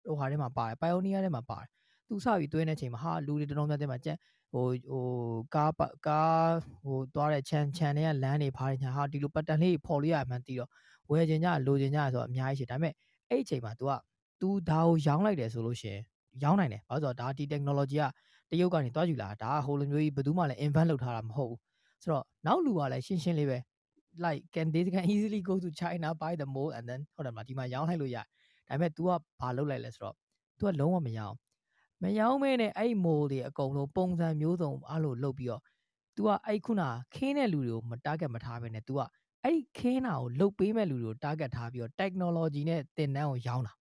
[0.07, 1.69] ဟိုဟာထဲမှာပါတယ် pioneer ထဲမှာပါတယ်
[2.09, 4.17] तू စပြီးတွင်းတဲ့ချိန်မှာဟာလူတွေတော်တော်များများမှာကြက်
[4.53, 5.05] ဟိုဟို
[5.55, 5.73] ကား
[6.07, 6.53] ကား
[6.85, 10.71] ဟိုသွားတဲ့ခြံခြံတွေကလမ်းတွေဖားနေညာဟာဒီလိုပတ်တန်လေးဖော်လို့ရမှန်းတီးတော့
[11.11, 12.93] ဝယ်ချင်ကြလိုချင်ကြဆိုတော့အများကြီးရှိဒါပေမဲ့
[13.29, 13.93] အဲ့အချိန်မှာ तू က
[14.41, 16.03] तू ဒါကိုရောင်းလိုက်တယ်ဆိုလို့ရှိရင်
[16.43, 18.05] ရောင်းနိုင်တယ်ဘာလို့ဆိုတော့ဒါဒီ technology က
[18.51, 21.61] တရုတ်ကနေတွားယူလာဒါဟိုလိုမျိုးကြီးဘယ်သူမှလည်း invent လုပ်ထားတာမဟုတ်ဘူး
[22.03, 23.59] ဆိုတော့နောက်လူကလည်းရှင်းရှင်းလေးပဲ
[24.25, 28.25] like can they can easily go to China buy the mold and then ဟုတ်တယ်မလားဒီမှာရောင်းလိုက်လို့ရဒါ
[28.69, 29.11] ပေမဲ့ तू က
[29.41, 30.15] ဘာလုပ်လိုက်လဲဆိုတော့
[30.59, 31.37] तू ကလုံးဝမရောင်း
[32.03, 35.63] မရောင်းမဲနဲ့အဲ့ mold တွေအကုန်လုံးပုံစံမျိုးစုံအဲ့လိုလုပ်ပြီးတော့
[36.17, 36.83] तू ကအဲ့ခုန
[37.15, 39.01] ခင်းတဲ့လူတွေကိုမ target မထားဘဲနဲ့ तू က
[39.45, 43.75] အဲ့ခင်းတာကိုလုတ်ပေးမဲ့လူတွေကို target ထားပြီးတော့ technology နဲ့တင်တန်းကိုရောင်းတာ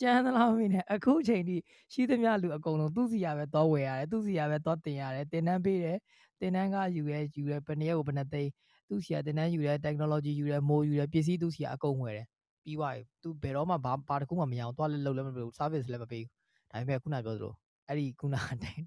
[0.00, 1.56] ကျန်းသလားမင်းနဲ့အခုချိန်ထိ
[1.92, 5.98] ရှိသမျှလူအကုန်လုံးသူ့စီရပဲတော့ဝယ်ရတယ်သူ့စီရပဲတော့တင်ရတယ်တင်တန်းပေးတယ်
[6.40, 8.50] တင်တန်းကယူရဲယူရဲဘယ်နှစ်ရက်ကိုဘယ်နှစ်သိန်း
[8.87, 12.27] သူ့စီရတင်တန်းယူရဲ technology ယူရဲမိုးယူရဲပစ္စည်းသူ့စီရအကုန်ဝယ်တယ်
[12.63, 16.31] ပြီးသွားပြီသူဘယ်တော့မှဘာဘာတခုမှမရအောင်သွားလဲလုပ်လည်းမလုပ် service လည်းမပေးဘူး
[16.71, 17.53] ဒါပေမဲ့ခုနပြောသလို
[17.87, 18.35] အဲ့ဒီခုန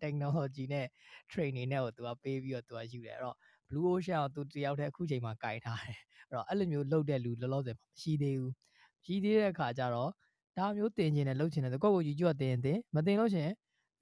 [0.03, 0.87] technology နဲ့
[1.31, 3.37] training နဲ့ကိုသူကပေးပြီးတော့သူကယူတယ်အဲ့တော့
[3.69, 5.99] blue ocean ကိုသူတယောက်တည်းအခုချိန်မှာကင်ထားတယ်
[6.29, 8.53] အဲ့တော့အဲ့လိုမျိုးလုပ်တဲ့လူလောလောဆယ်မရှိသေးဘူး
[9.05, 10.11] ရှိသေးတဲ့အခါကျတော့
[10.57, 13.49] ဒါမျိုးတင်ကျင်တယ်လုပ်ချင်တယ်ကိုယ့်ကိုကြီးကျွတ်တင်တင်မတင်လို့ရှင်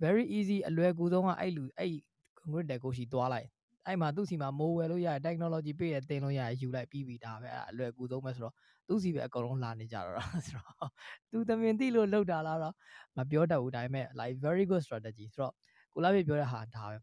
[0.03, 1.93] very easy အလွယ်ကူဆုံးကအဲ့လူအဲ့
[2.39, 3.49] concrete deco ရှိသွားလိုက်
[3.89, 8.55] အဲ့မှာသူ့စီမှာမိုးဝယ်လို့ရတယ် technology ပေးတယ်တင်လို့ရတယ်ယူလိုက်ပြီးပြီဒါပဲအဲ့အလွယ်ကူဆုံးပဲဆိုတော့
[8.89, 10.91] သူ့စီပဲအကုန်လုံးလာနေကြတော့ဆိုတော့
[11.31, 12.75] သူသမင်တိလို့လောက်တာလားတော့
[13.17, 15.53] မပြောတတ်ဘူးဒါပေမဲ့ like very good strategy ဆိုတော့
[15.95, 16.97] ကိုလာပြပြောတဲ့ဟာဒါပဲ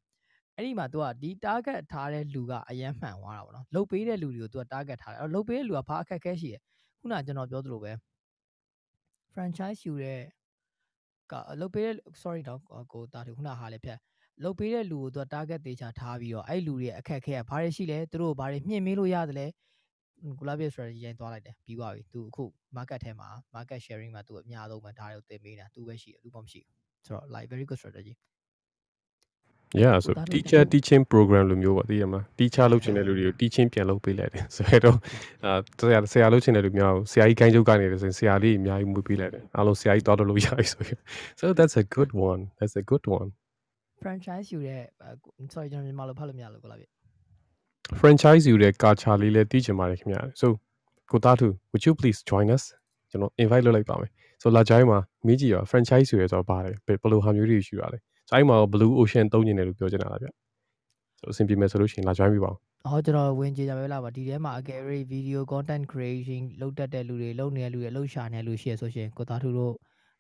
[0.56, 6.56] အဲ့ဒီမှာ तू ကဒီ target ထားတဲ့လူကအရန်မှန်သွားတာပေါ့နော်လုတ်ပေးတဲ့လူတွေကို तू က target ထားတယ်အဲ့လုတ်ပေးတဲ့လူကဘာအခက်ခဲရှိရ
[7.00, 7.92] ခုနကကျွန်တော်ပြောသလိုပဲ
[9.34, 10.22] franchise ယူတဲ့
[11.32, 12.60] ကလုတ်ပေးတဲ့ sorry တော့
[12.94, 14.00] ကိုတာတူခုနဟာလည်းဖြတ်
[14.44, 19.48] လုတ်ပေးတဲ့လူကို तू က target တေချာထားပြီးတော့အဲ့လူတွေရဲ့အခက်ခဲကဘာတွေရှိလဲသူတို့ဘာတွေမြင့်မေးလို့ရတယ်လဲ
[20.40, 22.44] ကိုလာပြ strategy ရင်သွားလိုက်တယ်ပြီးသွားပြီသူအခု
[22.78, 28.14] market ထဲမှာ market sharing မှာသူအများဆုံးပဲဒါတွေကိုသင်ပေးတာသူပဲရှိတယ်သူမှမရှိဘူးဆိုတော့ like very good strategy
[29.82, 34.98] yeah so teacher teaching program လိုမျိုးပေါ့သိရမလား teacher လုပ်ချင်တဲ့လူတွေကို teaching ပြန်လုပ်ပေးလိုက်တယ်ဆိုတော့
[35.46, 41.00] အာဆရာဆရာလုပ်ချင်တဲ့လူများကိုဆရာကြီးကိုင်းချုပ်ကနေတယ်ဆိုရင်ဆရာလေးအများကြီးမွေးပေးလိုက်တယ်အားလုံးဆရာကြီးတော်တော်လို့ရပြီဆိုရင်
[41.40, 43.30] so that's a good one that's a good one
[44.06, 44.82] franchise ယူတဲ့
[45.54, 46.88] sorry ကျွန်တော်မြန်မာလိုဖတ်လို့မရလို့ကိုလာပြီ
[48.02, 50.48] franchise ယူတဲ့ culture လေးလည်းသိချင်ပါတယ်ခင်ဗျာ so
[51.12, 52.64] ကိုသားသူ would you please join us
[53.12, 54.10] ကျွန်တော် invite လုပ်လိုက်ပါမယ်
[54.42, 57.98] so လာကြိုင်းမှာမိကြည့်ရ franchise ယူရဲဆိုတော့ပါတယ်ဘယ်လိုဟာမျိုးတွေရှိရလဲ
[58.30, 60.28] ဆိုအဲ့မှာ blue ocean သုံးနေတယ်လို့ပြောချင်တာလားဗျ
[61.20, 62.58] ဆိုအဆင်ပြေမယ်ဆိုလို့ရှိရင်လာကြိုင်းပြပါဦး
[62.92, 69.74] ဟောကျွန်တော်ဝင်ကြည့်ကြပဲလားပါဒီထဲမှာ gallery video content creation လုပ်တတ်တဲ့လူတွေလုပ်နေတဲ့လူတွေအလုပ်ရှာနေတဲ့လူရှိရဆိုရှင်ကိုသားသူတို့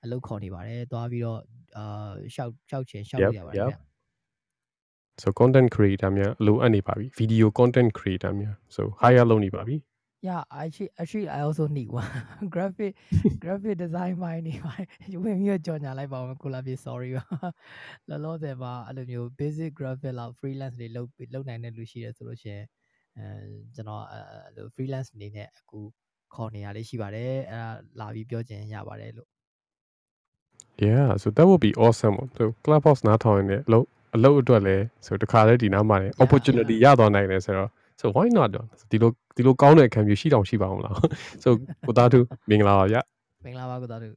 [0.05, 1.39] အလုပ်ခေါ်နေပါတယ်သွားပြီးတော့
[1.77, 3.75] အာရှောက်ရှောက်ချင်ရှောက်လို့ရပါတယ်ဗျ
[5.21, 9.77] so content creator များအလိုအပ်နေပါပြီ video content creator များ so hire လုပ်နေပါပြီ
[10.27, 12.11] yeah actually actually i also need one
[12.53, 12.91] graphic
[13.43, 14.73] graphic design မိုင်းနေပါ
[15.23, 17.23] ဝင်ပြီးတော့ကြော်ညာလိုက်ပါဦးကိုလာပြေ sorry ပါ
[18.09, 22.65] လောလောဆယ်မှာအဲ့လိုမျိုး basic graphic လောက် freelance တွေလုပ်လုပ်နိုင်တဲ့လူရှိတယ်ဆိုလို့ရှိရင်
[23.17, 23.27] အဲ
[23.75, 25.79] ကျွန်တော်အဲ့လို freelance အနေနဲ့အခု
[26.35, 29.29] ခေါ်နေရလေးရှိပါတယ်အဲ့ဒါလာပြီးပြောချင်ရပါတယ်လို့
[30.77, 37.69] yeah so that would be awesome so clubhouse နားထောင်နေလို့အလုပ်အတွက်လည်းဆိုတခါတည်းဒီနားမှာလည်း opportunity ရသွားနိုင်တယ်ဆိုတော့
[37.99, 38.49] so why not
[38.91, 40.95] ဒီလိုဒီလိုကောင်းတဲ့ခံပြရှိတောင်ရှိပါအောင်လား
[41.43, 41.49] so
[41.87, 42.19] ကိုသားသူ
[42.49, 42.97] မင်္ဂလာပါဗျ
[43.45, 44.09] မင်္ဂလာပါကိုသားသူ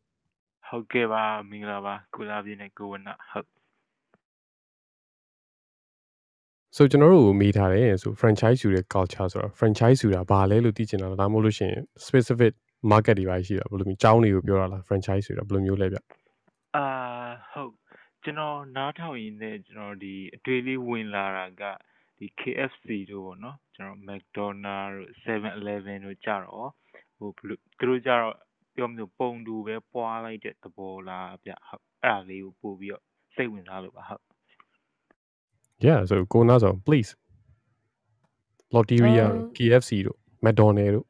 [0.68, 3.46] ဟုတ်ကဲ့ပါမင်္ဂလာပါကိုလာပြင်းနဲ့ကိုဝနဟုတ်
[6.76, 12.52] so ကျွန်တော်တို့မေးထားတယ်ဆို franchise ယူတဲ့ culture ဆိုတော့ franchise ယူတာဘာလဲလို့သိချင်တာလားဒါမှမဟုတ်လို့ရှိရင် specific
[12.90, 15.98] market တွေပါရှိတာဘယ်လိုမျိုးအကြောင်းတွေကိုပြောတာလား franchise ယူတာဘယ်လိုမျိုးလဲဗျ
[16.78, 16.88] အာ
[17.52, 17.72] ဟုတ်
[18.22, 21.62] ကျွန်တော်နားထောင်ရင်းနဲ့ကျွန်တော်ဒီအတွေ့အလေးဝင်လာတာက
[22.18, 26.70] ဒီ KFC တို့ပေါ့နော်ကျွန်တော် McDonald တို့ 7-Eleven တို့ကြတော့
[27.18, 28.34] ဟိုဘလို့သူတို့ကြတော့
[28.74, 33.02] ပြောမလို့ပုံတူပဲပွားလိုက်တဲ့သဘောလားဗျဟုတ်အဲ့ဒါလေးကိုပို့ပြီးတော့
[33.34, 34.22] စိတ်ဝင်စားလို့ပါဟုတ်
[35.86, 37.10] Yeah so ကိုနာဆို please
[38.74, 39.26] Lotteria
[39.56, 41.06] KFC တို့ McDonald တို့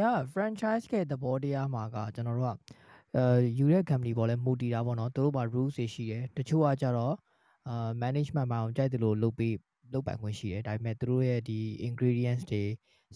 [0.00, 2.58] Yeah franchise ကသဘောတရားမှာကကျွန်တော်တို့က
[3.16, 7.14] အဲယူတဲ့ company ပေါ်လဲမူတည်တာပေါ့နော်သူတို့မှာ rules တွေရှိတယ်တချို့ကကြတော့
[7.68, 9.56] အာ management မှာအောင်ကြိုက်တယ်လို့လုပ်ပြီး
[9.92, 11.58] လုပ်ပိုင်ခွင့်ရှိတယ်ဒါပေမဲ့သူတို့ရဲ့ဒီ
[11.88, 12.62] ingredients တွေ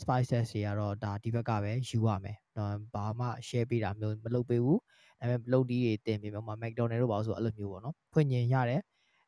[0.03, 4.81] spices တွေကတော့ဒါဒီဘက်ကပဲယူရမယ်တော့ဘာမှ share ပေးတာမျိုးမလုပ်ပေးဘူး
[5.21, 8.81] ဒါပေမဲ့လုပ်ဒီတွေတင်ပေးမယ်ဥပမာ McDonald တို့ပါဆိုအဲ့လိုမျိုးပေါ့နော်ဖွင့်ညင်ရတယ်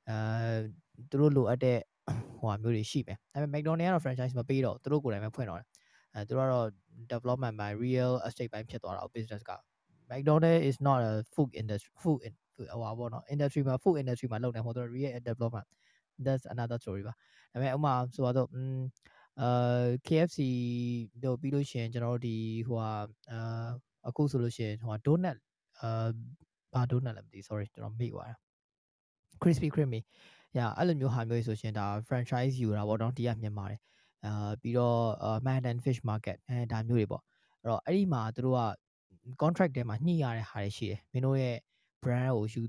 [0.08, 0.16] အဲ
[1.10, 1.78] သူတို့လိုအပ်တဲ့
[2.38, 5.68] ဟိုဟာမျိုးတွေရှိမယ်ဒါပေမဲ့ McDonald ကတော့ franchise မပေးတော့သူတို့ကိုယ်တိုင်ပဲဖွင့်တော့တယ်
[6.14, 6.66] အဲသူတို့ကတော့
[7.12, 9.52] development ဘိုင်း real estate ဘိုင်းဖြစ်သွားတာ business က
[10.10, 12.20] McDonald is not a food industry food
[12.56, 15.68] ဟိုပါပေါ့နော် industry မှာ food industry မှာလုပ်နေမှာသူတို့ real development
[16.24, 17.14] that's another story ပါဒါ
[17.52, 18.80] ပေမဲ့ဥမာဆိုတော့อืม
[19.42, 20.38] အာ KFC
[21.24, 22.36] တို့ပြီးလို့ရှိရင်ကျွန်တော်တို့ဒီ
[22.68, 22.90] ဟိုဟာ
[23.32, 23.68] အာ
[24.08, 25.36] အခုဆိုလို့ရှိရင်ဟိုဟာ donut
[25.80, 26.08] အာ
[26.74, 28.36] ဘာ donut လဲမသိ sorry ကျွန်တော်မေ့သွားတာ
[29.42, 30.00] crispy creamy
[30.58, 33.80] ရအဲ့လိုမျိုးဟာမျိုးဆိုရှင်ဒါ franchise ယူတာပေါ့နော်ဒီကမြန်မာတယ်
[34.24, 35.00] အာပြီးတော့
[35.46, 37.22] Manhattan Fish Market အဲဒါမျိုးတွေပေါ့
[37.60, 38.60] အဲ့တော့အဲ့ဒီမှာသူတို့က
[39.42, 41.56] contract ထဲမှာညှိရတဲ့ဟာတွေရှိတယ်မင်းတို့ရဲ့
[42.02, 42.62] brand ကိုယူ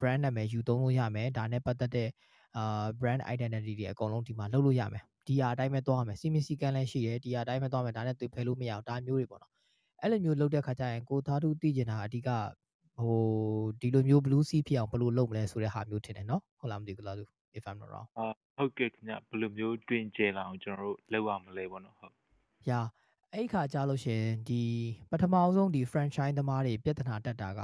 [0.00, 2.08] brand နာမည်ယူသုံးလို့ရမယ်ဒါနဲ့ပတ်သက်တဲ့
[2.56, 9.52] အာ brand identity တွေအကုန်လုံးဒီမှာလုပ်လို့ရမယ်ဒီဟာအတိုင်းပဲသွားမယ်စီမီစီကန်လည်းရှိတယ်ဒီဟာအတိုင်းပဲသွားမယ်ဒါနဲ့တွေ့ဖယ်လို့မရအောင်ဒါမျိုးတွေပေါ့နော်
[10.02, 12.28] အဲ့လိုမျိုးလုပ်တဲ့ခါကျရင်ကိုသားသူသိကျင်တာအဓိက
[13.00, 13.18] ဟို
[13.80, 17.24] ဒီလိုမျိုး blue sea ဖြစ်အောင်ဘယ်လိုလုပ်မလဲဆိုတဲ့ဟာမျိုးထင်တယ်နော်ဟုတ်လားမသိဘူးလားသူ
[17.58, 18.06] if i'm not wrong
[18.56, 22.12] ဟုတ်ကဲ့ခင်ဗျဘယ်လိုမျိုးတွင်ကျဲလာအောင်ကျွန်တော်တို့လုပ်ရမလဲပေါ့နော်ဟုတ်
[22.68, 22.86] yeah
[23.34, 24.62] အဲ့ခါကြာလို့ရှင်ဒီ
[25.10, 27.60] ပထမအောင်ဆုံးဒီ franchise သမားတွေပြဿနာတက်တာက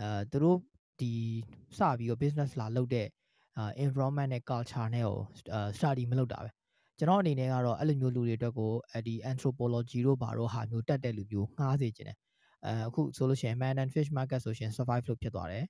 [0.00, 0.58] အဲသူတို့
[1.00, 1.12] ဒီ
[1.78, 3.08] စပြီးတော့ business လာလုပ်တဲ့
[3.84, 5.18] environment နဲ့ culture နဲ့ကို
[5.78, 6.50] study မလုပ်တာပဲ
[6.98, 8.72] ကျွန်တော်အနေနဲ့ကတော့အဲ့လိုမျိုးလူတွေအတွက်ကို
[9.06, 12.18] ဒီ anthropology တို့ဘာတို့ဟာမျိုးတက်တဲ့လူမျိုးငှားစေခြင်းတယ်
[12.66, 15.64] အဲအခုဆိုလို့ရှိရင် man and fish market ဆိုရှင် survive လို့ဖြစ်သွားတယ်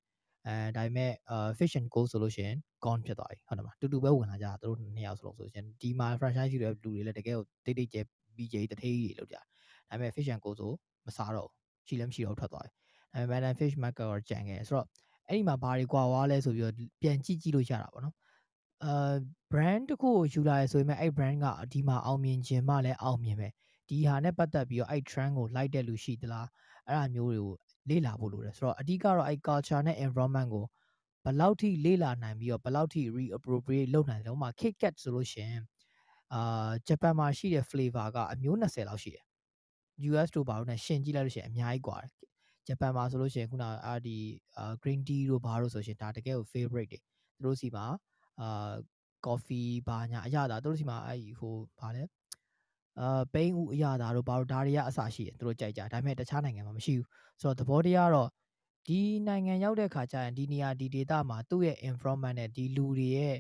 [0.47, 1.13] အဲဒါပေမဲ့
[1.59, 8.03] fish and go ဆိုလို့ရှိရင် gone ဖြစ်သွားပြီဟုတ်တယ်မတူတူပဲဝင်လာကြတာသူတို့နှစ်ယောက်စလုံးဆိုရှင်ဒီမှာ franchise ရှိတဲ့လူတွေလည်းတကယ်ကိုတိတ်တိတ်ကျဲ
[8.39, 9.43] BJ တထေးကြီးတွေလောက်ကြဒါ
[9.89, 10.73] ပေမဲ့ fish and go ဆို
[11.07, 11.51] မစားတော့
[11.87, 14.87] ရှိလည်းမရှိတော့ထွက်သွားတယ်ဒါပေမဲ့ fish market ကကြံခဲ့ဆိုတော့
[15.29, 18.15] အဲ့ဒီမှာဘာတွေကွာဝါလဲဆိုပြီးတော့ပြန်ကြည့်ကြည့်လို့ရတာပေါ့နော်
[18.85, 19.15] အာ
[19.53, 23.49] brand တခုကိုယူလာရဆိုရင်အဲ့ brand ကဒီမှာအောင်မြင်ခြင်းမှလည်းအောင်မြင်ပဲ
[23.89, 26.49] ဒီဟာနဲ့ပတ်သက်ပြီးတော့အဲ့ trend ကိုလိုက်တဲ့လူရှိသလား
[26.87, 27.55] အဲ့ဒါမျိုးတွေကို
[27.89, 30.65] လေ့လာဖို့လိုတယ်ဆိုတော့အဓိကတော့အဲ့ culture နဲ့ environment ကို
[31.25, 35.63] ဘယ်လောက်ထိလေ့လာနိုင်ပြီးတော့ဘယ်လောက်ထိ reappropriate လုပ်နိုင်တယ်ဥပမာ KitKat ဆိုလို့ရှိရင်
[36.34, 39.26] အာဂျပန်မှာရှိတဲ့ flavor ကအမျိုး20လောက်ရှိတယ်
[40.10, 42.12] US တို့ဘာလို့ ਨੇ ရှင်ကြည့်လိုက်လို့ရှိရင်အများကြီးกว่าတယ်
[42.68, 44.18] ဂျပန်မှာဆိုလို့ရှိရင်ခုနအာဒီ
[44.58, 47.86] အာ green tea တို့ဘာလို့ဆိုရှင်ဒါတကယ်ကို favorite တွေသူတို့စီမှာ
[48.42, 48.74] အာ
[49.26, 52.04] coffee ဘာညာအရသာသူတို့စီမှာအဲ့ဟိုဘာလဲ
[53.00, 57.08] အာပိန်းဥအရသာတို့ဘာလို့ဒါတွေကအစရှိတယ်သူတို့ကြိုက်ကြဒါပေမဲ့တခြားနိုင်ငံမှာမရှိဘူး
[57.42, 58.30] ဆိုတော့သဘောတရားတော့
[58.88, 63.36] ဒီနိုင်ငံရောက်တဲ့ခါကျရင်ဒီနေရာဒီ data မှာသူ့ရဲ့ environment နဲ့ဒီလူတွေရဲ့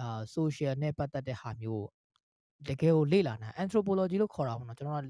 [0.00, 1.86] အာ social နဲ့ပတ်သက်တဲ့ဟာမျိုး
[2.69, 5.07] တကယ်ကိုလေ့လာနိုင် anthropology လို့ခေါ်တာပေါ့နော်ကျွန်တော်က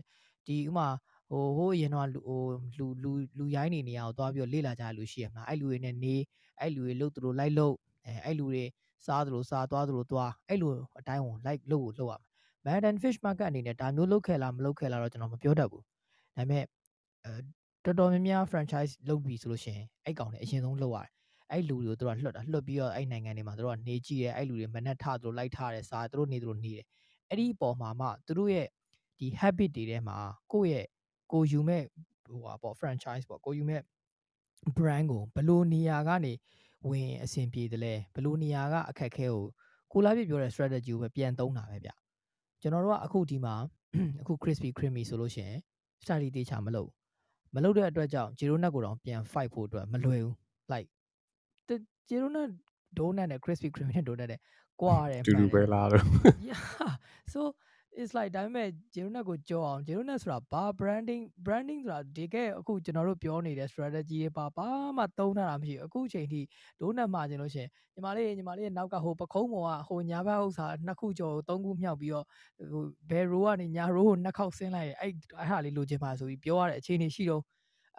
[0.48, 0.88] ဒီဥမာ
[1.30, 2.42] ဟိုဟိုအရင်တော့ဟို
[2.78, 6.16] လူလူလူရိုင်းနေနေရအောင်သွားပြီးတော့လေ့လာကြလူရှိရမှာအဲ့လူတွေနဲ့နေ
[6.62, 7.76] အဲ့လူတွေလှုပ်သူတို့လိုက်လှုပ်
[8.06, 8.64] အဲအဲ့လူတွေ
[9.06, 12.20] စားသလိုစားသွားသလိုသွားအဲ့လိုအတိုင်းဝင် like လှုပ်ကိုလှုပ်ရမှာ
[12.66, 15.88] Manhattan Fish Market အနေနဲ့ဒါမျိုးလုပ်ခဲ့လားမလုပ်ခဲ့လားတော့ကျွန်တော်မပြောတတ်ဘူးဒါ
[16.36, 16.64] ပေမဲ့
[17.26, 17.32] အဲ
[17.86, 21.12] တော်တော်များများ franchise လုပ်ပြီဆိုလို့ရှိရင်အဲ့ကောင်တွေအရင်ဆုံးလုပ်ရတယ်
[21.52, 26.86] အဲ့လူတွေကိုတို့ကလွှတ်တာလွှတ်ပြီးတော့အဲ့နိုင်ငံတွေမှာတို့ကနေကြည့်ရဲအဲ့လူတွေမနဲ့ထတို့လိုက်ထားတယ်စားတို့နေတို့နေတယ်
[27.30, 28.68] အဲ့ဒီအပေါ်မှာမှတို့ရဲ့
[29.20, 30.18] ဒီ habit တွေထဲမှာ
[30.52, 30.88] ကိုယ့်ရဲ့
[31.32, 31.84] ကိုယူမဲ့
[32.28, 33.82] ဟိုပါပေါ့ franchise ပေါ့ကိုယူမဲ့
[34.78, 36.34] brand ကိုဘလို့နေရာကနေ
[36.90, 39.44] ဝင်အဆင်ပြေတယ်လဲဘလို့နေရာကအခက်ခဲကို
[39.92, 41.90] ကိုလာပြပြောတဲ့ strategy ကိုပဲပြန်သုံးတာပဲဗျ
[42.62, 43.56] ကျွန်တော်တို့ကအခုဒီမှာ
[44.22, 45.60] အခု crispy creamy ဆိုလို့ရှိရင်
[46.04, 46.90] study တေချာမလုပ်
[47.56, 50.34] မလုပ်တဲ့အတွက်ကြောင့် zero net ကိုတော့ပြန် fight ဖို့အတွက်မလွယ်ဘူး
[50.72, 50.88] like
[52.10, 52.50] zero net
[52.98, 54.40] donut နဲ့ crispy creamy နဲ့ donut နဲ့
[54.82, 56.06] ကွာတယ်တူတူပဲလားလို့
[56.50, 56.64] yeah
[57.34, 57.42] so
[58.00, 64.68] it's like ဒါပေမဲ့ Jeronet ကိုကြောအောင် Jeronet ဆိုတာဘာ branding branding ဆိုတာဒီကဲအခုကျွန်တော်တို့ပြောနေတဲ့ strategy တွေပါဘာ
[64.98, 66.42] မှသုံးထားတာမရှိဘူးအခုချိန်ထိ
[66.80, 72.26] donut မှာကျင်လို့ရှင်ညီမလေးညီမလေးနောက်ကဟိုပခုံးပေါ်ကဟိုညာဘက်ဥစ္စာနှစ်ခုကျော်သုံးခုမြောက်ပြီးတော့
[72.72, 77.42] ဟိုဘယ် row ကနေညာ row ကိုနှစ်ခေါက်ဆင်းလိုက်အဲ့အဲ့ဟာလေးလိုချင်ပါဆိုပြီးပြောရတဲ့အခြေအနေရှိတော့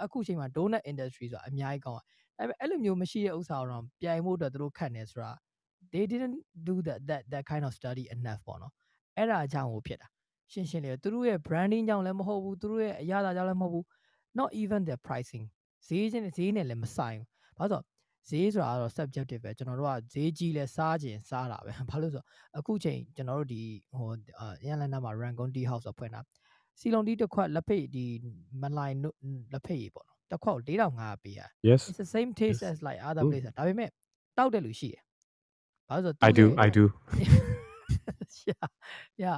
[0.05, 2.05] အခုချိန်မှာ donut industry ဆိုတာအများကြီးကောင်းอ่ะ
[2.39, 5.33] ဒါပေမဲ့အဲ့လိုမျိုးမရှိတဲ့ဥစ္စာတော့ပြိုင်ဖို့အတွက်သူတို့ခတ်နေဆိုတာ
[5.93, 6.37] they didn't
[6.69, 8.73] do that that that kind of study enough ပေါ့နော်
[9.17, 10.09] အဲ့ဒါအကြောင်းကိုဖြစ်တာ
[10.53, 13.85] ရှင်းရှင်းလေးသူတို့ရဲ့ branding ကြောင့်လည်းမဟုတ်ဘူးသူတို့ရဲ့အရသာကြောင့်လည်းမဟုတ်ဘူး
[14.39, 15.45] not even their pricing
[15.87, 17.85] ဈေးချင်းဈေးနဲ့လည်းမဆိုင်ဘူးဘာလို့
[18.29, 22.23] ဆိုဈေးဆိုတာကတော့ subjective ပဲကျွန်တော်တို့ကဈေးကြီးလဲစားခြင်းစားတာပဲဘာလို့ဆို
[22.59, 23.63] အခုချိန်ကျွန်တော်တို့ဒီ
[23.97, 24.11] ဟို
[24.63, 26.21] အန်လန်နာမှာ Rangoon Tea House ဆိုဖွင့်တာ
[26.81, 28.05] စီလုံတီးတစ်ခွက်လက်ဖိတ်ဒီ
[28.63, 28.95] မလိုင်
[29.53, 32.71] လက်ဖိတ်ပေါ့နော်တစ်ခွက်4500ပေးရ yes it's the same taste yes.
[32.71, 33.91] as like other places ဒါပေမဲ့
[34.39, 35.03] တောက်တဲ့လူရှိတယ်
[35.89, 36.85] ဘာလို့ဆို I do I do
[38.49, 38.67] yeah
[39.23, 39.37] yeah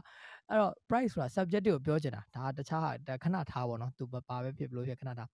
[0.49, 2.91] အဲ့တော့ price ဆိုတာ subjective ကိုပြောချင်တာဒါတခြားဟာ
[3.23, 5.29] ခဏထားပါတော့သူပါပဲဖြစ်ဘလို့ဖြစ်ခဏထား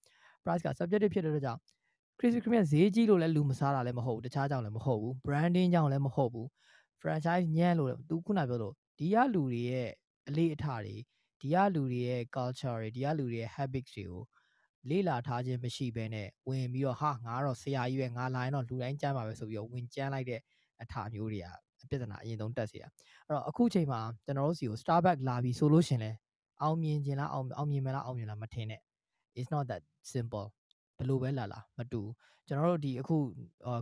[0.45, 1.61] price က subjective ဖြစ်တဲ့အတွက်ကြောင့်
[2.19, 6.47] Krispy Kreme ဈေးကြီးလို့လည်းလူမစားတာလည်းမဟုတ်ဘူးတခြားကြောင့်လည်းမဟုတ်ဘူး branding ကြောင့်လည်းမဟုတ်ဘူး
[7.01, 9.91] franchise ညံ့လို့သူခုနပြောလို့ဒီကလူတွေရဲ့
[10.29, 10.97] အလေးအထားတွေ
[11.41, 14.23] ဒီကလူတွေရဲ့ culture တွေဒီကလူတွေရဲ့ habits တွေကို
[14.91, 20.41] လေ့လာထားခြင်းမရှိဘဲနဲ့ဝင်ပြီးတော့ဟာငါတော့ဆရာကြီးပဲငါလာရင်တော့လူတိုင်းကြမ်းပါပဲဆိုပြီးတော့ဝင်ကြမ်းလိုက်တဲ့
[20.85, 21.49] အထာမျိုးတွေက
[21.91, 22.89] ပြဿနာအရင်ဆုံးတက်စေတာ
[23.27, 26.11] အဲ့တော့အခုချိန်မှာကျွန်တော်တို့စီကို Starbucks လာပြီဆိုလို့ရှင်လဲ
[26.63, 28.81] အောင်မြင်ခြင်းလားအောင်အောင်မြင်မလားအောင်မြင်လားမထင်နဲ့
[29.39, 29.83] it's not that
[30.13, 30.47] simple
[30.97, 32.01] ဘယ်လိုပဲလာလာမတူ
[32.49, 33.17] ကျွန်တော်တို့ဒီအခု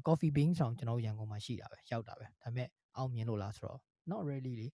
[0.06, 3.78] coffee bean ဆောင်ကျွန်တော်တို့ရန်ကုန်မှာရှိတာပဲရောက်တာပဲဒါပေမဲ့အောင်မြင်လို့လားဆိုတော့
[4.10, 4.66] not really လေ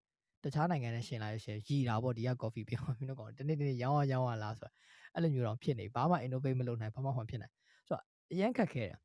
[0.43, 4.73] တခြားနိုင်ငံနဲ့ရှင်လာရရှင်ရည်တာပေါ့ဒီက coffee bean မင်းတို့ကောင်တနေ့တနေ့ရောင်းရရောင်းရလားဆိုတော့
[5.13, 7.53] အဲ့လိုမျိုးတော့ဖြစ်နေဘာမှ innovate မလုပ်နိုင်ဘာမှမဖြစ်နိုင်
[7.87, 8.97] ဆိုတော့အရင်ခက်ခဲတယ်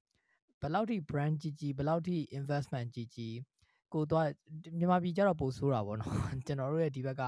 [0.62, 3.36] ဘယ်လောက်ထိ brand ကြီးကြီးဘယ်လောက်ထိ investment ကြီးကြီး
[3.92, 4.26] ကိုတော့
[4.78, 6.14] မြန်မာပြည်ကျတော့ပိုဆိုးတာပေါ့နော်
[6.46, 7.22] ကျွန်တော်တို့ရဲ့ဒီဘက်က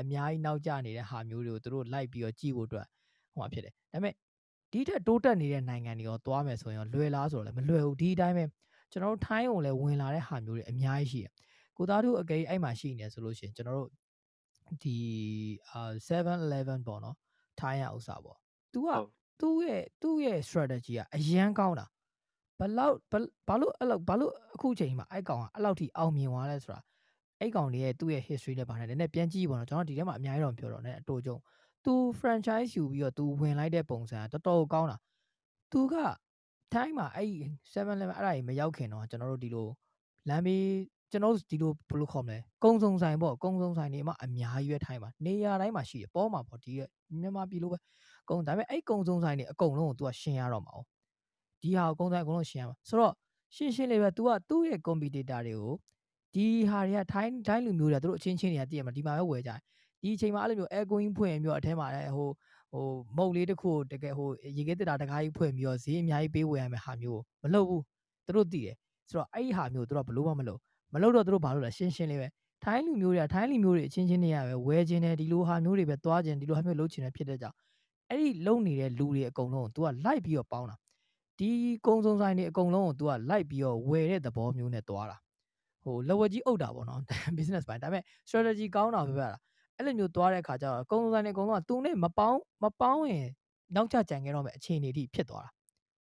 [0.00, 2.86] အများကြီးနောက်ကျနေတဲ့ဟာမျိုးတွေကိုသူတို့လိုက်ပြီးတော့ကြည့်ဖို့အတွက်
[3.32, 4.14] ဟိုမှာဖြစ်တယ်ဒါပေမဲ့
[4.72, 8.44] ဒီထက်တိုးတက်နေတဲ့နိုင်ငံတွေရောသွားမယ်ဆိုရင်လွယ်လားဆိုတော့လည်းမလွယ်ဘူးဒီအတိုင်းပဲ
[8.92, 11.32] ကျွန်တော်တို့ထိုင်းကိုလည်းဝင်လာတဲ့ဟာမျိုးတွေအများကြီးရှိတယ်
[11.76, 13.90] ကိုသားတို့အကေအဲ့မှာရှိနေဆိုလို့ရှိရင်ကျွန်တော်တို့
[14.82, 14.96] ဒီ
[15.70, 17.16] အာ7-11ပေါ့နော်
[17.60, 18.36] ထိုင်းရဥစ္စာပေါ့
[18.72, 18.88] तू က
[19.40, 21.86] သူ့ရဲ့သူ့ရဲ့ strategy ကအရန်ကောင်းတာ
[22.59, 22.95] ဘလောက်
[23.47, 26.79] ဘာလို့အဲ့လောက်ဘာလို့အခုချိန်မှာအဲ့ကောင်ကအဲ့လောက်ထိအောင်မြင်သွားလဲဆိုတာ
[27.39, 31.37] အဲ့ကောင်တွေရဲ့သူ့ရဲ့ history နဲ့ပါတယ်နည်းနည်းပြန်ကြည့်ပါတော့ကျွန်တော်ဒီထဲမှာအများကြီးတော့ပြောတော့ ਨੇ အတူကြုံ
[31.85, 34.97] तू franchise ယူပြီးတော့ तू ဝင်လိုက်တဲ့ပုံစံကတော်တော်ကောင်းတာ
[35.71, 35.95] तू က
[36.73, 37.29] တိုင်းမှာအဲ့
[37.73, 39.67] 7-11အဲ့ဒါကြီးမရောက်ခင်တော့ကျွန်တော်တို့ဒီလို
[40.29, 40.65] လမ်းဘေး
[41.11, 46.71] ကျွန်တော်ဒီလိုဘယ်လိုခေါ်မလဲကုံစုံဆိုင်ပေါ့ကုံစုံဆိုင်တွေမှာအများကြီးပဲထိုင်းမှာနေရာတိုင်းမှာရှိတယ်ပေါ်မှာပေါ့ဒီ
[47.21, 47.77] မြန်မာပြည်လိုပဲ
[48.29, 50.79] ကုံဒါပေမဲ့အဲ့ကုံစုံဆိုင်တွေအကုန်လုံးကို तू ကရှင်းရတော့မှာ哦
[51.62, 53.14] ဒီဟာကိုကုံဆိုင်အကုန်လုံးရှင်းရမှာဆိုတော့
[53.54, 55.74] ရှင်းရှင်းလေးပဲ तू ကသူ့ရဲ့ competitor တွေကို
[56.34, 59.58] ဒီဟာတွေကထိုင်းထိုင်းလူမျိုးတွေကသူတို့အချင်းချင်းတွေကတည်ရမှာဒီမှာပဲဝယ်ကြတယ်
[60.02, 62.28] ဒီအချိန်မှာအဲ့လိုမျိုး air going ဖွင့်ပြီးတော့အထဲမှာလည်းဟို
[62.72, 62.86] ဟို
[63.16, 67.82] မုတ်လေးတစ်ခုတကယ်ဟိုရေခဲတက်တာတကားကြီးဖွင့်ပြီးတော့ဈေးအများကြီးပေးဝယ်ရမယ့်ဟာမျိုးမလုပ်ဘူး
[68.26, 68.76] သူတို့တည်တယ်
[69.10, 70.60] ဆိုတော့အဲ့ဒီဟာမျိုးသူတို့ဘလို့မှမလုပ်
[70.94, 72.26] မလုပ်တော့သူတို့ဘာလို့လဲရှင်းရှင်းလေးပဲ
[72.64, 77.56] ထိုင်းလူမျိုးတွေကထိုင်းလူမျိုးတွေအချင်းချင်းတွေကပဲဝယ်ခြင်းတယ်ဒီလိုဟာမျိုးတွေပဲသွားခြင်းဒီလိုဟာမျိုးလုပ်ခြင်းတယ်ဖြစ်တဲ့ကြောင့်
[78.10, 80.76] အဲ့ဒီလုံနေတဲ့လူတွေအကုန်လုံး तू ကလိုက်ပြီးတော့ပေါင်းတာ
[81.39, 81.51] ဒီ
[81.87, 85.17] ကုံစုံဆိုင်တွေအကုန်လုံးကို तू ကလိုက်ပြီးတော့ဝယ်တဲ့သဘောမျိုးနဲ့သွားတာ
[85.83, 86.99] ဟိုလက်ဝက်ကြီးအုပ်တာပေါ့နော်
[87.37, 89.37] business ပိုင်းဒါပေမဲ့ strategy ကောင်းတာပဲပြတာ
[89.77, 93.27] အဲ့လိုမျိုးသွားတဲ့အခါကျတော့ကုံစုံဆိုင်တွေအကုန်လုံးက तू နဲ့မပေါင်းမပေါင်းရင်
[93.75, 95.51] နောက်ကျကြံခဲ့တော့မယ်အခြေအနေတိဖြစ်သွားတာ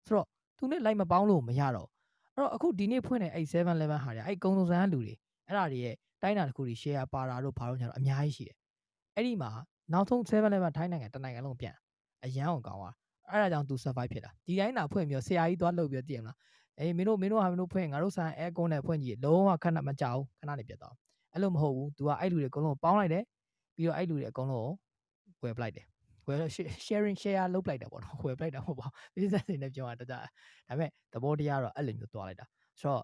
[0.06, 1.90] ဆိုတော့ तू နဲ့လိုက်မပေါင်းလို့မရတော့
[2.36, 5.14] အဲ့တော့အခုဒီနေ့ဖွင့်တဲ့အဲ့7-11ဟာတွေအဲ့ကုံစုံဆိုင်ကလူတွေ
[5.48, 8.58] အဲ့ဒါတွေရဲ့တိုင်းတာတစ်ခုတွေ share ပါတာတို့ဘာလို့ညာတော့အများကြီးရှိတယ်
[9.16, 9.52] အဲ့ဒီမှာ
[9.94, 11.76] နောက်ဆုံး7-11ထိုင်းနိုင်ငံတနိုင်ငံလုံးပြန်
[12.26, 12.96] အရန်အောင်ကောင်းသွား
[13.31, 16.37] အဲ့ဒါကြောင့် तू survive ဖြစ်တာဒီတိုင်းတာဖွင့်ပြီးတော့ဆရာကြီးသွားလှုပ်ပြီးတော့တည်မလား
[16.79, 20.95] အေးမင်းတို့မင်းတို့ဟာမင်းတို့ဖွင့်ငါတို့ဆိုင်အဲကွန်းနဲ့ဖွင့်ကြည့်လုံးဝခဏမကြောက်ခဏနေပြတ်သွား
[21.33, 23.25] အဲ့လိုမဟုတ်ဘူး तू ကအဲ့လူတွေအကုန်လုံးပေါင်းလိုက်တယ်
[23.77, 24.71] ပြီးတော့အဲ့လူတွေအကုန်လုံး
[25.41, 25.87] ကိုဝယ်ပလိုက်တယ်
[26.27, 26.39] ဝယ်
[26.87, 30.21] sharing share လုပ်ပလိုက်တာပေါ့နော်ဝယ်ပလိုက်တာမဟုတ်ပါဘူး business တွေနဲ့ပြောတာတကြဒါ
[30.69, 32.47] ပေမဲ့သဘောတရားတော့အဲ့လိုမျိုးသွားလိုက်တာ
[32.81, 33.03] ဆိုတော့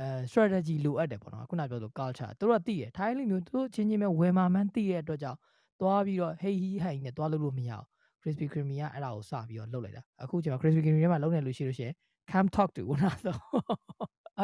[0.00, 5.38] အဲ strategy လိုအပ်တယ်ပေါ့နော်ခုနပြောလို့ culture သူတို့ကသိရထိုင်းလိုမျိုးသူတို့ချင်းချင်းပဲဝယ်မှာမှန်းသိရတဲ့အတွက်ကြောင့်
[5.80, 7.86] သွားပြီးတော့ hey he hey နဲ့သွားလို့လို့မရအောင်
[8.24, 11.94] Krispy Kreme ကအဲ့ဒါကိုစပြီးတော့လုပ်လိုက်တာအခုကျွန်တော် Krispy Kreme ထဲမှာလုပ်နေလို့ရှိလို့ရှိရင်
[12.32, 13.34] come talk to one another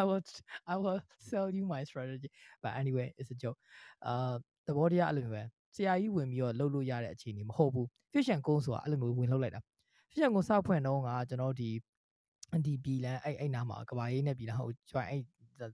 [0.01, 0.22] I will
[0.72, 2.28] I will sell you my strategy
[2.62, 3.59] but anyway it's a joke
[4.07, 4.33] အာ
[4.66, 5.43] သဘောတရားအဲ့လိုမျိုးပဲ
[5.74, 9.61] ဆရာကြီးဝင်ပြီးတော့လှုပ်လို့ရတဲ့အခြေအနေမဟုတ်ဘူး fish and co ဆိုတာအဲ့လိုမျိုးဝင်လှုပ်လိုက်တာ
[10.11, 11.70] fish and co စဖွင့်တော့ကကျွန်တော်ဒီ
[12.66, 15.20] ဒီဘီလန်အဲ့အဲ့နားမှာကဘာရေးနဲ့ဘီလန်ဟိုကျွန်တော်အဲ့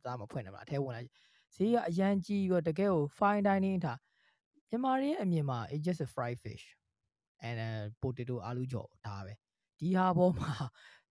[0.05, 1.09] သားမဖွင့်တယ်မလားအထဲဝင်လိုက်
[1.55, 3.99] ဈေးကအရန်ကြီးပြီးတော့တကယ်ကို fine dining ထား
[4.71, 6.65] မြန်မာရင်းအမြင်မှာ it just a fried fish
[7.49, 9.33] and uh, potato အာလူကြော်ဒါပဲ
[9.81, 10.53] ဒီဟာပေါ်မှာ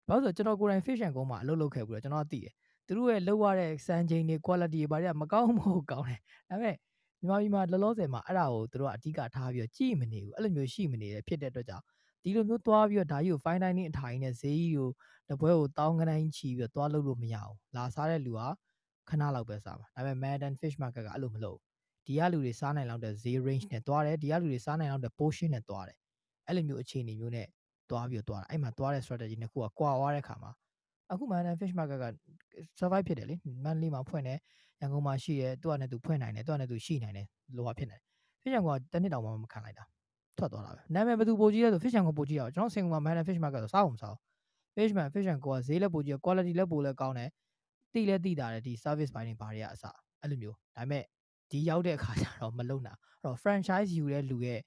[0.08, 2.54] ဘာလို့ဆိုကျွန်တော်ကိုယ်တိုင် fish and co မှာအလုပ်လုပ်ခဲ့ပြီးတော့ကျွန်တော်သိတယ်
[2.86, 6.76] သူတို့ရဲ့လောက်ရတဲ့စံချိန်တွေ quality တွေဘာတွေကမကောင်းမဟုတ်ကောင်းတယ်ဒါပေမဲ့
[7.22, 11.86] မြန်မာပြည်မှာလောလောဆယ်မှာအဲ့ဒါကိုသူတို့ကအဓိကထားပြီးတော့ကြည့်မနေဘူးအဲ့လိုမျိုးရှိမနေတယ်ဖြစ်တဲ့အတွက်ကြောင့်
[12.24, 14.90] ဒီလိုမျိုးသွားပြီးတော့ဒါကြီးကို fine dining အထိုင်နဲ့ဈေးကြီးကို
[15.30, 18.42] တပွဲကိုတောင်းကတိုင်းချီပြီးတော့သွားလုပ်လို့မရအောင်လာစားတဲ့လူက
[19.10, 21.58] ခဏလောက်ပဲစားမှာဒါပေမဲ့ Madden Fish Market ကအဲ့လိုမလုပ်
[22.06, 25.98] ဒီကလူတွေစားနိုင်လောက်တဲ့ဈေး range နဲ့သွားတယ်ဒီကလူတွေစားနိုင်လောက်တဲ့ portion နဲ့သွားတယ်
[26.50, 27.48] အဲ့လိုမျိုးအခြေအနေမျိုးနဲ့
[27.90, 30.52] သွားပြီးတော့သွားတာအဲ့မှာသွားတဲ့ strategy နှစ်ခုကကွာသွားတဲ့ခါမှာ
[31.12, 32.06] အခု Madden Fish Market က
[32.80, 33.36] survive ဖြစ်တယ်လေ
[33.66, 34.40] Manly မှာဖွင့်တယ်
[34.82, 38.02] ရန်ကုန်မှာရှိတယ်သူကနဲ့သူဖွင့်နိုင်တယ်သူကနဲ့သူရှိနိုင်တယ်လိုဟာဖြစ်နေတယ်
[38.42, 39.84] Fish and Co ကတနစ်တောင်မှမခံလိုက်တာ
[40.38, 44.20] ထွက်သွားတာပဲနာမည်ဘယ်သူပိုကြီးလဲဆို Fish and Co ပိုကြီးရအောင်ကျွန်တော်စင်ကာပူမှာ Madden Fish Market ဆိုစားအောင်မစားဘူး
[44.76, 47.30] Fish Man Fish and Co ကဈေးလည်းပိုကြီး quality လည်းပိုလည်းကောင်းတယ်
[47.94, 49.84] တိလည်းတိတာတယ်ဒီ service ဘိုင်းတွေဘာတွေကအစ
[50.22, 51.04] အဲ့လိုမျိုးဒါပေမဲ့
[51.52, 54.60] ဒီရောက်တဲ့အခါကျတော့မလုံတာအဲ့တော့ franchise ယူတဲ့လူရဲ့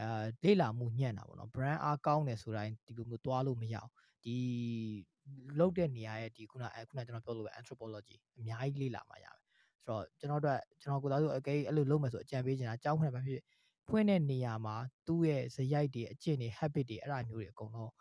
[0.00, 3.90] အာလေ့လာမှုညံ့တာပေါ့နော် brand အားကောင်းတယ်ဆိုတိုင်းဒီလိုမျိုးသွားလို့မရအောင်
[4.24, 4.36] ဒီ
[5.58, 9.38] လောက်တဲ့နေရာရဲ့ဒီခုနအဲခုနကျွန်တော်ပြောလို့ပဲ anthropology အများကြီးလေ့လာမှရမယ်
[9.76, 13.42] ဆိုတော့ကျွန်တော်တို့ကျွန်တော်ကိုသားတို့အကဲအဲ့လိုလုပ်မယ်ဆိုအကြံပေးချင်တာအကြောင်းခွင့်ပဲဖြစ်
[13.88, 14.76] ဖွင့်တဲ့နေရာမှာ
[15.06, 17.92] သူ့ရဲ့ဇယိုက်တွေအကျင့်တွေ habit တွေအဲ့ဒါမျိုးတွေအကုန်လုံး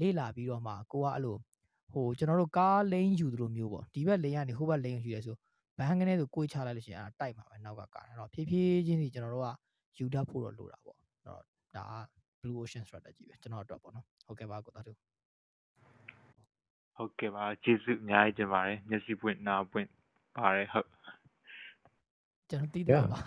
[0.00, 1.36] လေ့လာပြီးတော့မှကိုကအဲ့လို
[1.92, 5.36] ဟိုကျွန်တော်တို့ကားလိန်ယူသလိုမျိုးပေါ့ဒီဘက်လိန်ကနေဟိုဘက်လိန်ယူရဲဆို
[5.78, 11.40] ဘန်းကနေဆိုကိုချလိုက်လို့ရှိရင်အဲ့ဒါတိုက်မှာပဲနောက်ကကားအဲ့တော့ဖြည်းဖြည်းချင်းစီကျွန်တော်တို့ကယူတတ်ဖို့တော့လိုတာပေါ့အဲ့ တော့
[11.76, 11.92] ဒါက
[12.42, 14.96] blue ocean strategy ပဲကျွန်တော်အတွက်ပေါ့နော်ဟုတ်ကဲ့ပါကိုသားတို့
[16.96, 19.88] ဟုတ်ကဲ့ပါကျေးဇူးအများကြီးတင်ပါတယ်မျက်စိပွင့်နားပွင့်
[20.36, 20.88] ပါတယ်ဟုတ်
[22.50, 23.18] ကျွန်တော်သိတယ်ပါ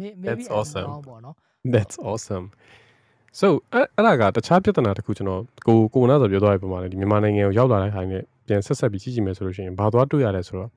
[0.00, 1.36] maybe awesome ပေါ့နော်
[1.72, 2.46] That's awesome
[3.40, 10.70] so အဲ့အဲ့ဒါကတခြားပြဿနာတစ်ခုကျွန်တော်ကိုကိုနာဆိုပြောသွားပြီပုံမှန်လေဒီမြန်မာနိုင်ငံကိုရောက်လာတဲ့ခိုင်နဲ့ပြန်ဆက်ဆက်ပြီးကြည့်ကြည့်မယ်ဆိုလို့ရှိရင်ဘာသွားတွေ့ရလဲဆိုတော့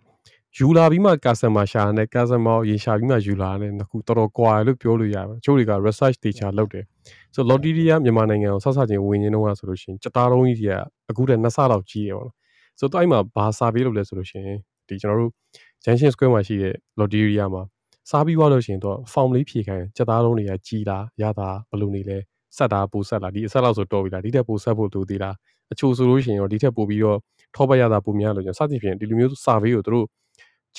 [0.57, 6.83] ယူလာပြီးမှ customer ရှာနဲ့ customer ရေရှာပြီးမှယူလာတဲ့နှစ်ခုတော်တော်ကွာလို့ပြောလို့ရတယ်။ချို့တွေက research data လုပ်တယ်။
[7.35, 10.73] ဆို Lotteria မြန်မာနိုင်ငံကိုဆက်ဆက်ချင်းဝင်ရင်းတော့ဆိုလို့ရှိရင်ကြတားလုံးကြီးက
[11.09, 12.33] အခုတည်းနှစ်ဆလောက်ကြီးရပါတော့။
[12.79, 15.31] ဆိုတော့အဲ့မှာဘာ survey လုပ်လဲဆိုလို့ရှိရင်ဒီကျွန်တော်တို့
[15.83, 17.63] Junction Square မှာရှိတဲ့ Lotteria မှာ
[18.09, 22.17] စားပြီးသွားလို့ရှိရင်တော့ form လေးဖြည့်ခိုင်းကြတားလုံးတွေကကြီးလားရတာဘယ်လိုနေလဲ
[22.57, 25.35] ဆက်တာပိုဆက်လာဒီအဆက်လောက်ဆိုတော်ပြီလားဒီထက်ပိုဆက်ဖို့လိုသေးလား
[25.71, 27.17] အချို့ဆိုလို့ရှိရင်ရောဒီထက်ပိုပြီးတော့
[27.55, 30.05] ထောပတ်ရတာပိုများလို့ကျွန်တော်စသဖြင့်ဒီလိုမျိုး survey ကိုတို့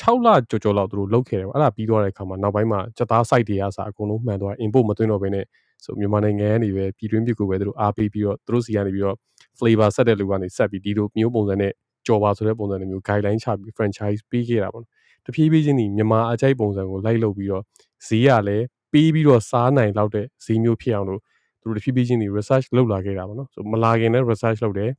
[0.01, 5.45] 6လကြော်ကြော်လောက်သူတို့လုပ်ခဲ့တယ်ပေါ့အဲ့ဒါပြီးသွားတဲ့အခါမှာနောက်ပိုင်းမှာစက်သား site တွေကစာအကုန်လုံးမှန်သွား import မသွင်းတော့ဘဲနဲ့
[5.85, 9.17] ဆိုမြန်မာနိုင်ငံကနေပဲပြည်တွင်းပြည်ကိုပဲသူတို့အားပေးပြီးတော့သူတို့စီကနေပြီးတော့
[9.59, 11.73] flavor ဆက်တဲ့လူကနေဆက်ပြီးဒီလိုမျိုးပုံစံနဲ့
[12.07, 14.93] ကြော်ပါဆိုတဲ့ပုံစံမျိုး guideline ချပြီး franchise ပေးခဲ့တာပေါ့နော်
[15.27, 17.63] တဖြည်းဖြည်းချင်းဒီမြန်မာအကြိုက်ပုံစံကိုလိုက်လုပ်ပြီးတော့
[18.07, 21.21] ဈေးရလည်းပေးပြီးတော့စားနိုင်လောက်တဲ့ဈေးမျိုးဖြစ်အောင်လို့
[21.61, 24.91] သူတို့တဖြည်းဖြည်းချင်းဒီ research လုပ်လာခဲ့တာပေါ့နော်ဆိုမလာခင်နဲ့ research လုပ်တယ်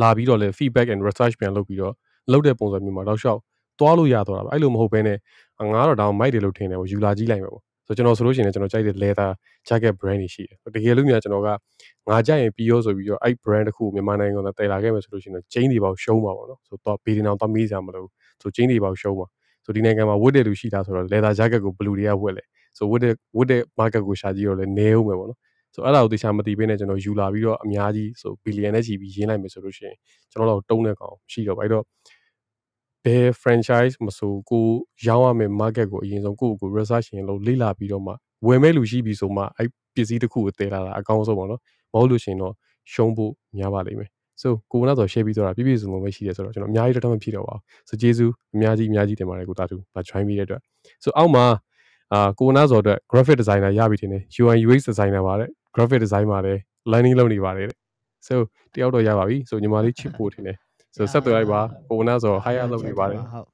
[0.00, 1.94] လာပြီးတော့လည်း feedback and research ပြန်လုပ်ပြီးတော့
[2.32, 3.40] လုပ်တဲ့ပုံစံမျိုးမှာတော့ရှောက်
[3.80, 5.18] သွားလို့ရတော့တာပါအဲ့လိုမဟုတ်ဘဲနဲ့
[5.72, 9.30] ငါတော့ဒါမိုက်တယ်လို့ထင်တယ်ပေါ့ယူလာကြည့်လိုက်မှာပေါ့ဆိုကျွန်တော်ဆိုလို့ရှိရင်ကျွန်တော်ကြိုက်တဲ့ leather
[9.68, 11.48] jacket brand တွေရှိတယ်တကယ်လို့များကျွန်တော်က
[12.08, 18.04] ငါကြိုက်ရင်ပြီးရောဆိုပြီးတော့အဲ့ brand တစ်ခုမြန်မာနိုင်ငံကတည်လာခဲ့မယ်ဆိုလို့ရှိရင်ကျင်းတွေပေါက်ရှုံးမှာပေါ့နော်ဆိုတော့ဘေးတင်အောင်တော့မေးစရာမလို
[18.42, 19.26] ဆိုကျင်းတွေပေါက်ရှုံးမှာ
[19.64, 22.44] ဆိုဒီနိုင်ငံမှာဝတ်တဲ့လူရှိတာဆိုတော့ leather jacket ကိုဘလူတွေကဝတ်လဲ
[22.78, 25.38] ဆိုဝတ်တဲ့ဝတ်တဲ့ market ကိုရှာကြည့်တော့လဲနေဦးမယ်ပေါ့နော်
[25.74, 29.96] ဆိုအဲ့ဒါကိုတေချာမသိဘဲနဲ့ကျွန်တော်ယူလာပြီးတော့အများကြီးဆိုဘီလီယံနဲ့ချီပြီးရင်းလိုက်မယ်ဆိုလို့ရှိရင်
[30.32, 31.84] ကျွန်တော်တို့တုံးတဲ့ကောင်ရှိတော့ဘာလို့
[33.04, 34.66] ဘယ် franchise မဆိုကို
[35.06, 38.12] ရောင်းရမယ့် market ကိုအရင်ဆုံးကိုယ့်ကို research ရင်လို့လေ့လာပြီးတော့မှ
[38.46, 41.60] ဝယ်မဲ့လူရှိပြီဆိုမှအဲ့ပစ္စည်းတစ်ခုကိုတည်လာတာအကောင်းဆုံးပေါ့နော်
[41.92, 42.54] မဟုတ်လို့ရှိရင်တော့
[42.92, 44.10] ရှုံးဖို့များပါလိမ့်မယ်
[44.42, 50.60] so ကိုနာဆို share ပြီးတော့ပြည့်ပြည့်စုံစုံပဲရှိတယ်ဆိုတော့ကျွန်တော်အများကြီးတော့မဖြစ်တော့ပါဘူး so ကျေးဇူးအများကြီးအများကြီးတင်ပါတယ်ကိုတာတူဗာ join ပြီးတဲ့အတွက်
[51.04, 51.44] so အောက်မှာ
[52.12, 56.56] အာကိုနာဆိုအတွက် graphic designer ရပြီတင်တယ် UI UX designer ပါတဲ့ graphic design ပါတဲ့
[56.90, 57.76] learning လုပ်နေပါတယ်တဲ့
[58.26, 58.34] so
[58.74, 60.56] တယောက်တော့ရပါပြီ so ညီမလေးချစ်ဖို့တင်တယ်
[60.95, 63.47] so ဆက်သွယ်လိုက်ပါကိုနာဆို hire လုပ်နေပါတယ် ဟုတ်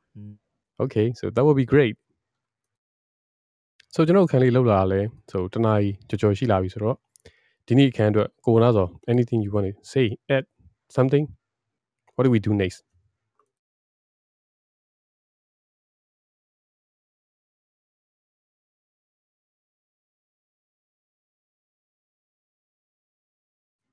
[0.83, 1.95] okay so that would be great
[3.93, 6.95] so ကျွန်တော်အခန်းလေးလောက်လာလဲဆိုတနားကြီးကြော်ကြော်ရှိလာပြီဆိုတော့
[7.67, 10.45] ဒီနေ့အခန်းအတွက်ကိုနာဆို anything you want to say add
[10.95, 11.23] something
[12.15, 12.79] what do we do next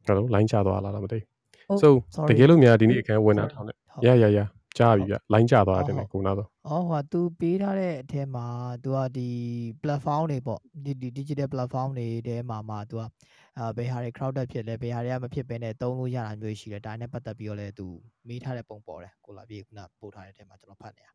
[0.06, 1.18] ဟယ်လို line ချသွားလားလားမသိ
[1.81, 1.89] so
[2.29, 4.47] တကယ်လို့များဒီနေ့အခန်းဝင်တာထောင်းတယ် yeah yeah yeah
[4.77, 8.45] ကြားပြီဗျ line ချသွားတယ်နဲ့ကိုနာဆိုအော်ဟိုသူပေးထားတဲ့အထဲမှာ
[8.83, 9.29] သူကဒီ
[9.83, 13.03] platform တွေပေါ့ဒီဒီ digital platform တွေထဲမှာမှာသူက
[13.57, 17.87] အာဘယ်ဟာတွေ crowded ဖြစ်လဲဘယ်ဟာတွေကမဖြစ်ဘဲနဲ့သုံးလို့ရတာမျိုးရှိတယ်ဒါနဲ့ပတ်သက်ပြီးတော့လည်းသူ
[18.27, 21.09] မေးထားတဲ့ပုံပေါ်တယ်ကိုလာပြေခုနပို့ထားတဲ့အထဲမှာကျွန်တော်ဖတ်နေရ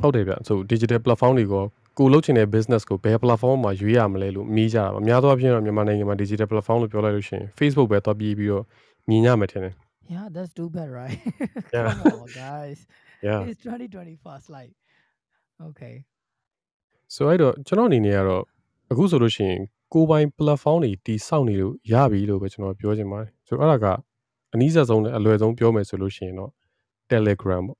[0.00, 1.64] ဟုတ်တယ်ဗျ so digital platform တွေကို
[1.98, 8.64] ကိုလုပ်ချင်တဲ့ business ကိုဘယ် platform မှာရွေးရမလဲလို့မေးကြတာပါအများသောအားဖြင့်တော့မြန်မာနိုင်ငံမှာ digital platform လို့ပြောလိုက်လို့ရှိရင် Facebook ပဲသွားပြီးပြီးတော့
[9.08, 9.74] မြင်ရမယ်ထင်တယ်
[10.14, 11.18] Yeah, that's too bad, right?
[11.74, 11.88] Yeah.
[12.00, 12.78] Come on, guys.
[13.26, 14.72] yeah It's 2021 like
[15.68, 15.94] okay.
[17.14, 18.42] so အဲ့တော့ကျွန်တော်အနေနဲ့ကတော့
[18.92, 19.60] အခုဆိုလို့ရှိရင်
[19.92, 23.96] ကိုယ်ပိုင် platform တွေတီစောက်နေလို့ရပြီလို့ပဲကျွန်တော်ပြောချင်ပါတယ်ဆိုတော့အဲ့ဒါက
[24.54, 26.50] အနည်းဆက်ဆုံးနဲ့အလွယ်ဆုံးပြောမယ်ဆိုလို့ရှိရင်တော့
[27.12, 27.78] Telegram ပေါ့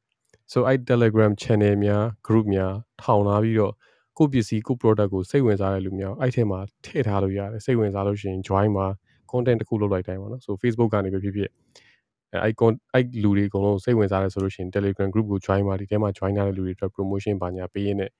[0.53, 3.73] so အဲ့ Telegram channel များ group များထောင်လာပြီးတော့
[4.19, 8.87] ကိုယ့်ပစ္စည်းကိုယ့် product ကိုစိတ်ဝင်စားတဲ့လူများအဲ့ထဲမှာထည့်ထားလို့ရတယ်စိတ်ဝင်စားလို့ရှိရင် join မှာ
[9.33, 11.51] content တစ်ခုလုပ်လိုက်တိုင်းပါနော် so Facebook ကနေပဲဖြစ်ဖြစ်
[12.33, 18.11] အဲ icon အဲ့လူတွေအကုန်လုံးစိတ်ဝင်စားတယ်ဆိုလို့ရှိရင် Telegram group ကို join ပါဒီထဲမှာ join ထားတဲ့လူတွေအတွက် promotion ပါညာပေးရင်းနဲ့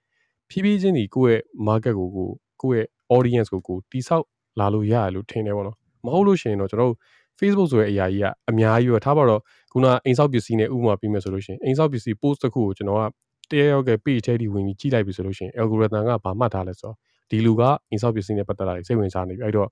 [0.51, 2.29] ဖြည်းဖြည်းချင်းဒီကိုယ့်ရဲ့ market ကိုကို
[2.63, 4.25] ကိုယ့်ရဲ့ audience ကိုကိုတိဆောက်
[4.61, 6.97] လာလို့ရတယ်လို့ထင်တယ်ပေါ့နော်မဟုတ်လို့ရှိရင်တော့ကျွန်တော်တို့
[7.39, 9.41] Facebook ဆိုတဲ့အရာကြီးကအများကြီးပဲထားပါတော့
[9.73, 13.05] ခုနအိမ်ဆောက်ပစ္စည်းနဲ့ဥပမာပြီးမယ်ဆိုလို့ရှိရင်အိမ်ဆောက်ပစ္စည်း post တစ်ခုကိုကျွန်တော်က
[13.51, 16.97] တရရောက်က page ထဲဒီဝင်ပြီးကြည့်လိုက်ပြီဆိုလို့ရှိရင် algorithm ကဘာမှတ်ထားလဲဆိုတော့
[17.31, 19.69] ဒီလူကအိမ်ဆောက်ပစ္စည်းနဲ့ပတ်သက်လာစိတ်ဝင်စားနေပြီအဲ့တော့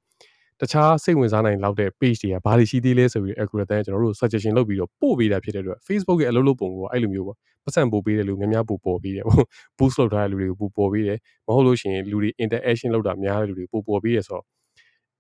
[0.61, 9.45] တခြားစိတ်ဝင်စားနိုင်လောက်တဲ့ page တွေကဘာတွေရှိသေးလဲဆိုပြီး algorithm ကကျွန်တော်တို့ suggestion လုပ်ပြီးတော့ပို့ပေးတာဖြစ်တဲ့အတွက် Facebook ရဲ့အလုပ်လုပ်ပုံကအဲ့လိုမျိုးပေါ့ပတ်စံပို့ပေးတဲ့လူများများပို့ပေါ်ပေးတယ်ပေါ့
[9.79, 14.45] boost လုပ်ထားတဲ့လူတွေကိုပို့ပေါ်ပေးတယ်မဟုတ်လို့ရှိရင်လူတွေ interaction လုပ်တာများတဲ့လူတွေပို့ပေါ်ပေးရဆိုတော့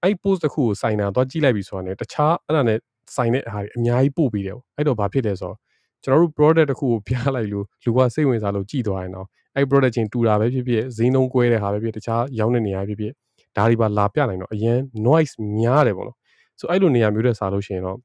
[0.03, 2.75] အဲ့ post တစ်ခုကိုစိုင်တာသွားကြည့်လိုက်ပြီဆိုတာ ਨੇ တခြားအဲ့ဒါ ਨੇ
[3.17, 5.57] စိုင်တဲ့အားတွေအများကြီးပို့ပေးတယ်ပေါ့အဲ့တော့ဘာဖြစ်လဲဆိုတော့
[6.05, 9.27] ကျွန်တော်တို့ product တစ်ခုကိုပြလိုက်လို့လူကစိတ်ဝင်စားလို့ကြည့်သွားရင်တော့
[9.57, 13.13] အဲ့ product ချင်းတူတာပဲဖြစ်ဖြစ်ဈေးနှုန်းကွဲတဲ့ဟာပဲဖြစ်တခြားရောင်းတဲ့နေရာဖြစ်ဖြစ်
[13.57, 16.17] ဒါတွေပါလာပြနိုင်တော့အရင် noise များတယ်ပေါ့နော်
[16.61, 17.99] ဆိုအဲ့လိုနေရာမျိုးတဲ့စားလို့ရှိရင်တော့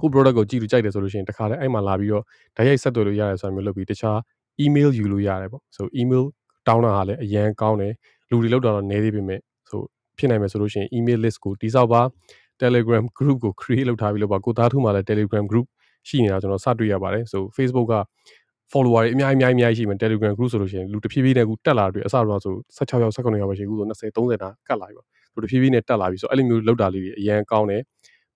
[0.00, 2.24] ခု product ကိုကြည့်လို့ကြိုက်တယ်ဆိုလို့ရှိရင်တခါတည်းအဲ့မှာလာပြီးတော့
[2.56, 4.18] ဓာတ်ရိုက်ဆက်သွယ်လို့ရတယ်ဆိုတာမျိုးလုပ်ပြီးတခြား
[4.64, 6.24] email ယူလို့ရတယ်ပေါ့ဆို email
[6.68, 7.92] တောင်းတာဟာလည်းအရန်ကောင်းတယ်
[8.30, 9.82] လူတွေလောက်တာတော့နည်းသေးပေမဲ့ဆို
[10.18, 12.02] ဖြစ်နိုင်မယ်ဆိုလို့ရှိရင် email list ကိုတိစောက်ပါ
[12.62, 15.66] Telegram group ကို create လုပ်ထားပြီးလို့ပါကိုသားထုမှာလည်း Telegram group
[16.08, 17.96] ရှိနေတာကျွန်တော်စတွေ့ရပါတယ်ဆို Facebook က
[18.72, 27.80] follower တွေအများကြီးအများကြီးအများကြီးရှိမယ် Telegram group ဆိုလို့ရှိရင်လူတစ်ဖြည်းဖြည်းနဲ့အခုတက်လာတွေ့အစတော့ဆို16ယောက်19ယောက်ပဲရှိအခုဆို20 30တာကတ်လာပြီပေါ့လူတစ်ဖြည်းဖြည်းနဲ့တက်လာပြီဆိုအဲ့လိုမျိုးလောက်တာလေးတွေအရန်ကောင်းတယ်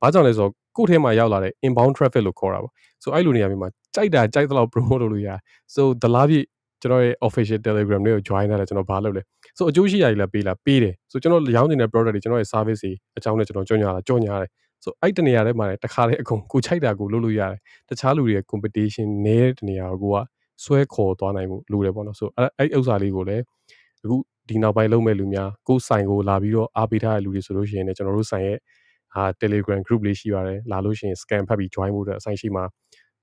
[0.01, 5.39] ဘာကြောင့်လဲဆိုတော့ကိုယ့်ထဲမှာရောက်လာတဲ့ inbound traffic လို့ခေါ်တာပေါ့ဆိုအဲ့လိုနေရာမျိုးမှာကြိုက်တာကြိုက်သလောက် promote လုပ်လို့ရတယ်
[5.75, 6.45] so ဒလားပြည့်
[6.83, 9.23] ကျွန်တော်ရဲ့ official telegram လေးကို join ရတယ်ကျွန်တော်ဘာလုပ်လဲ
[9.59, 14.51] so အကျိုးရှိရည်လည်းပေးလားပေးတယ် so ကျွန်တော်ရောင်းနေတဲ့ product တွေကျွန်တော်ရဲ့ service တွေအကြောင်းနဲ့ကျွန်တော်ကြော်ညာတာကြော်ညာရတယ်
[14.85, 17.59] so အဲ့တနေရာထဲမှာတခါတည်းအကုန်ကိုချိုက်တာကိုလုပ်လို့ရတယ်
[17.89, 20.17] တခြားလူတွေရဲ့ competition နေတဲ့တနေရာကိုက
[20.65, 23.43] ဆွဲခေါ်သွားနိုင်မှုလိုတယ်ပေါ့နော် so အဲ့အဲ့ဥစ္စာလေးကိုလည်း
[24.05, 24.17] အခု
[24.49, 28.59] ဒီနောက်ပိုင်းလုံးမဲ့လူများကိုဆိုင်ကိုလာပြီးတော့အားပေးထားတဲ့လူတွေဆိုလို့ရှိရင်လည်းကျွန်တော်တို့ဆိုင်ရဲ့
[29.15, 32.65] အာ Telegram group လေးရှိပါတယ်လာလို့ရှိရင် scan ဖတ်ပြီး join ဖို့အတွက်အဆိုင်ရှိမှာ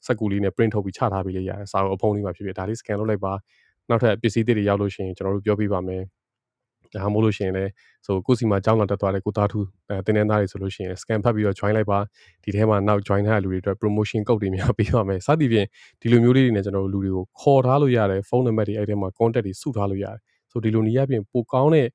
[0.06, 3.34] စက်ကူလေးနဲ့ print ထုတ်ပြီးချထားပေးလို့ရတယ်စာအုပ်အဖုံးလေးမှာဖြစ်ဖြစ်ဒါလေး scan လုပ်လိုက်ပါ
[3.90, 6.04] နောက်ထပ်ပစ္စည်းတွေရောက်လို့ရှိရင်ကျွန်တော်တို့ပြောပြပါမယ်
[6.96, 7.72] ဒါမှမဟုတ်လို့ရှိရင်လည်း
[8.06, 9.60] ဆိုကိုစီမှာကြောင်းလာတက်သွားတဲ့ကိုသားထူ
[9.90, 12.00] အဲတင်းတင်းသားတွေဆိုလို့ရှိရင် scan ဖတ်ပြီးတော့ join လိုက်ပါ
[12.44, 15.68] ဒီထဲမှာနောက် join ထားတဲ့လူတွေအတွက် promotion code တွေများပေးပါမယ်စသည်ဖြင့်
[16.02, 20.18] ဒီလိုမျိုးလေးတွေနဲ့ကျွန်တော်တို့လူတွေကိုခေါ်ထားလို့ရတယ်ဖုန်းနံပါတ်တွေအဲ့ထဲမှာ contact တွေစုထားလို့ရတယ်
[20.52, 21.88] ဆိုဒီလိုနေရာပြင်ပိုကောင်းတဲ့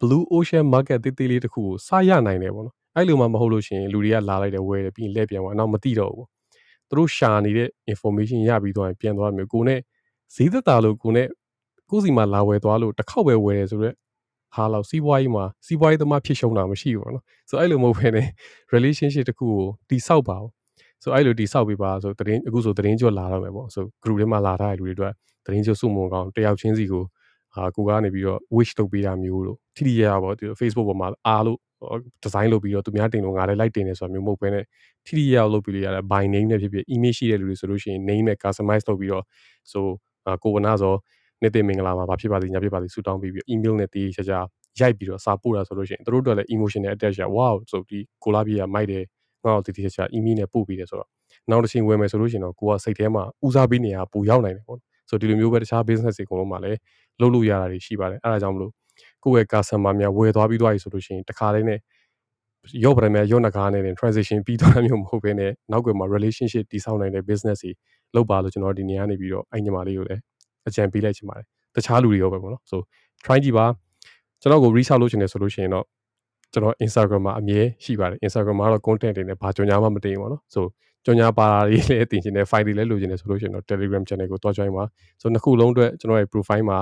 [0.00, 6.26] blue ocean market တေးသေးလေးတစ်ခုကိုစရနိုင်တယ်ပေါ့နော်အဲ့လိုမှမဟုတ်လို့ရှိရင်လူတွေကလာလိုက်တယ်ဝယ်တယ်ပြီးရင်လက်ပြန်သွားအနောက်မသိတော့ဘူး
[6.88, 9.80] သူတို့ရှာနေတဲ့ information ရပြီးသွားရင်ပြန်သွားမျိုးကိုနဲ့
[10.34, 11.28] ဈေးသက်သာလို့ကိုနဲ့
[11.90, 13.94] ကိုစီမှာလာဝယ်သွားလို့တစ်ခေါက်ပဲဝယ်တယ်ဆိုတော့
[14.54, 18.26] ဟာလောက်စီးပွားရေးမှာစီးပွားရေးသမားဖြစ်ရှုံးတာမရှိဘူးပေါ့နော်ဆိုအဲ့လိုမဟုတ်ဘဲနဲ့
[18.74, 20.50] relationship တစ်ခုကိုတိဆောက်ပါဘူး
[21.02, 25.12] ဆိုအဲ့လိုတိဆောက်ပေးပါဆိုတရင်အခုဆိုတရင်ကျွတ်လာတော့မယ်ပေါ့ဆို group ထဲမှာလာထားတဲ့လူတွေအတွက်
[25.46, 27.04] တရင်ကျွတ်စုမုံကောင်တယောက်ချင်းစီကို
[27.54, 31.58] အာကိုကနေပြီးတော့ wish လုပ်ပေးတာမျိုးလို့ထိထိရရပေါ့ဒီ Facebook ပေါ်မှာအားလို့
[32.24, 34.64] design လုပ်ပြီးတော့သူများတင်လို့ငါလည်း like တင်နေဆိုတာမျိုးမဟုတ်ဘဲနဲ့
[35.06, 39.24] ထိထိရရလုပ်ပြီးလို့ရတယ် by name နဲ့ဖြစ်ဖြစ် image ရှိတဲ့လူတွေဆိုလို့ရှိရင် name နဲ့ customize လုပ်ပြီးတော့
[39.70, 39.84] ဆို
[40.42, 40.94] ကိုဝနာဆို
[41.44, 44.38] နေ့တင်မင်္ဂလာပါဘာဖြစ်ပါစေညာဖြစ်ပါစေဆူတောင်းပြီးပြီး email နဲ့တည်ချာချာ
[44.80, 49.04] ရိုက်ပြီးတော့စာပို့တာဆိုလို့ရှိရင်တို့တို့လည်း emotion နဲ့ attach ရ wow ဆိုဒီကိုလာပြေးကမိုက်တယ်
[49.44, 51.08] ငါ့ကိုတည်တည်ချာ email နဲ့ပို့ပေးတယ်ဆိုတော့
[51.50, 56.78] နောက်တစ်ချိန်ဝယ်မယ်ဆိုလို့ရှိရင်တော့ကိုကစိတ်ထဲမှာဦးစားပေးနေရပူရောက်နိုင်တယ်ပေါ့ဆိုဒီလိုမျိုးပဲတခြား business တွေအကုန်လုံးမှာလည်း
[57.20, 58.72] လုပ်လို့ရတာတွေရှိပါတယ်အဲဒါကြောင့်မလို့
[59.24, 61.78] ကိုယ့်ရဲ့ customer များဝယ်သွားပြီးသွားပြီဆိုလို့ရှိရင်တခါတည်းနဲ့
[62.84, 67.72] ရော့ပရမယ်ရော့နဂါနဲ့ transition ပြီးသွားမျိုးမဟုတ်ဘဲနဲ့နောက်ကွယ်မှာ relationship တည်ဆောက်နိုင်တဲ့ business တွေ
[68.14, 70.20] လုပ်ပါလို့ကျွန်တော်ဒီနေရာနေပြီးတော့အဲ့ညီမလေးကိုလည်း
[70.68, 72.76] အကြံပေးလိုက်ချင်ပါတယ်တခြားလူတွေရောပဲပေါ့နော် so
[73.24, 73.66] try ကြည့်ပါ
[74.40, 75.84] ကျွန်တော်ကို reach out လုပ်ချင်တယ်ဆိုလို့ရှိရင်တော့
[76.52, 80.60] ကျွန်တော် Instagram မှာအမြဲရှိပါတယ် Instagram မှာတော့ content တွေနဲ့ဘာကြော်ညာမှမတင်ဘူးပေါ့နော် so
[81.04, 84.84] ကြော်ညာပါတာတွေလည်းတင်ချင်တယ် file တွေလည်းလိုချင်တယ်ဆိုလို့ရှိရင်တော့ Telegram channel ကိုတွား join ပါ
[85.20, 86.78] so နှစ်ခုလုံးအတွက်ကျွန်တော်ရဲ့ profile မှာ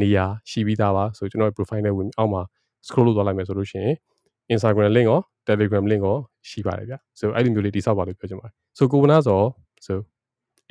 [0.00, 2.42] နေရာရှိပြီးသားပါ so ကျွန်တော်ရဲ့ profile နဲ့ဝင်အောက်မှာ
[2.86, 3.94] scroll လုပ်သွားလိုက်မယ်ဆိုလို့ရှိရင်
[4.54, 6.16] Instagram link ရော Telegram link ရော
[6.48, 9.40] ရှိပါတယ်ဗျ so အဲ့ဒီမျိုးလေးတိစောက်ပါလို့ပြောချင်ပါတယ် so ကိုဝနာစော
[9.86, 9.94] so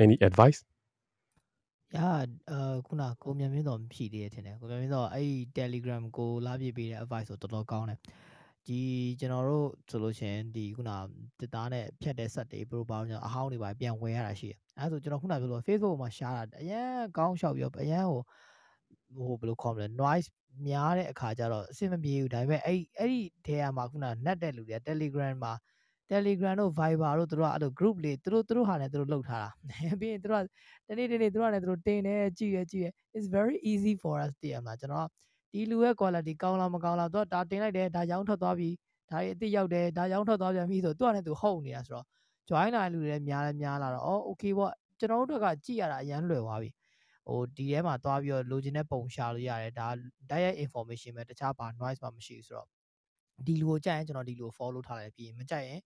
[0.03, 0.59] any advice
[1.97, 2.09] ရာ
[2.51, 7.99] အာခုနကိုမြန်မင်းတော်ဖြည့်သေးတယ်ထင်တယ်ကိုမြန်မင်းတော်အဲ့ဒီ Telegram ကိုလာပြပေးတဲ့ advice ဆိုတော်တော်ကောင်းတယ်
[8.67, 8.81] ဒီ
[9.19, 10.91] ကျွန်တော်တို့ဆိုလို့ရှိရင်ဒီခုန
[11.39, 18.22] တစ်သားနဲ့ဖြတ်တဲ့ set တွေ profile ကျွန်တော်အဟောင်းတွေပါပြန်ဝယ်ရတာရှိတယ်အဲဆိုကျွန်တော်ခုနပြောလို့ Facebook မှာ share တာအရင်ကောင်းရှောက်ပြီးတော့အရင်ဟို
[19.27, 20.27] ဟိုဘယ်လိုခေါ်မလဲ noise
[20.67, 25.53] များတဲ့အခါကျတော့အဆင်မပြေဘူးဒါပေမဲ့အဲ့အဲ့ဒီထဲမှာခုန net တဲ့လူတွေက Telegram မှာ
[26.11, 29.49] Telegram တို့ Viber တို့သူတို့ကအဲ့လို group လေးသူတို့သူတို့ဟာနဲ့သူတို့လုပ်ထားတာ
[29.99, 30.45] ပြီးရင်သူတို့က
[30.88, 35.07] တနေ့တနေ့သူတို့ကလည်းသူတို့တင်တယ်ကြည့်တယ်ကြည့်တယ် it's very easy for us တည်ရမှာကျွန်တော်
[35.52, 38.69] ဒီလူရဲ့ quality ကောင်းလားမကောင်းလားသူကဒါတင်လိုက်တယ်ဒါရောင်းထွက်သွားပြီ
[39.11, 42.06] ဒါတွေအစ်ရောက်တယ်ဒါရောင်းထွက်သွားပြန်ပြီဆိုသူကလည်းသူဟုတ်နေတာဆိုတော့
[42.49, 46.69] join လာတဲ့လူတွေလည်းများလည်းများလာတော့အော် okay ပေါ့ကျွန်တော်တို့ကကြည့်ရတာအရန်လွယ်သွားပြီ
[47.27, 49.88] ဟိုဒီထဲမှာသွားပြီးတော့လိုချင်တဲ့ပုံရှာလို့ရတယ်ဒါ
[50.30, 52.74] direct information ပဲတခြားဘာ noise မှမရှိဘူးဆိုတော့
[53.47, 55.79] ဒီလူကိုကြိုက်ရင်ကျွန်တော်ဒီလူကို follow ထားလိုက်ပြီးရင်မကြိုက်ရင်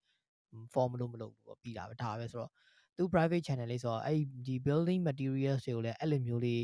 [0.74, 2.52] form လို့မလုပ်ဘူးပေါ့ပြီးတာပဲဒါပဲဆိုတော့
[2.96, 6.62] သူ private channel လေးဆိုတော့အဲ့ဒီ building materials တွေကိုလည်းအဲ့လိုမျိုးလေး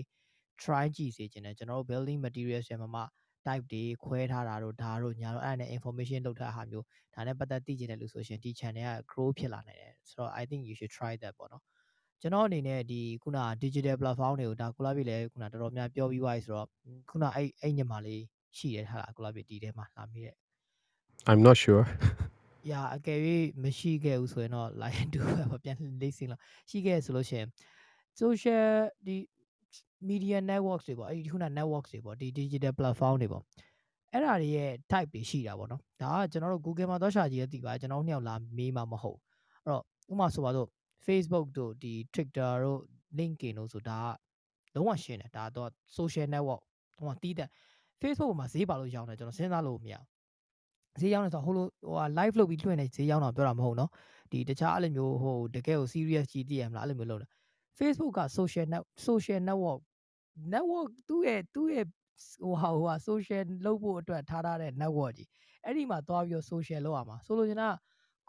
[0.62, 3.02] try ကြည့်စေချင်တယ်ကျွန်တော်တို့ building materials တွေမှာမှ
[3.46, 11.64] type တွေခွဲထားတာတို့ဒါတို့ညာတို့အဲ့ဒါနဲ့ information လောက်ထားတာမျိုးဒါနဲ့ပတ်သက်သိချင်တဲ့လူဆိုရှင်ဒီ channel က grow ဖြစ်လာနိုင်တယ်ဆိုတော့ I think you should try that ပေါ့နော်
[12.22, 16.68] ကျွန်တော်အနေနဲ့ဒီခုန digital platform တွေကိုဒါကိုလာပြီလဲခုနတော်တော်များပြောပြီးသွားပြီဆိုတော့
[17.10, 18.24] ခုနအဲ့အဲ့ညမှာလေး
[18.58, 20.45] ရှိတယ်ဟာလားကိုလာပြီဒီထဲမှာလာမိတဲ့
[21.30, 21.86] I'm not sure
[22.72, 23.20] ရာအကယ်၍
[23.64, 25.16] မရှိခဲ့ဘူးဆိုရင်တော့ lion 2
[25.50, 27.48] ပဲပြန်လိမ့်စင်လို့ရှိခဲ့ဆိုလို့ရှိရင်
[28.20, 28.70] social
[29.06, 29.16] ဒီ
[30.10, 33.44] media networks တွေပေါ့အဲ့ဒီခုန networks တွေပေါ့ဒီ digital platform တွေပေါ့
[34.12, 39.20] အဲ့ဒါတွေရဲ့ type တွေရှိတာပေါ့နော်ဒါကကျွန်တော်တို့ Google မှာသွားရှာကြည့်ရသိပါကျွန်တော်တို့နှစ်ယောက်လာမေးမှာမဟုတ်
[39.64, 40.68] အဲ့တော့ဥပမာဆိုပါတော့
[41.06, 42.80] Facebook တို့ဒီ Twitter တို့
[43.20, 46.62] LinkedIn တို့ဆိုဒါကလုံးဝရှင်းတယ်ဒါတော့ social network
[46.98, 47.50] ဟိုမှာတီးတဲ့
[48.02, 49.96] Facebook မှာဈေးပါလို့ရောင်းတယ်ကျွန်တော်စဉ်းစားလို့မရ
[51.02, 53.92] ဈေးရောင်းတယ်ဆိုတော့ဟိုလိုဟိုဟာ live လုပ်ပြီးလွှင့်နေဈေးရောင်းတာပြောတာမဟုတ်နော်
[54.32, 57.28] ဒီတခြားအဲ့လိုမျိုးဟိုတကယ်ကို serious ကြီးတည်ရမလားအဲ့လိုမျိုးလုပ်တာ
[57.80, 59.80] Facebook က social net social network
[60.54, 61.86] network သူ့ရဲ့သူ့ရဲ့
[62.42, 65.30] ဟိုဟာဟိုဟာ social လုပ်ဖို့အတွက်ထားထားတဲ့ network ကြီး
[65.64, 67.70] အဲ့ဒီမှာသွားပြီးတော့ social လုပ်ရမှာဆိုလိုချင်တာ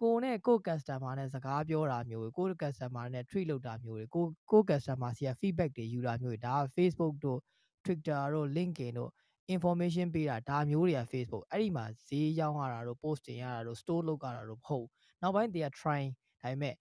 [0.00, 7.38] ကိုနဲ့ကို customer နဲ့စကားပြောတာမျိုးကို customer နဲ့ treat လုပ်တာမျိုးတွေကိုကို customer စီက feedback တွေယူတာမျိုးတွေဒါက Facebook တို့
[7.84, 9.10] Twitter တို့ LinkedIn တို့
[9.54, 14.86] information ပေးတာဒါမျိုးတွေက Facebook အဲ့ဒီမှာဈေးရောင်းရတာတို့ post တင်ရတာတို့ store လုပ်ရတာတို့မဟုတ်
[15.22, 16.02] နောက်ပိုင်းတည်းက try
[16.42, 16.74] ဒါပေမဲ့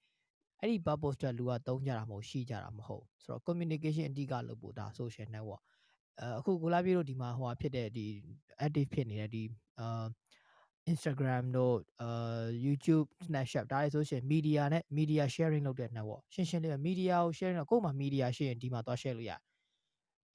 [0.59, 5.63] အဲ့ဒီ purpose အတွက်လူကသုံးကြတာမဟုတ်ရှိကြတာမဟုတ်ဆိုတော့ communication အဓိကလုပ်ဖို့ဒါ social network
[6.37, 8.05] အခုကိုလာပြေတို့ဒီမှာဟိုဟာဖြစ်တဲ့ဒီ
[8.65, 9.43] active ဖြစ်နေတဲ့ဒီ
[9.79, 10.05] အာ
[10.91, 17.57] Instagram တို့အာ YouTube Snapchat ဒါတွေဆိုရှင် media နဲ့ media sharing လုပ်တဲ့ network ရှင်းရှင်းလေးပဲ media ကို sharing
[17.59, 19.41] တော့ကို့မှာ media ရှိရင်ဒီမှာသွား share လို့ရတယ်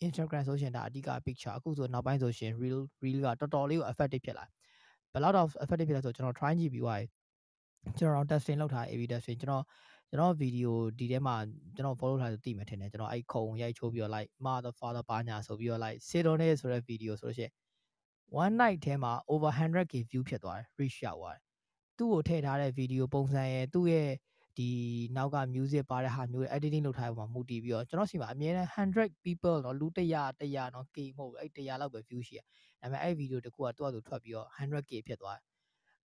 [0.07, 4.45] Instagram ဆိုရှင်ဒါအဓိက picture အခုဆိုနောက်ပိုင်းဆိုရှင် reel reel ကတော်တော်လေးကို effective ဖြစ်လာ
[5.13, 7.07] ဘယ်လောက်တော့ effective ဖြစ်လဲဆိုကျွန်တော် try ကြည့်ပြီးသွားပြီ
[7.99, 9.65] ကျွန်တော် testing လုပ်ထား AB testing ကျွန်တော်
[10.09, 11.35] ကျွန်တော်ဗီဒီယိုဒီထဲမှာ
[11.75, 17.53] ကျွန်တော် follow ထားဆိုသိမှထင်တယ်ကျွန်တော်အဲ့ခုံရိုက်ချိုးပြီးတော့ like mother father ပါညာဆိုပြီးတော့ like sit on it ဆိုတဲ့ဗီဒီယိုဆိုလို့ရှိရင်
[18.43, 21.43] one night ထဲမှာ over 100k view ဖြစ်သွားတယ် reach ရောက်သွားတယ်
[21.99, 24.11] သူ့ကိုထည့်ထားတဲ့ဗီဒီယိုပုံစံရဲ့သူ့ရဲ့
[24.60, 24.70] ဒီ
[25.16, 30.06] နောက်က music ပါတဲ့ဟာမျိုး editing လုပ်ထားရမှာမူတည်ပြီးတော့ကျွန်တော်စီမှာအမြဲတမ်း100 people เนาะလူ100
[30.42, 32.48] 100เนาะ k မဟုတ်အဲ့100လောက်ပဲ view ရှိရဒါ
[32.82, 35.46] ပေမဲ့အဲ့ဗီဒီယိုတကူကသူ့အတူထွက်ပြီးတော့ 100k ဖြစ်သွားတယ်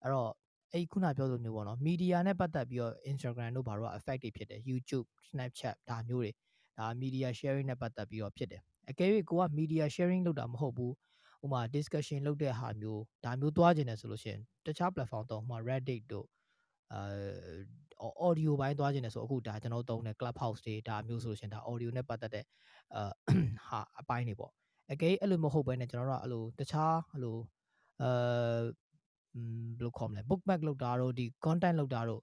[0.02, 0.30] အဲ့တော့
[0.72, 6.30] အဲ့ခုနပြောလိုမျိုးပေါ့နော် media နဲ့ပတ်သက်ပြီးတော့ Instagram တို့ဘာလို့ effect တွေဖြစ်တယ် YouTube Snapchat ဒါမျိုးတွေ
[6.78, 10.92] ဒါ media sharing နဲ့ပတ်သက်ပြီးတော့ဖြစ်တယ်အကယ်၍ကိုက media sharing လုပ်တာမဟုတ်ဘူး
[11.44, 16.26] ဥမာ discussion လုပ်တဲ့ဟာမျိုးဒါမျိုးသွားကျင်တယ်ဆိုလို့ရှိရင်တခြား platform တော့ဥမာ Reddit တို့
[16.92, 17.00] အာ
[18.27, 22.45] audio ဘိုင်းသွားကျင်တယ်ဆိုအခုဒါကျွန်တော်သုံးတဲ့ Clubhouse တွေဒါမျိုးဆိုလို့ရှိရင်ဒါ audio နဲ့ပတ်သက်တဲ့
[22.95, 23.11] အာ
[23.67, 24.51] ဟာအပိုင်းတွေပေါ့
[24.91, 27.37] အကယ်အဲ့လိုမဟုတ်ဘဲနဲ့ကျွန်တော်တို့ကအဲ့လိုတခြားအဲ့လို
[28.01, 28.61] အာ
[29.77, 32.21] ဘယ်လိုခေါ်မလဲ bookmark လောက်တာတို့ဒီ content လောက်တာတို့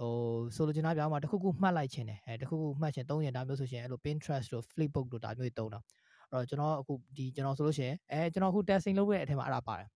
[0.00, 0.12] ဟို
[0.54, 5.80] ဆိုလိုချင်တာပြောင်းမှာတခုခုမှတ်လိုက်ခြင်းတယ်အဲတခုခုမှတ်ခြင်းသုံးရင်ဒါမျိုးဆိုရှင်အဲ့လို Pinterest တို့ Flipbook တို့ဒါမျိုးတွေသုံးတာ
[6.30, 9.88] အဲ့တော့ကျွန်တော်အခုဒီကျွန်တော်ဆိုလို့ရှိရင်အဲကျွန်တော်အခု testing လုပ်တဲ့အထက်မှာအဲ့ဒါပါတယ်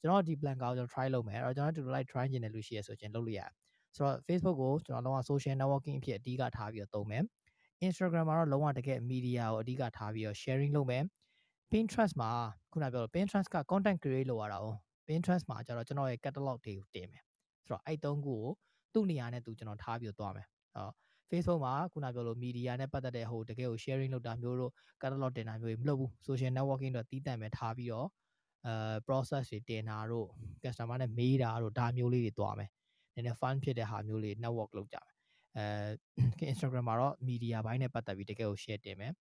[0.00, 3.52] ကျွန်တော်ဒီ plan ကောကျွန်တော် try လုပ်မယ်အဲ့တော့ကျွန်တော်တူတူ like try ကျင်တဲ့လူရှိရဆိုရင်လုပ်လို့ရတယ်
[3.96, 7.22] ဆိုတော့ Facebook ကိုကျွန်တော်လုံးဝ social networking အဖြစ်အဓိကထားပြီးတော့သုံးမယ်
[7.86, 11.02] Instagram မှာတော့လုံးဝတကယ် media ကိုအဓိကထားပြီးတော့ sharing လုပ်မယ်
[11.72, 12.30] Pinterest မှာ
[12.72, 14.66] ခုနပြောလို့ Pinterest က content create လုပ်ရတာ哦
[15.06, 17.22] Pinterest မှာကျတော့ကျွန်တော်ရဲ့ catalog တွေကိုတင်မယ်
[17.66, 18.44] ဆိုတော့အဲ့သုံးခုကို
[18.92, 20.46] သူ့နေရာနဲ့သူကျွန်တော်ထားပြီးတော့သွားမယ်
[20.76, 20.92] အော်
[21.30, 28.08] Facebook မှာခုနပြောလို့ media နဲ့ပတ်သက်တဲ့ဟိုတကယ်ကို sharing လုပ်တာမျိုးတို့ catalog တင်တာမျိုးတွေမလုပ်ဘူး social networking တော့တီးတန့်ပဲထားပြီးတော့
[28.66, 30.28] အဲ process တွေတင်တာတို့
[30.62, 32.77] customer နဲ့မေးတာတို့ဒါမျိုးလေးတွေတွားမယ်န
[33.18, 35.12] ည်းနည်း fun ဖြစ်တဲ့ဟာမျိုးလေး network လုပ်ကြမယ်
[35.56, 39.12] အဲ Instagram မှာတော့ media ဘိုင်းနဲ့ပတ်သက်ပြီးတကယ်ကို share တင်မယ်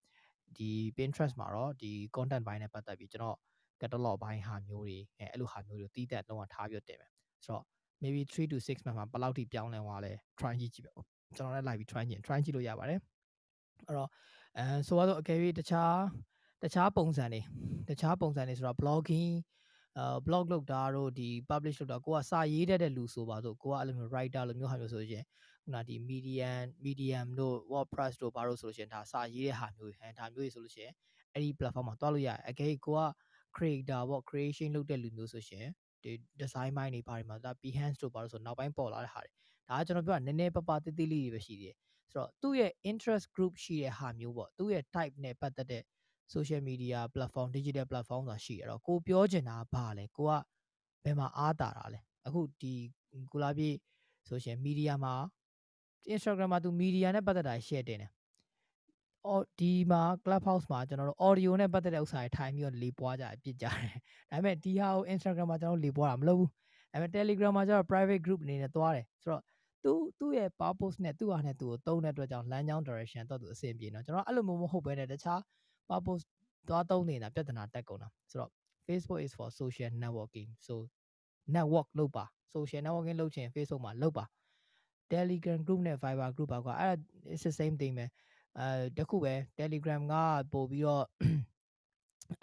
[0.58, 3.38] ဒီ Pinterest မှာတော့ဒီ content ဘိုင်းနဲ့ပတ်သက်ပြီးကျွန်တော်
[3.82, 7.12] catalog ဘိုင်းဟာမျိုးတွေအဲအဲ့လိုဟာမျိုးတွေတီးတန့်လုံးဝထားပြီးတင်မယ်
[7.46, 7.64] ဆိုတော့
[8.02, 10.92] maybe 3 to 6 month မှာဘယ်လောက်ထိပြောင်းလဲသွားလဲ try ကြည့်ကြည့်ပဲ
[11.36, 13.00] ကျွန်တော်လည်းလိုက်ပြီး try ကြည့် try ကြည့်လို့ရပါတယ်
[13.88, 14.10] အဲ့တော့
[14.58, 15.96] အဲဆိုတော့အကယ်၍တခြား
[16.64, 17.42] တခြားပုံစံတွေ
[17.90, 19.34] တခြားပုံစံတွေဆိုတော့ blogging
[19.98, 25.24] အာ blog လုပ်တာတို့ဒီ publish လုပ်တာကိုကစာရေးတတ်တဲ့လူဆိုပါဆိုကိုကအဲ့လိုမျိုး writer လိုမျိုးဟာမျိုးဆိုရင်
[25.64, 30.94] ခုနဒီ medium medium တို့ wordpress တို့ဘာလို့ဆိုလို့ရှိရင်ဒါစာရေးတဲ့ဟာမျိုးဟန်ဒါမျိုးတွေဆိုလို့ရှိရင်
[31.34, 33.02] အဲ့ဒီ platform မှာတွားလို့ရတယ်အကယ်ကိုက
[33.56, 35.66] creator ပေါ့ creation လုပ်တဲ့လူမျိုးဆိုရှင်
[36.04, 36.12] ဒီ
[36.42, 39.32] design ပိုင်းတွေဘာတွေမှာဒါ behance တို့ဘာလို့ဆိုနောက်ပိုင်းပေါ်လာတဲ့ဟာတွေ
[39.70, 41.76] ဒါကကျွန်တော်ပြောတာနည်းနည်းပပတိတိလေးတွေပဲရှိသေးတယ်
[42.12, 45.84] ဆိုတော့သူ့ရဲ့ interest group ရှိတဲ့ဟာမျိုးပေါ့သူ့ရဲ့ type နဲ့ပတ်သက်တဲ့
[46.34, 50.32] social media platform digital platform ဆိုတာရှိရတော့ကိုပြောချင်တာဘာလဲကိုက
[51.04, 52.74] ဘယ်မှာအားတာတာလဲအခုဒီ
[53.32, 53.70] ကိုလာပြေ
[54.30, 55.16] social media မှာ
[56.14, 58.12] Instagram မှာသူ media နဲ့ပတ်သက်တာ share တင်တယ်
[59.28, 63.74] အော်ဒီမှာ clubhouse မှာကျွန်တော်တို့ audio နဲ့ပတ်သက်တဲ့ဥစ္စာတွေထိုင်ပြီးတော့လေပွားကြအပြစ်ကြတယ်
[64.32, 66.54] ဒါပေမဲ့ဒီဟာကို Instagram မှာကျွန်တော်လေပွားတာမလုပ်ဘူးဒါ
[66.92, 69.44] ပေမဲ့ Telegram မှာကျတော့ private group အနေနဲ့သွားတယ်ဆိုတော့
[69.84, 75.40] သူသူ့ရဲ့ purpose နဲ့သူ့ဟာနဲ့သူ့ကိုတုံးတဲ့အတွက်ကြောင့်လမ်းကြောင်း direction တော့သူအဆင်ပြေနော်ကျွန်တော်အဲ့လိုမျိုးမဟုတ်ဘဲနဲ့တခြား
[75.90, 76.24] purpose
[76.68, 78.52] သွားသုံးနေတာပြဿနာတက်ကုန်တာဆိုတော့
[78.86, 80.74] Facebook is for social networking so
[81.56, 84.26] network လုပ်ပါ social networking လုပ်ချင် Facebook မှာလုပ်ပါ
[85.12, 87.02] Telegram group နဲ့ Viber group ပါကွာအဲ့ဒါ
[87.34, 88.06] it's the same thing ပဲ
[88.60, 90.14] အဲတခုပဲ Telegram က
[90.54, 91.06] ပို့ပြီးတော့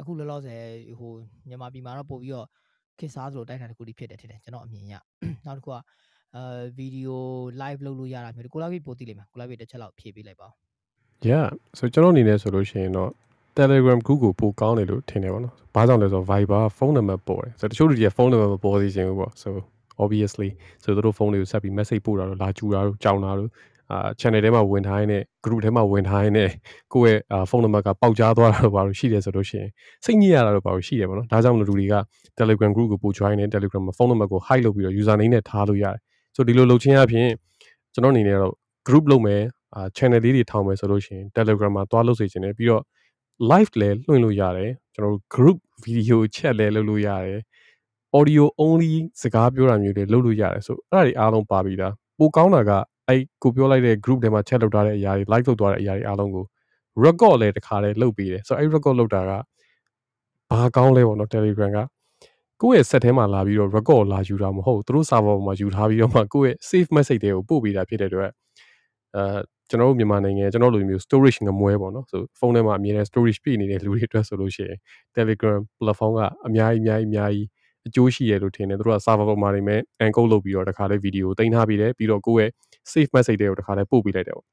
[0.00, 0.62] အခုလောလောဆယ်
[0.98, 1.12] ဟို
[1.48, 2.48] မြန်မာပြည်မှာတော့ပို့ပြီးတော့
[2.98, 4.94] ခေတ်စားသလိုတိုက်ထိုင်တစ်ခုတည်းဖြစ်တယ်ထင်တယ်ကျွန်တော်အမြင်ရ
[5.46, 5.76] နောက်တစ်ခုက
[6.36, 7.22] အဲဗီဒီယို
[7.62, 10.52] live လုပ်လို့ရတာမျိုးကိုလာပြီပို့သိလိမ့်မယ်ကိုလာပြီတစ်ချက်လောက်ဖြည့်ပေးလိုက်ပါဦး
[11.30, 11.48] Yeah
[11.78, 13.10] so ကျွန်တော်အနေနဲ့ဆိုလို့ရှိရင်တော့
[13.58, 19.48] Telegram group ကိုပိုကောင်းတယ်လို့ထင်တယ်ပေါ့နော်။ဘာကြောင့်လဲဆိုတော့ Viber ဖုန်းနံပါတ်ပေါ်တယ်။ဆိုတော့တချို့လူတွေကဖုန်းနံပါတ်မပေါ်သေးချင်ဘူးပေါ့။ so
[20.02, 20.48] obviously
[20.84, 23.50] ဆိုတော့တို့ဖုန်းတွေကိုဆက်ပြီး message ပို့တာတော့လာကြူတာတို့ကြောင်တာတို့
[23.92, 26.50] အာ channel ထဲမှာဝင်ထားရင်နဲ့ group ထဲမှာဝင်ထားရင်နဲ့
[26.92, 29.70] ကိုယ့်ရဲ့ဖုန်းနံပါတ်ကပေါက်ကြားသွားတာတော့ဘာလို့ရှိတယ်ဆိုလို့ရှိရင်
[30.04, 31.94] စိတ်ညစ်ရတာတော့ဘာလို့ရှိတယ်ပေါ့နော်။ဒါကြောင့်မလို့လူတွေက
[32.38, 35.96] Telegram group ကိုပို join နေ Telegram မှာဖုန်းနံပါတ်ကို hide လုပ်ပြီးတော့ user name နဲ့ထားလို့ရတယ်။
[36.36, 37.28] ဆိုဒီလိုလုပ်ချင်းအပြင်
[37.94, 38.54] ကျွန်တော်အနေနဲ့တော့
[38.88, 39.42] group လုပ်မယ်
[39.74, 42.82] အာ channel လေးတွေထောင်မယ်ဆိုလို့ရှိရင် Telegram မှာတွားလုပ်စေချင်တယ်ပြီးတော့
[43.50, 47.40] live လည်းလွှင့်လို့ရတယ်ကျွန်တော်တို့ group video chat လည်းလုပ်လို့ရတယ်
[48.18, 48.92] audio only
[49.22, 52.70] စကားပြောတာမျိုးတွေလုပ်လို့ရတယ်ဆိုအဲ့ဒါတွေအားလုံးပါပြီးသားပိုကောင်းတာက
[53.08, 56.44] အဲ့ကိုပြောလိုက်တဲ့ group ထဲမှာ chat လုပ်ထားတဲ့အရာတွေ live လုပ်သွားတဲ့အရာတွေအားလုံးကို
[57.04, 59.32] record လည်းတစ်ခါလည်းလုပ်ပေးတယ်ဆိုတော့အဲ့ record လုပ်တာက
[60.50, 61.78] ဘာကောင်းလဲပေါ့နော် Telegram က
[62.62, 68.30] ကိုယ့်ရဲ့ set ထဲမှာလာပြီးတော့ record လာယူတာမဟုတ်သူတို့ server ပေါ်မှာယူထားပြီးတော့မှကိုယ့်ရဲ့ save message တွေကိုပို့ပေးတာဖြစ်တဲ့အတွက်
[69.16, 69.22] အဲ
[69.70, 74.78] ကျွန်တော်တို့မြန်မာနိုင်ငံကျွန်တော်လိုမျိုး storage ငမွဲပေါ့နော်ဆိုဖုန်းထဲမှာအမြဲတမ်း storage ပြည့်နေတဲ့လူတွေအတွက်ဆိုလို့ရှိရင်
[75.16, 77.46] Telegram platform ကအများကြီးအများကြီးအများကြီး
[77.88, 82.50] အကျိုးရှိရလို့ထင်တယ်သူတို့က server ပေါ်မှာနေမဲ့ encode လုပ်ပြီးတော့တခါလေးဗီဒီယိုတင်ထားပြီးတယ်ပြီးတော့ကိုယ့်ရဲ့
[82.92, 84.46] save message တွေကိုတခါလေးပို့ပေးလိုက်တယ်ပေါ့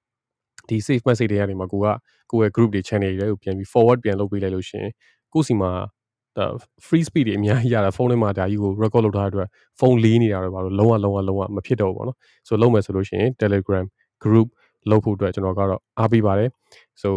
[0.69, 1.87] ဒီ save message တွေကနေမှကိုက
[2.31, 4.91] ကိုယ့်ရဲ့ group တွေ channel တွေကိုပြန်ပြီး forward ပြန်လုပ်ပေးလိုက်လို့ရှိရင်
[5.33, 5.71] ကိုယ့်စီမှာ
[6.87, 9.47] free speed တွေအများကြီးရတာဖုန်းထဲမှာဒါကြီးကို record လုပ်ထားတဲ့အတွက်
[9.79, 12.17] ဖုန်းလေးနေတာတော့ဘာလို့လုံးဝလုံးဝလုံးဝမဖြစ်တော့ဘူးပေါ့နော်
[12.47, 13.85] ဆိုလုံးမယ်ဆိုလို့ရှိရင် Telegram
[14.23, 14.47] group
[14.89, 16.49] လုပ်ဖို့အတွက်ကျွန်တော်ကတော့အားပေးပါတယ်
[17.01, 17.09] so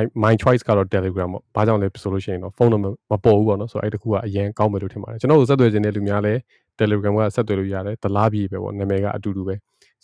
[0.00, 6.38] I my choice ကတော့ Telegram ပေါ့ဘာကြောင့်လဲဆိုလို့ရှိရင်တော့ဖုန်းနံပါတ်မပေါ်ဘူးပေါ့နော်ဆိုတော့အဲ့တခုကအရင်ကောင်းမယ်လို့ထင်ပါတယ်ကျွန်တော်တို့ဆက်သွယ်ခြင်းတဲ့လူများလည်း
[6.80, 9.54] Telegram ကဆက်သွယ်လို့ရတယ်တလားပြည်ပဲပေါ့နာမည်ကအတူတူပဲ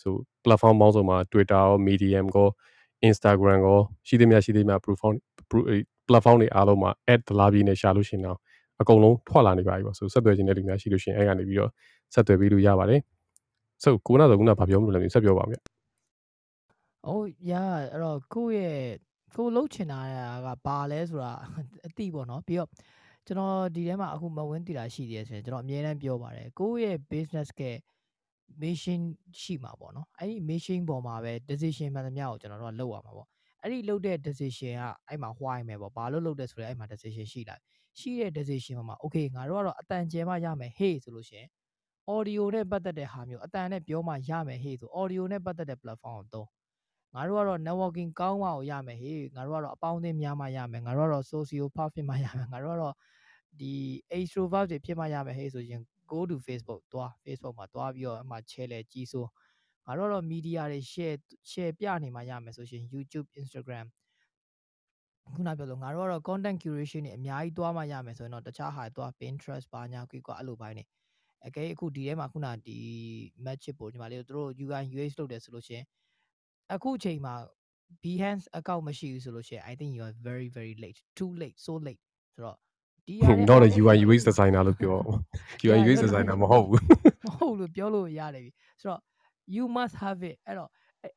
[0.01, 0.09] so
[0.43, 2.47] platform ပေါင်းစုံမှာ Twitter ရော Medium ရော
[3.09, 5.13] Instagram ရောရှိသမျှရှိသမျှ platform
[6.07, 8.37] platform တွေအားလုံးမှာ add တလားပြည်နဲ့ရှာလို့ရှိရင်တော့
[8.81, 11.71] အကုန်လုံးထွက်လာနေပါပြီပေါ့ဆိုဆက်သွယ်ခြင်းတဲ့လူများရှိလို့ရှိရင်အဲ့ကနေပြီးတော့
[12.13, 12.99] ဆက်သွယ်ပြီးလို့ရပါတယ်
[13.83, 15.57] so ကိုနာတော့ခုနဘာပြောမလို့လဲဆက်ပြောပါဦးဗျ။
[17.07, 17.53] အိုးရ
[17.91, 18.95] အဲ့တော့ကိုယ့်ရဲ့
[19.35, 19.99] ကိုလှုပ်ချင်တာ
[20.45, 21.31] ကဘာလဲဆိုတာ
[21.87, 22.69] အတိပေါ့နော်ပြီးတော့
[23.27, 27.61] ကျွန်တော်ဒီထဲမှာအခုမဝင်းတည်တာရှိသေးတယ်ဆိုရင်ကျွန်တော်အမြဲတမ်းပြောပါတယ်ကိုယ့်ရဲ့ business က
[28.61, 29.01] mission
[29.41, 33.27] ရှိမှာပေါ့နော်အဲ့ဒီ mission ပေါ်မှာပဲ decision မှန်သမျှကိုကျွန်တော်တို့ကလုပ်ရမှာပေါ့
[33.61, 37.55] အဲ့ဒီလုပ်တဲ့ decision ကအဲ့မှာ why မယ်ပေါ့ဘာလို့လုပ်တယ်ဆိုလဲအဲ့မှာ decision ရှိလာ
[37.99, 41.49] ရှိတဲ့ decision မှာ okay ငါတို့ကတော့အတန်ကျဲမှရမယ် hey ဆိုလို့ရှိရင်
[42.15, 46.47] audio နဲ့ပတ်သက်တဲ့ဟာမျိုးအတန်နဲ့ပြောမှရမယ် hey ဆို audio နဲ့ပတ်သက်တဲ့ platform ကိုသုံး
[47.15, 52.95] ငါတို့ကတော့ networking ကောင်းမှကိုရမယ်ဟေးငါတို့ကတော့အပေါင်းအသင်းများမှရမယ်ငါတို့ကတော့ socio path ဖြစ်မှရမယ်ငါတို့ကတော့
[53.59, 53.73] ဒီ
[54.17, 55.81] extrovert တွေဖြစ်မှရမယ်ဟေးဆိုရင်
[56.11, 59.29] go to Facebook သွား Facebook မှာသွားပြီးတော့အမှ share လဲကြီးစိုး
[59.85, 61.17] ငါတို့တော့ media တွေ share
[61.51, 63.85] share ပြနေမှရမယ်ဆိုရှင် YouTube Instagram
[65.33, 70.83] ခုနပြောလို့ငါတို့ကတော့ content curation တွေအများကြီးသွားမှရမယ်ဆိုရင်တော့တခြားဟာသွား Pinterest ဘာညာကွီကွာအဲ့လိုပိုင်းနေ
[71.45, 72.77] အကဲအခုဒီထဲမှာခုနဒီ
[73.45, 75.83] match ပို့ညီမလေးတို့ UI UX လုပ်တယ်ဆိုလို့ရှင်
[76.73, 77.35] အခုချိန်မှာ
[78.03, 82.01] Behance account မရှိဘူးဆိုလို့ရှင် I think you are very very late too late so late
[82.35, 82.57] ဆိုတော့
[83.07, 83.15] ဒီ
[83.51, 84.97] not a UI UX designer လို့ပြော
[85.65, 86.81] UI UX designer မဟုတ်ဘူး
[87.25, 88.51] မဟုတ်လို့ပြောလို့ရတယ်ပြီ
[88.81, 89.01] ဆိုတော့
[89.55, 90.69] you must have it အဲ့တော့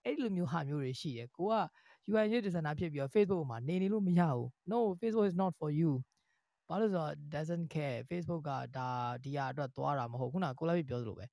[0.05, 1.55] အဲ့လိုမျိုးဟာမျိုးတွေရှိတယ်ကိုက
[2.11, 5.93] UI UX designer ဖြစ်ပြီးတော့ Facebook မှာနေနေလို့မရဘူး no Facebook is not for you
[6.69, 8.89] ဘာလို့ဆိုတော့ doesn't care Facebook ကဒါ
[9.25, 11.25] ဒီဟာအတွက်သွားတာမဟုတ်ခုနကိုလာပြပြောသလိုပဲ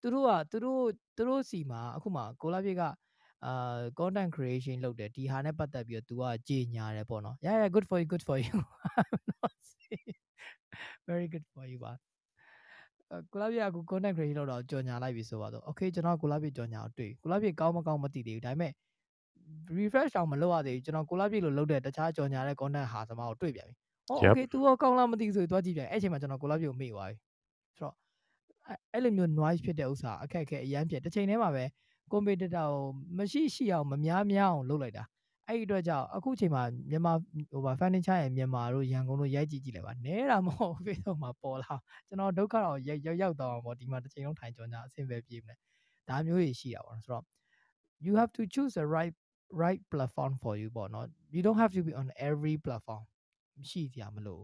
[0.00, 0.82] သူတို့ကသူတို့
[1.16, 2.82] သူတို့စီမှာအခုမှကိုလာပြက
[3.46, 8.56] အာ content creation လုပ်တယ်ဒီဟာနဲ့ပတ်သက်ပြီးတော့ तू ကကြေညာတယ်ပေါ့နော် yeah yeah good for you good for you
[11.08, 11.92] very good for you ပါ
[13.32, 18.72] ကိုလာပြအခု content creation လုပ်တော့ကြော်ညာလိုက်ပြီဆိုပါတော့ okay ကျွန်တော်ကိုလာပြကြော်ညာကိုတွေ့ကိုလာပြကောင်းမကောင်းမသိသေးဘူးဒါပေမဲ့
[19.76, 23.74] refresh တောင်မလုပ်ရသေးဘူးကျွန်တော်ကိုလာပြလို့လုပ်တဲ့တခြားကြော်ညာတဲ့ content ဟာသမားကိုတွေ့ပြန်ပြီ။
[24.10, 27.16] Oh okay သူရောကောင်းလားမသိဘူးဆိုပြီးသွားကြည့်ပြန်အဲ့ချိန်မှာကျွန်တော်ကိုလာပြကိုမေ့သွားပြီ။
[27.78, 27.94] ဆိုတော့
[28.92, 31.64] အဲ့လိုမျိုး noise ဖြစ်တဲ့ဥစ္စာအခက်အခဲအရန်ဖြစ်တစ်ချိန်တည်းမှာပဲ
[32.12, 32.70] competitor ကို
[33.18, 35.04] မရှိရှိအောင်မများများအောင်လုပ်လိုက်တာ။
[35.48, 37.12] အဲ့ဒီအတွက်ကြောင့်အခုချိန်မှာမြန်မာ
[37.52, 41.74] ဟိုဗာ furniture ရဲ့မြန်မာတို့ရန်ကုန်တို့ရိုက်ကြည့်ကြည့်လိုက်ပါနဲတာမဟုတ် Facebook မှာပေါ်လာ
[42.08, 45.54] ကျွန်တော်ဒုက္ခတော့ရောက်ရောက်တော့ပေါ့ဒီမှာတစ်ချိန်လုံးထိုင်ကြောညာအဆင်ပဲပြေးမလဲ
[46.08, 47.24] ဒါမျိုးတွေရှိတာပေါ့ဆိုတော့
[48.06, 49.14] you have to choose the right
[49.62, 53.02] right platform for you ပေါ့နော် you don't have to be on every platform
[53.70, 54.40] ရှိစရာမလို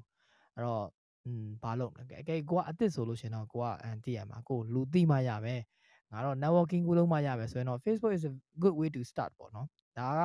[0.54, 0.86] အဲ့တော့
[1.24, 5.62] อืมဘာလို့လဲအကဲကိုကအစ်စ်ဆိုလို့ရှင်တော့ကိုကအန်သိရမှာကိုလူသိမှရမယ်
[6.14, 8.32] ငါတော့ networking ကိုလုံးမှရမယ်ဆိုရင်တော့ Facebook is a
[8.62, 9.66] good way to start ပေါ့နော်
[9.98, 10.22] ဒါက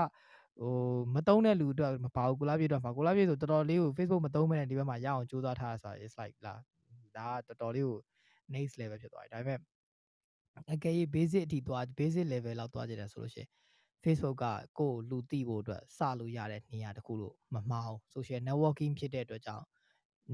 [0.61, 0.73] ဟို
[1.15, 6.53] မတုံးတဲ့လူအတွက်မပါဘူးကိုလာပြေတော့မှာကိုလာပြေဆိုတော်တော်လေးကို Facebook မတုံးမဲနဲ့ဒီဘက်မှာရအောင်ကြိုးစားထားတာဆိုတာ is like လာ
[7.17, 7.99] ဒါကတော်တော်လေးကို
[8.53, 9.59] next level ဖြစ်သွားတယ်ဒါပေမဲ့
[10.73, 13.49] အကယ်၍ basic အထိသွား basic level လောက်သွားကြတယ်ဆိုလို့ရှိရင်
[14.03, 14.45] Facebook က
[14.79, 19.65] ကိုယ်လူသိဖို့အတွက်စလို့ရတဲ့နေရာတစ်ခုလို့မမှားဘူး social networking ဖြစ်တဲ့အတွက်ကြောင့်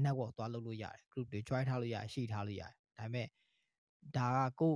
[0.04, 3.28] network သွားလုပ်လို့ရတယ် group တွေ join ထားလို့ရတယ်ရှိထားလို့ရတယ်ဒါပေမဲ့
[4.16, 4.74] ဒါကကို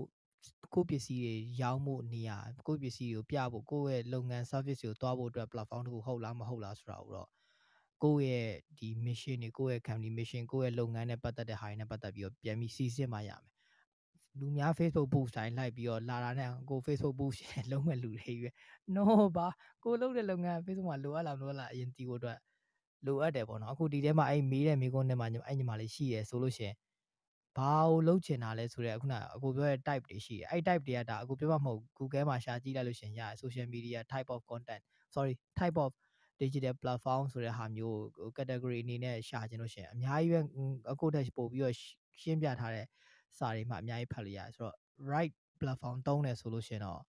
[0.74, 2.36] ကိုပစ္စည်းတွေရောင်းဖို့နေရာ
[2.66, 7.28] ကိုပစ္စည်းကိုပြဖို့ကိုရဲ့လုပ်ငန်း service ကိုသွားဖို့အတွက် platform တစ်ခုဟုတ်လားမဟုတ်လားဆိုတာကိုတော့
[8.04, 13.42] ကိုယ့်ရဲ့ဒီ mission တွေကိုယ့်ရဲ့ company mission ကိုယ့်ရဲ့လုပ်ငန်းနဲ့ပတ်သက်တဲ့ဟာတွေနဲ့ပတ်သက်ပြီးတော့ပြန်ပြီးစီစစ်မှရမယ်
[14.38, 17.38] လူများ Facebook post တိုင်းလိုက်ပြီးတော့လာတာနဲ့ကို Facebook post
[17.70, 18.50] လုံးမဲ့လူတွေပဲ
[18.94, 19.04] no
[19.36, 19.48] ဘာ
[19.84, 22.38] ကိုလုပ်တဲ့လုပ်ငန်း Facebook မှာလိုအပ်လားမလိုအပ်လားအရင်တီးဖို့အတွက်
[23.06, 26.76] လိုအပ်တယ်ပေါ့နော်အခုဒီထဲမှာအဲ့မေးတဲ့မေးခွန်းထဲမှာအဲ့ညီမလေးရှိရဆိုလို့ရှိရင်
[27.60, 34.82] ဘာကိုလုပ်ချင်တာလဲဆိုတော့ခုနအကိုပြောတဲ့ type တွေရှိတယ်အဲ့ type တွေကဒါအကိုပြောမှမဟုတ် Google မှာရှာကြည့်လိုက်လို့ရှင်ရတယ် social media type of content
[35.14, 35.90] sorry type of
[36.40, 37.96] digital platform ဆိုတဲ့ဟာမျိုး
[38.36, 40.40] category အနေနဲ့ရှာခြင်းလို့ရှင်အများကြီးပဲ
[40.90, 41.74] အခုတက်ပို့ပြီးတော့
[42.22, 42.86] ရှင်းပြထားတဲ့
[43.38, 44.76] စာတွေမှအများကြီးဖတ်လို့ရတယ်ဆိုတော့
[45.12, 47.00] right platform တုံးတယ်ဆိုလို့ရှင်တော့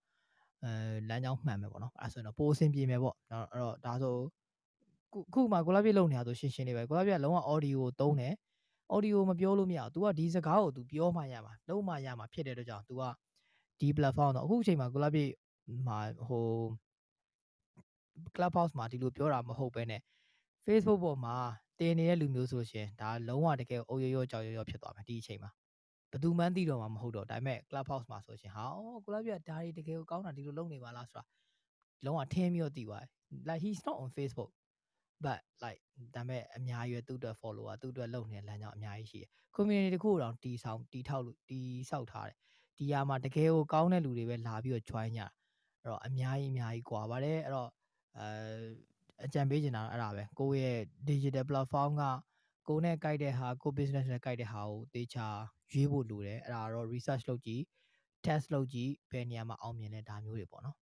[0.64, 0.72] အဲ
[1.10, 4.16] လမ်းကြောင်းမှန်မယ်ပေါ့နော်အဲဆိုရင်တော့ပိုအဆင်ပြေမယ်ပေါ့နော်အဲ့တော့ဒါဆို
[5.34, 8.34] ခုမှကိုလာပြလုံနေတာဆိုရှင်းရှင်းလေးပဲကိုလာပြလုံးဝ audio ကိုတုံးတယ်
[8.95, 13.03] audio မပြောလို့မရဘူး तू ကဒီစကားကို तू ပြောမှရမှာလုံးမှရမှာဖြစ်တဲ့အတွက်ကြောင့် तू က
[13.81, 15.21] ဒီ platform တော့အခုအချိန်မှာကိုလာပြ
[15.87, 15.99] မှာ
[16.29, 16.47] ဟို
[18.37, 19.99] clubhouse မှာဒီလိုပြောတာမဟုတ်ပဲね
[20.65, 21.37] Facebook ပေါ်မှာ
[21.79, 25.51] တင်နေတဲ့လူမျိုးဆိုလို့ရှင်ဒါလုံးဝတကယ်အုပ်ရောရောကြောက်ရောရောဖြစ်သွားမယ်ဒီအချိန်မှာ
[26.11, 31.25] ဘယ်သူမှန်းသိတော့မှာမဟုတ်တော့ဒါပေမဲ့ clubhouse မှာဆိုရှင်ဟာအော်ကိုလာပြဒါတွေတကယ်ကိုကောင်းတာဒီလိုလုပ်နေပါလားဆိုတာ
[32.05, 33.11] လုံးဝထင်းပြီးတော့သိသွားတယ်
[33.49, 34.51] like he's not on Facebook
[35.26, 35.82] but like
[36.16, 42.38] ဒါပေမဲ့အများကြီးပဲသူ့အတွက် follower သူ့အတွက်လုပ်နေတဲ့လမ်းကြောင်းအများကြီးရှိတယ် community တခုတော့တီဆောင်တီထောက်လို့တီဆောက်ထားတယ်
[42.78, 47.70] ဒီဟာမှာတကယ်ကိုကောင်းတဲ့လူတွေပဲလာပြီးတော့ join ကြအဲ့တော့အများကြီးအများကြီးကွာပါတယ်အဲ့တော့
[48.18, 48.28] အဲ
[49.26, 52.04] အကြံပေးချင်တာအဲ့ဒါပဲကိုယ့်ရဲ့ digital platform က
[52.68, 55.28] ကိုယ်နဲ့ကြိုက်တဲ့ဟာကို business နဲ့ကြိုက်တဲ့ဟာကိုတေချာ
[55.72, 57.64] ရွေးဖို့လိုတယ်အဲ့ဒါတော့ research လုပ်ကြည့်
[58.26, 60.78] test လုပ်ကြည့်ဘယ်နေရာမှာအောင်မြင်လဲဒါမျိုးတွေပေါ့နော်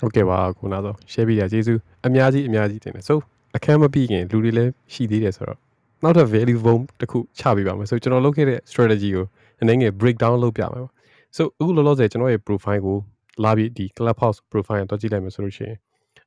[0.00, 3.18] ဟုတ်ကဲ့ပါခုနတော့ share ပေးတာကျေးဇူးအများကြီးအများကြီးတင်တယ်ဆို
[3.56, 5.58] အခန်းမပြီးခင်လူတွေလည်းရှိသေးတယ်ဆိုတော့
[6.02, 9.26] နောက်ထပ် value bomb တစ်ခုချပေးပါမယ်ဆိုကျွန်တော်လုပ်ခဲ့တဲ့ strategy ကို
[9.62, 10.92] အနေငယ် break down လုပ်ပြမယ်ပေါ့
[11.36, 12.96] ဆိုအခုလောလောဆယ်ကျွန်တော်ရဲ့ profile ကို
[13.44, 15.76] လာပြီးဒီ clubhouse profile ကိုတွက်ကြည့်လိုက်မယ်ဆိုလို့ရှိရင်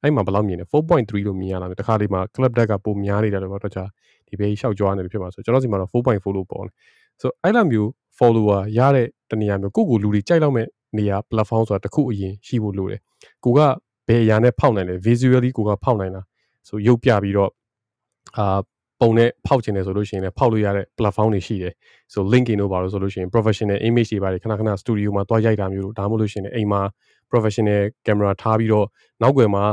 [0.03, 3.84] အဲ့မှာဘယ်လောက်မြင်လဲ4.3လို့မြင်ရတာတခါလေးမှာ club deck ကပိုများနေတယ်လို့တော့ကြာ
[4.27, 6.73] ဒီဘေးရှောက်ကြွားနေတယ်ဖြစ်မှာဆိုကျွန်တော်စီမှာတော့4.4လို့ပေါ်တယ်
[7.22, 10.68] ဆိုအဲ့လိုမျိုး follower ရတဲ့တနေရာမျိုးကိုကိုလူတွေကြိုက်လောက်မဲ့
[10.98, 13.00] နေရာ platform ဆိုတာတခုအရင်ရှိဖို့လိုတယ်
[13.44, 13.60] ကိုက
[14.08, 16.22] ဘယ်အရာနဲ့ဖောက်နိုင်လဲ visually ကိုကဖောက်နိုင်တာ
[16.68, 17.52] ဆိုရုပ်ပြပြီးတော့
[18.38, 18.60] အာ
[19.02, 21.74] ပုံနဲ့ဖောက်ချင်တယ်ဆိုလို့ရှိရင်လည်းဖောက်လို့ရတဲ့ platform တွေရှိတယ်
[22.14, 26.82] ဆို LinkedIn တို့ပါလို့ဆိုလို့ရှိရင် professional image တွေပါတယ်ခဏခဏ studio မှာတွားရိုက်တာမျိုးတို့ဒါမှမဟုတ်လို့ရှိရင်အိမ်မှာ
[27.32, 28.88] professional camera ထားပြီးတော့
[29.22, 29.64] နောက်ွယ်မှာ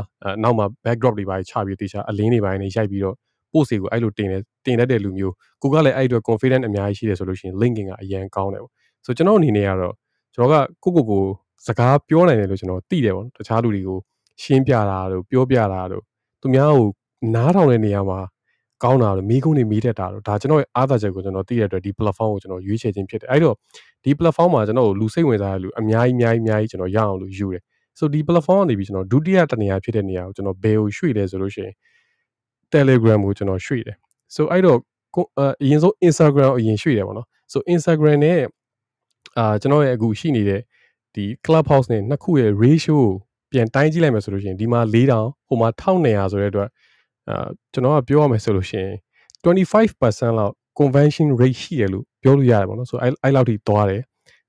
[0.43, 3.15] နောက်မှာ backdrop တွေပါချပြီးတေချာအလင်းတွေပါနေရိုက်ပြီးတော့
[3.51, 8.71] post တွေကိုအဲ့လိုတင်တယ်တင်တတ်တဲ့လူမျိုးကိုကလည်းအဲ့အတွက် confident အများကြီးရှိတယ်ဆိုလို့ရှိရင် linking ကအရန်ကောင်းတယ်ပေါ့
[9.05, 9.93] ဆိုတော့ကျွန်တော်အနေနဲ့ကတော့
[10.35, 11.23] ကျွန်တော်ကကိုကိုကို
[11.67, 13.97] စကားပြောနိုင်တယ်လို့ကျွန်တော်သိတယ်ပေါ့တခြားလူတွေကို
[14.41, 16.03] ရှင်းပြတာတို့ပြောပြတာတို့
[16.41, 16.87] သူများကို
[17.35, 18.19] နားထောင်တဲ့နေရာမှာ
[18.83, 23.55] ကောင်းတာတို့မိကုန်းနေမိတတ်တာတို့ဒါကျွန်တော်ရဲ့အားသာချက်ကိုကျွန်တော်သိရတဲ့အတွက်ဒီ platform ကိုကျွန်တော်ရွေးချယ်ခြင်းဖြစ်တယ်အဲ့တော့
[24.03, 27.61] ဒီ platform မှာကျွန်တော်လူစိတ်ဝင်စားတဲ့လူအများကြီးအများကြီးအများကြီးကျွန်တော်ရအောင်လို့ယူတယ်
[27.99, 31.75] ဆိုဒီ platform ကနေပြီးကျွန်တော်ဒုတိယတနေရာဖြစ်တဲ့နေရာကိုကျွန်တော်ဘယ်ကိုရွှေ့လဲဆိုလို့ရှိရင်
[32.73, 33.97] Telegram ကိုကျွန်တော်ရွှေ့တယ်
[34.35, 34.77] ဆိုအဲ့တော့
[35.39, 38.39] အရင်ဆုံး Instagram အရင်ရွှေ့တယ်ပေါ့နော်ဆို Instagram နဲ့
[39.37, 40.61] အာကျွန်တော်ရဲ့အခုရှိနေတဲ့
[41.15, 43.09] ဒီ Clubhouse နဲ့နှစ်ခုရဲ့ ratio ကို
[43.51, 46.69] ပြန်တိုင်းကြည့်လိုက်မယ်ဆိုလို့ရှိရင်ဒီမှာ4000ဟိုမှာ1200ဆိုတဲ့အတွက်
[47.29, 48.93] အာကျွန်တော်ကပြောရမယ်ဆိုလို့ရှိရင်
[49.43, 54.01] 25%လောက် convention rate ရှိတယ်လို့ပြောလို့ရတယ်ပေါ့နော်ဆိုအဲ့အဲ့လောက်ထိသွားတယ်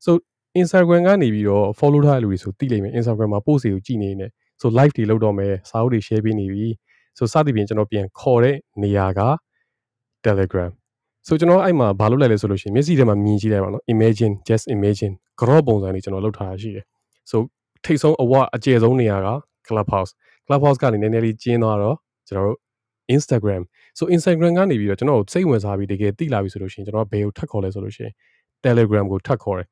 [0.05, 0.11] so
[0.61, 4.27] Instagram ကနေပြီးတော့ follow ထားတဲ့လူတွေဆိုသိလိမ့်မယ် Instagram မှာ post တွေကိုကြည့်နေနေ
[4.61, 6.67] ဆို live တွေလုပ်တော့မယ်စာအုပ်တွေ share ပေးနေပြီ
[7.19, 9.21] ဆိုစသဖြင့်ကျွန်တော်ပြန်ခေါ်တဲ့နေရာက
[10.25, 10.73] Telegram
[11.29, 16.85] ဆိုကျွန်တော်အဲ့မှာဘာလုပ်လိုက်လဲဆိုလို့ရှိရင်မျက်စိထဲမှာမြင်ကြည့်လိုက်ပါနော် imagine just imagine ကတော့ပုံစံလေးကျွန်တော်လုပ်ထားတာရှိတယ်
[17.31, 17.41] ဆို
[17.85, 19.29] ထိတ်ဆုံးအဝအကျယ်ဆုံးနေရာက
[19.67, 20.11] clubhouse
[20.47, 21.97] clubhouse ကနေနည်းနည်းလေးကျင်းသွားတော့
[22.29, 22.59] ကျွန်တော်တို့
[23.17, 23.63] Instagram
[23.99, 28.13] ဆို Instagram ကနေပြီးတော့ကျွန်တော်စိတ်ဝင်စားပြီးတကယ်တိလာပြီဆိုလို့ရှိရင်ကျွန်တော်ဘယ်ကိုထပ်ခေါ်လဲဆိုလို့ရှိရင်
[28.65, 29.67] Telegram ကိုထပ်ခေါ်တယ်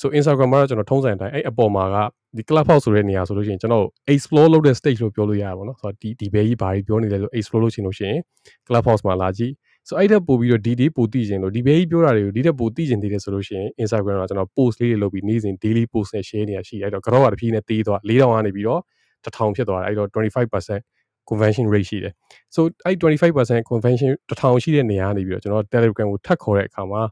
[0.00, 1.96] ဆို Instagram မှာတော့ကျွန်တော်ထုံးစံအတိုင်းအဲ့အပေါ်မှာက
[2.36, 8.20] ဒီ clubhouse ဆိုတဲ့နေရာဆိုလို့ရှိရင်ကျွန်တော် explore လုပ်တဲ့ stage လို့ပြောလို့ရတာပေါ့နော်ဆိုတော့ဒီဒီဘဲကြီးဘာကြီးပြောနေလဲလို့ explore လုပ်ချင်လို့ရှိရင်
[8.66, 9.52] clubhouse မှာလာကြည့်
[9.88, 18.80] ဆိုအဲ့တက်ပို့ပြီးတော့ဒီဒီပို့သိချင်လို့ဒီဘဲကြီးပြောတာတွေကိုဒီတက်ပို့သိချင်သေးတယ်ဆိုလို့ရှိရင် Instagram မှာကျွန်တော် post လေးတွေလုပ်ပြီးနေ့စဉ် daily post နဲ့ share နေရရှိအဲ့တော့ကတော့ကတဖြည်းနဲ့တေးသွား4000ကနေပြီးတော့
[19.24, 22.12] 1000ဖြစ်သွားတယ်အဲ့တော့25% convention rate ရှိတယ်။
[22.54, 27.02] so အဲ့25% convention 1000ရှိတဲ့နေရာကနေပြီးတော့ကျွန်တော် Telegram ကိုထပ်ခေါ်တဲ့အခါမှာ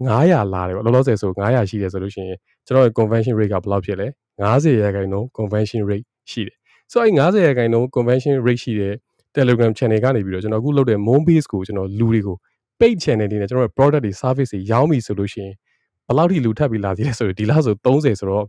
[0.00, 4.06] 900လာတယ်ပေါ့လောလောဆယ်ဆို900ရှိတယ်ဆိုလို့ရှိရင်ကျွန်တော်ရဲ့ convention rate ကဘယ်လောက်ဖြစ်လဲ
[4.40, 6.56] 90ရာခိုင်နှုန်း convention rate ရှိတယ်။
[6.92, 8.94] so အဲ့90ရာခိုင်နှုန်း convention rate ရှိတဲ့
[9.36, 12.36] Telegram channel ကနေပြီးတော့ကျွန်တော်အခုလုပ်တဲ့ Moon Base ကိုကျွန်တော်လူတွေကို
[12.80, 15.54] paid channel တွေနဲ့ကျွန်တော်ရဲ့ product တွေ service တွေရောင်းပြီဆိုလို့ရှိရင်
[16.06, 18.44] ဘယ်လောက်ထိလူထပ်ပြီးလာသေးလဲဆိုတော့ဒီလားဆို30ဆိုတော့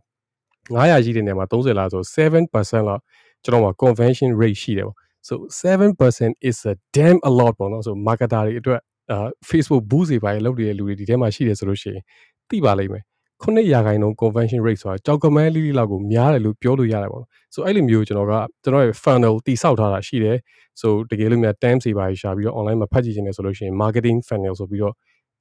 [0.75, 3.01] 900ရှိတဲ့နေရာမှာ30လာဆို7%လောက်
[3.43, 4.97] ကျွန်တော်မှာ convention rate ရှိတယ်ပေါ့
[5.27, 8.79] so 7% is a damn a lot ပေါ့နော်ဆို marketer တွေအတွက်
[9.11, 12.03] အာ Facebook boost တွေပါလုပ်နေတဲ့လူတွေဒီထဲမှာရှိတယ်ဆိုလို့ရှိရင်
[12.49, 13.03] သိပါလိမ့်မယ်
[13.43, 20.37] 9ရာခိုင်နှုန်း convention rate ဆိုတာကြောက်ကမန်းလေးလေးလောက်ကိုများတယ်လို့ပြောလို့ရတယ်ပေါ့နော်။ so အဲ့လိုမျိုးကျွန်တော်ကကျွန်တော်ရဲ့ funnel တိဆောက်ထားတာရှိတယ်။
[20.81, 24.93] so တကယ်လို့များ terms တွေပါရှာပြီးတော့ online မှာဖတ်ကြည့်နေတယ်ဆိုလို့ရှိရင် marketing funnel ဆိုပြီးတော့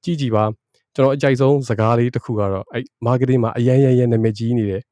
[0.05, 0.45] ကြည့်ကြည့်ပါ
[0.95, 4.83] ကျွန်တော်အကြိုက်ဆုံးစကားလေးတစ်ခုကတော့အဲ့ marketing မှာအရန်ရန်ရန်နာမည်ကြီးနေတဲ့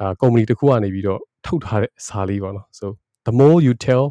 [0.00, 2.86] အာ company တစ်ခုကနေပြီးတော့ထုတ်ထားတဲ့စာလေးပေါ့နော် so
[3.26, 4.04] the more you tell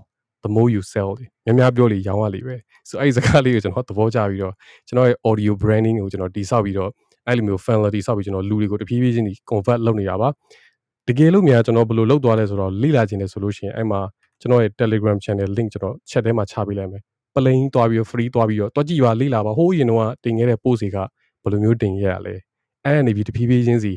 [0.45, 1.09] the more you sell
[1.45, 2.55] များများပြောလေရောင်းရလေပဲ
[2.89, 4.53] so အဲ့ဒီစကားလေးကိုကျွန်တော်သဘောကျပြီးတော့
[4.87, 6.91] ကျွန်တော်ရဲ့ audio branding ကိုကျွန်တော်တိဆောက်ပြီးတော့
[7.29, 10.29] အဲ့လိုမျိုး funnel တိဆောက်ပြီးကျွန်တော်လူတွေကိုတဖြည်းဖြည်းချင်းဒီ convert လုပ်နေတာပါ
[11.07, 13.99] တကယ်လို့များကျွန်တော်ဘယ်လိုလုပ်သွားလဲဆိုတော့လေ့လာခြင်းလဲဆိုလို့ရှိရင်အဲ့မှာ
[14.41, 17.01] ကျွန်တော်ရဲ့ Telegram channel link ကျွန်တော် chat ထဲမှာချပေးလိုက်မယ်
[17.35, 20.97] ပလိန်သွားပြီးတော့ free သွားပြီးတော့တွက်ကြည့်ပါလေ့လာပါဟိုးရင်တော့တင်ခဲ့တဲ့ post တွေက
[21.43, 22.35] ဘယ်လိုမျိုးတင်ခဲ့ရလဲ
[22.85, 23.93] အဲ့အနေပြီးတဖြည်းဖြည်းချင်းစီ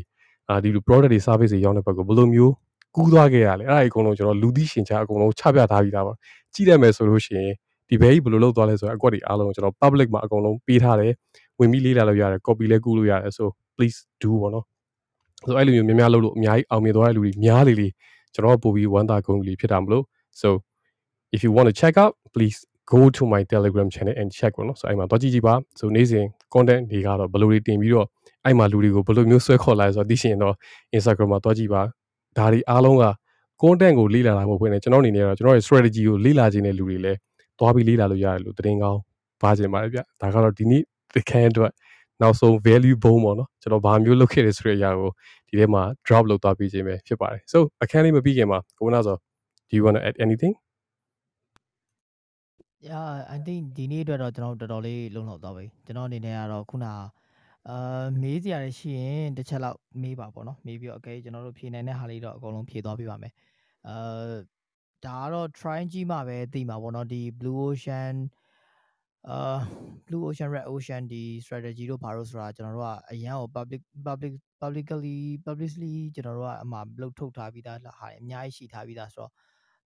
[0.48, 2.52] အာဒီလို product တွေ service တွေရောင်းတဲ့ဘက်ကိုဘယ်လိုမျိုး
[2.96, 6.14] ကူးသွားခဲ့ရလဲအဲ့ဒါအကုန်လုံးကျွန်တော်လူသိရှင်ချာအကုန်လုံးချပြထားပြီးသားပါ
[6.54, 7.52] ကြည့်ရမယ်ဆိုလို့ရှိရင်
[7.88, 11.12] ဒီဘဲကြီးဘယ်လိုလုပ်သွားလဲဆိုတော့အကွက်တွေအားလုံးကျွန်တော် public မှာအကုန်လုံးပေးထားတယ်
[11.60, 14.64] ဝင်ပြီးလေ့လာလို့ရတယ် copy လည်းကူးလို့ရတယ်ဆို please do ပေါ့နော်
[15.46, 17.88] ဆိုအဲ့လိုမျိုးများများလုပ်လို့အများကြီးအောင်မြင်သွားတဲ့လူတွေများလေလေ
[18.34, 20.04] ကျွန်တော်ပို့ပြီးဝမ်းသာကုန်လေးဖြစ်တာမလို့
[20.40, 20.48] so
[21.34, 22.58] if you want to check out please
[22.92, 26.24] go to my telegram channel and check ပေါ့နော်ဆိုအဲ့မှာတော့ကြည့်ကြည့်ပါဆိုနေ့စဉ်
[26.54, 28.06] content တွေကတော့ဘယ်လိုတွေတင်ပြီးတော့
[28.44, 30.54] အဲ့မှာလူတွေကိုဘယ်လိုမျိုးဆွဲခေါ်လာလဲဆိုတော့သိရှင်တော့
[30.96, 31.82] Instagram မှာတော့ကြည့်ပါ
[32.38, 33.06] ဒါတွေအားလုံးက
[33.62, 37.18] content ကိုလေ့လာတာမဟုတ်ဘဲနဲ့ကျွန်တော်အနေနဲ့တော့ကျွန်တော်ရဲ့ strategy ကိုလေ့လာခြင်းတဲ့လူတွေလည်း
[37.58, 39.00] သွားပြီးလေ့လာလို့ရတယ်လို့သတင်းကောင်း
[39.42, 40.82] ပါခြင်းပါတယ်ဗျဒါကတော့ဒီနေ့
[41.14, 41.72] တခန်းအတွက်
[42.22, 45.10] နောက်ဆုံး value ဘုံပေါ့နော်ကျွန်တော်ဘာမျိုးလုပ်ခဲ့လဲဆိုတဲ့အရာကို
[45.48, 49.16] ဒီထဲမှာ drop လုပ်သွားပြီးခြင်းပဲဖြစ်ပါတယ် so အခန်းလေးမပြီးခင်မှာကိုနာဆို
[49.68, 50.54] do you want to add anything
[52.88, 56.86] yeah i think ဒီနေ့အတွက်တော့ကျွန်တော်တော်တော်လေးလုံလောက်သွားပြီကျွန်တော်အနေနဲ့ကတော့ခုန
[57.68, 63.32] အာမေးစရာရှိရင်တစ်ချက်လောက်မေးပါပေါ့နော်မေးပြီးတော့အကဲကျွန်တော်တို့ဖြေနိုင်တဲ့ဟာလေးတော့အကုန်လုံးဖြေသွားပြပါမယ်
[63.88, 64.32] အာ
[65.06, 68.14] ဒါကတော့ try ကြည့်မှပဲသိမှာပေါ့နော်ဒီ blue ocean
[69.28, 69.58] အာ
[70.06, 75.16] blue ocean red ocean ဒီ strategy တို့ဘာလို့ဆိုတာကျွန်တော်တို့ကအရန်ကို public public publicly
[75.46, 79.32] publicly ကျွန်တော်တို့ကအမှလုတ်ထုတ်ထားပြီးသားဟာအများကြီးရှိထားပြီးသားဆိုတော့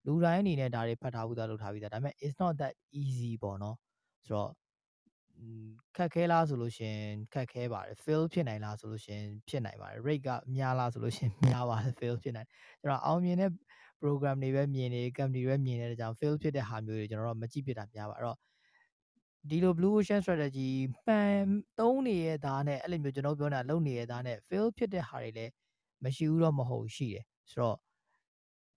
[0.07, 3.77] လူတိုင်းအနေနဲ့ဒါတွေဖတ်ထားဘူးသားလုပ်ထားပြီးသားဒါပေမဲ့ it's not that easy ပေါ့နော်
[4.27, 4.51] ဆိုတော့
[5.97, 6.97] ခက်ခဲလားဆိုလို့ရှင်
[7.35, 12.49] ခက်ခဲပါတယ် fail ဖြစ်နိုင်လားဆိုလို့ရှင်ဖြစ်နိုင်ပါတယ် rate ကများလားဆိုလို့ရှင်များပါတယ် fail ဖြစ်နိုင်
[12.83, 13.51] ကျွန်တော်အောင်မြင်တဲ့
[14.01, 18.39] program တွေပဲမြင်နေ company တွေပဲမြင်နေတဲ့ကြောင့် fail ဖြစ်တဲ့ဟာမျိုးတွေကျွန်တော်တို့မကြည့်ဖြစ်တာများပါအဲ့တော့
[19.51, 20.71] ဒီလို blue ocean strategy
[21.07, 21.47] ပန်
[21.79, 25.53] သုံးနေရသားနဲ့အဲ့လိုမျိုးကျွန်တော်ပြောနေတာလုံနေရသားနဲ့ fail ဖြစ်တဲ့ဟာတွေလည်း
[26.05, 27.79] မရှိဘူးတော့မဟုတ်ရှိတယ်ဆိုတော့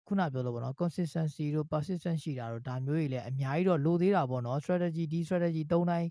[0.07, 6.09] ခုနပြောလို့ပေါ့နော် consistency တို့ persistence ရှိတာတို့ဒါမျိုးတွေလည်းအများကြီးတော့လိုသေးတာပေါ့နော် strategy ဒီ strategy သုံးတိုင်း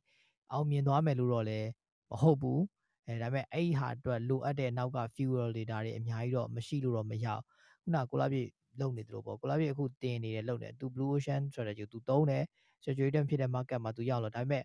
[0.52, 1.68] အောင်မြင်သွားမယ်လို့တော့လည်း
[2.10, 2.62] မဟုတ်ဘူး
[3.06, 7.43] အဲဒါပေမဲ့အဲ့ဒီဟာအတွက်လိုအပ်တဲ့နောက်က fuel တွေဒါတွေအများကြီးတော့မရှိလို့တော့မရဘူး
[7.82, 8.48] ခုနကိုလာပြည့်
[8.80, 12.44] လုံနေတယ်လို့ပေါ့ကိုလာပြည့်အခုတင်နေတယ်လုံတယ်သူ blue ocean strategy ကိုသူသုံးတယ်
[12.84, 14.62] saturated ဖြစ်တဲ့ market မှာသူရောက်လို့ဒါပေမဲ့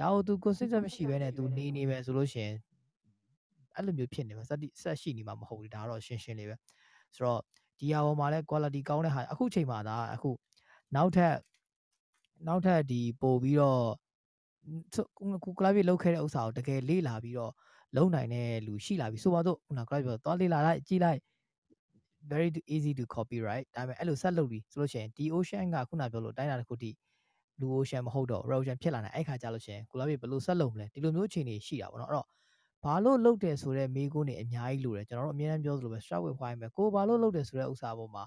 [0.00, 2.56] ဒါကိုသူ consistent မရှိဘဲနဲ့သူနေနေပဲဆိုလို့ရှိရင်
[3.74, 6.56] အဲ့လိုမျိုးဖြစ်နေမှာစက်ဆက်ရှိနေမှာမဟုတ်ဘူးဒါကတော့ရှင်းရှင်းလေးပဲ
[7.14, 7.40] ဆိုတော့
[7.78, 10.30] ဒီဟာပေါ်မှာလဲ quality ကောင်းတဲ့ဟာအခုချိန်မှာဒါအခု
[10.94, 11.34] နောက်ထပ်
[12.46, 13.82] နောက်ထပ်ဒီပို့ပြီးတော့
[15.44, 17.52] ခုကလပ်ပြေလောက်ခဲ့တဲ့ဥစ္စာကိုတကယ်လေ့လာပြီးတော့
[17.96, 21.20] လုံနိုင်တဲ့လူရှိလာပြီဆိုပါတော့ခုနကလပ်ပြောသွားလေ့လာလိုက်ကြည့်လိုက်
[22.30, 26.96] very easy to copy right ဒါပေမဲ့အဲ့လိုဆက်လုပ်ပြီးဆိုလို့ရှိရင်ဒီ ocean ကခုနပြောလို့တိုင်းတာတစ်ခုတည်း
[27.58, 32.26] blue ocean မဟုတ်တော့ red ocean ဖြစ်လာတယ်အဲ့ခါကြလို့ရှိရင်ကိုလာပြေဘယ်လိုဆက်လုပ်မလဲဒီလိုမျိုးအခြေအနေရှိတာပေါ့နော်အဲ့တော့
[32.84, 38.24] ဘာလို့လုပ်တယ်ဆိုတော့မိကုန်းနေအများကြီးလိုတယ်ကျွန်တော်တို့အများအားပြောသလိုပဲ start with why ပဲကိုဘာလို့လုပ်တယ်ဆိုတဲ့ဥစ္စာပေါ်မှာ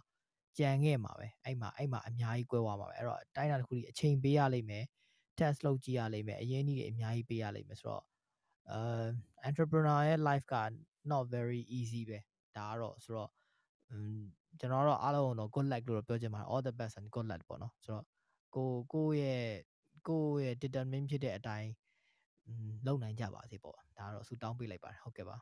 [0.58, 4.84] ကြံခဲ့မှာပဲအဲ့မှာအဲ့မှာအများကြီးကွဲသွားမှာပဲအဲ့တော့တိုင်းတာတစ်ခုဒီအချိန်ပေးရလိမ့်မယ်
[5.40, 8.04] test လုပ်ကြည့်ရလိမ့်မယ်အရင်ကြီးတွေအများကြီးပေးရလိမ့်မယ်ဆိုတော့
[8.72, 8.80] အဲ
[9.50, 10.56] entrepreneur ရဲ့ life က
[11.12, 12.20] not very easy ပဲ
[12.58, 13.30] ဒါကတော့ဆိုတော့
[14.60, 18.06] ကျွန်တော်တော့အားလုံးတော့ good luck လို့ပြောချင်ပါတယ် all the best and good luck ပေါ့နော်ဆိုတော့
[18.56, 19.44] ကိုကိုရဲ့
[20.08, 21.70] ကိုရဲ့ determine ဖြစ်တဲ့အတိုင်း
[22.86, 25.38] လုံနိုင်ကြပါစေပေါ့ဒါကတော့ဆူတောင်းပေးလိုက်ပါတယ်ဟုတ်ကဲ့ပါ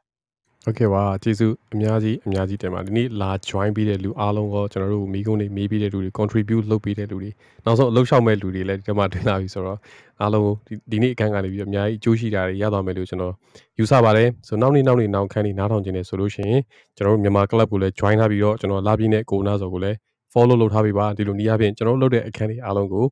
[0.66, 7.32] ဟုတ်ကဲ့ပါကျေးဇူးအများကြီးအများကြီးတင်ပါဒီနေ့လာ join ပြီးတဲ့လူအားလုံးရောကျွန်တော်တို့မိကုန်းတွေမေးပြီးတဲ့လူတွေ contribute လုပ်ပြီးတဲ့လူတွေ
[7.66, 9.80] နောက်ဆုံးအလုပ်ရှောက်မဲ့လူတွေလည်းဒီမှာတွေ့လာပြီဆိုတော့
[10.22, 10.50] အားလုံး
[10.92, 13.34] ဒီနေ့အခန်းကနေပြီးတော့အများကြီးအကျိုးရှိတာတွေရသွားမယ်လို့ကျွန်တော်
[13.80, 16.62] ယူဆပါတယ်ဆိုနောက်နေ့နောက်နေ့နောက်ခန်းနေနားထောင်ခြင်းနဲ့ဆိုလို့ရှိရင်
[16.98, 19.98] ကျွန်တော်တို့မြန်မာ club ကိုလည်း join ထားပြီးတော့ကျွန်တော်လာပြီးနဲ့ကိုနာဆိုကိုလည်း
[20.38, 23.06] follow လုပ်ထားပြီးပါဒီလိုနည်းအားဖြင့်ကျွန်တော်တို့လုပ်တဲ့အခန်းတွေအားလုံးကို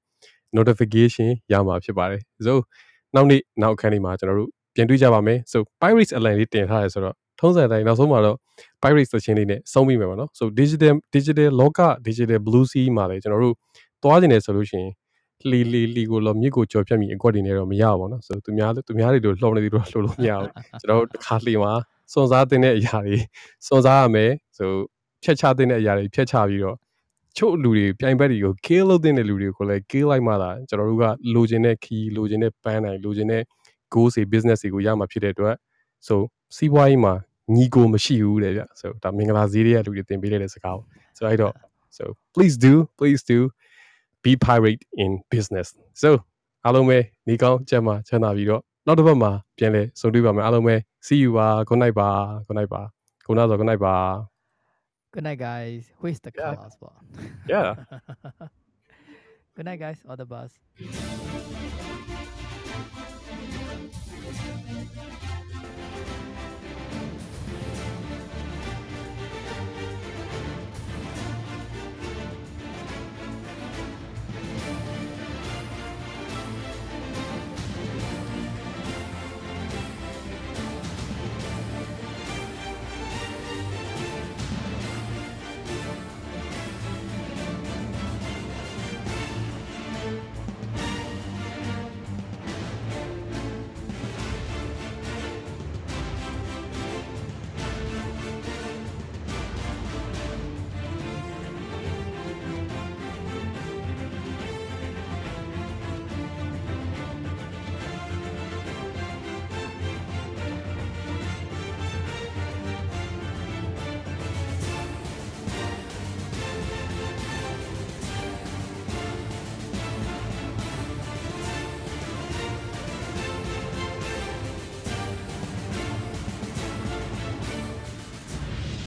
[0.57, 2.57] notification ရမှာဖြစ်ပါတယ်ဆို
[3.15, 8.37] နောက်နေ့နောက်အခန်းတွေမှာကျွန်တော်တို့ပြန်တွေ့ကြပါမယ်ဆို Pirates Align လေးတင်ထားရဆိုတော့ထုံးစံတိုင်းနောက်ဆုံးမှာတော့
[8.81, 13.55] Pirates သချင်းလေးနဲ့ဆုံးပြီမယ်ပေါ့နော် so digital digital လောက digital blue sea မှာလည်းကျွန်တော်တို့
[14.03, 14.91] သွားကျင်တယ်ဆိုလို့ရှိရင်
[15.51, 20.49] လီလီလီကိုလောမြစ်ကိုကြော်ဖြတ်မိအကွက်တွေနဲ့တော့မရပါဘူးနော်ဆိုသူများသူများတွေတို့လှော်နေတွေတော့လှော်လို့မရဘူး
[20.81, 21.73] ကျွန်တော်တို့တစ်ခါလှေမှာ
[22.11, 23.17] စွန်စားတဲ့အရာတွေ
[23.67, 24.71] စွန်စားရမယ်ဆို
[25.23, 26.77] ဖြတ်ချတဲ့အရာတွေဖြတ်ချပြီးတော့
[27.37, 31.05] ချို့လူတွေပြိုင်ဘက်တွေကို kill လုပ်တဲ့လူတွေကိုလည်း kill လိုက်မှသာကျွန်တော်တို့က
[31.35, 33.41] လိုချင်တဲ့ key လိုချင်တဲ့ ban နိုင်လိုချင်တဲ့
[33.93, 35.55] goal တွေ business တွေကိုရမှာဖြစ်တဲ့အတွက်
[36.07, 36.13] so
[36.55, 37.13] စီးပွားရေးမှာ
[37.55, 40.87] ညီကိုမရှိဘူးတဲ့ဗျ so ဒါမင်္ဂလာဈေးတွေကလူတွေသင်ပေးလိုက်တဲ့စကားပေါ့
[41.17, 41.53] so အဲ့တော့
[41.97, 42.03] so
[42.33, 43.39] please do please do
[44.23, 45.67] be pirate in business
[46.01, 46.09] so
[46.65, 46.97] အားလုံးပဲ
[47.27, 50.75] နေကောင်းကြက်မှာချမ်းသာပြီးတော့နောက်တစ်ပတ်မှာပြန်လဲဆုံတွေ့ပါမယ်အားလုံးပဲ
[51.05, 52.09] see you ပါ good night ပါ
[52.47, 52.81] good night ပါ
[53.25, 53.95] ကိုနာဆို good night ပါ
[55.15, 56.75] good night guys where's the class
[57.47, 57.75] yeah
[59.55, 60.59] good night guys all the bus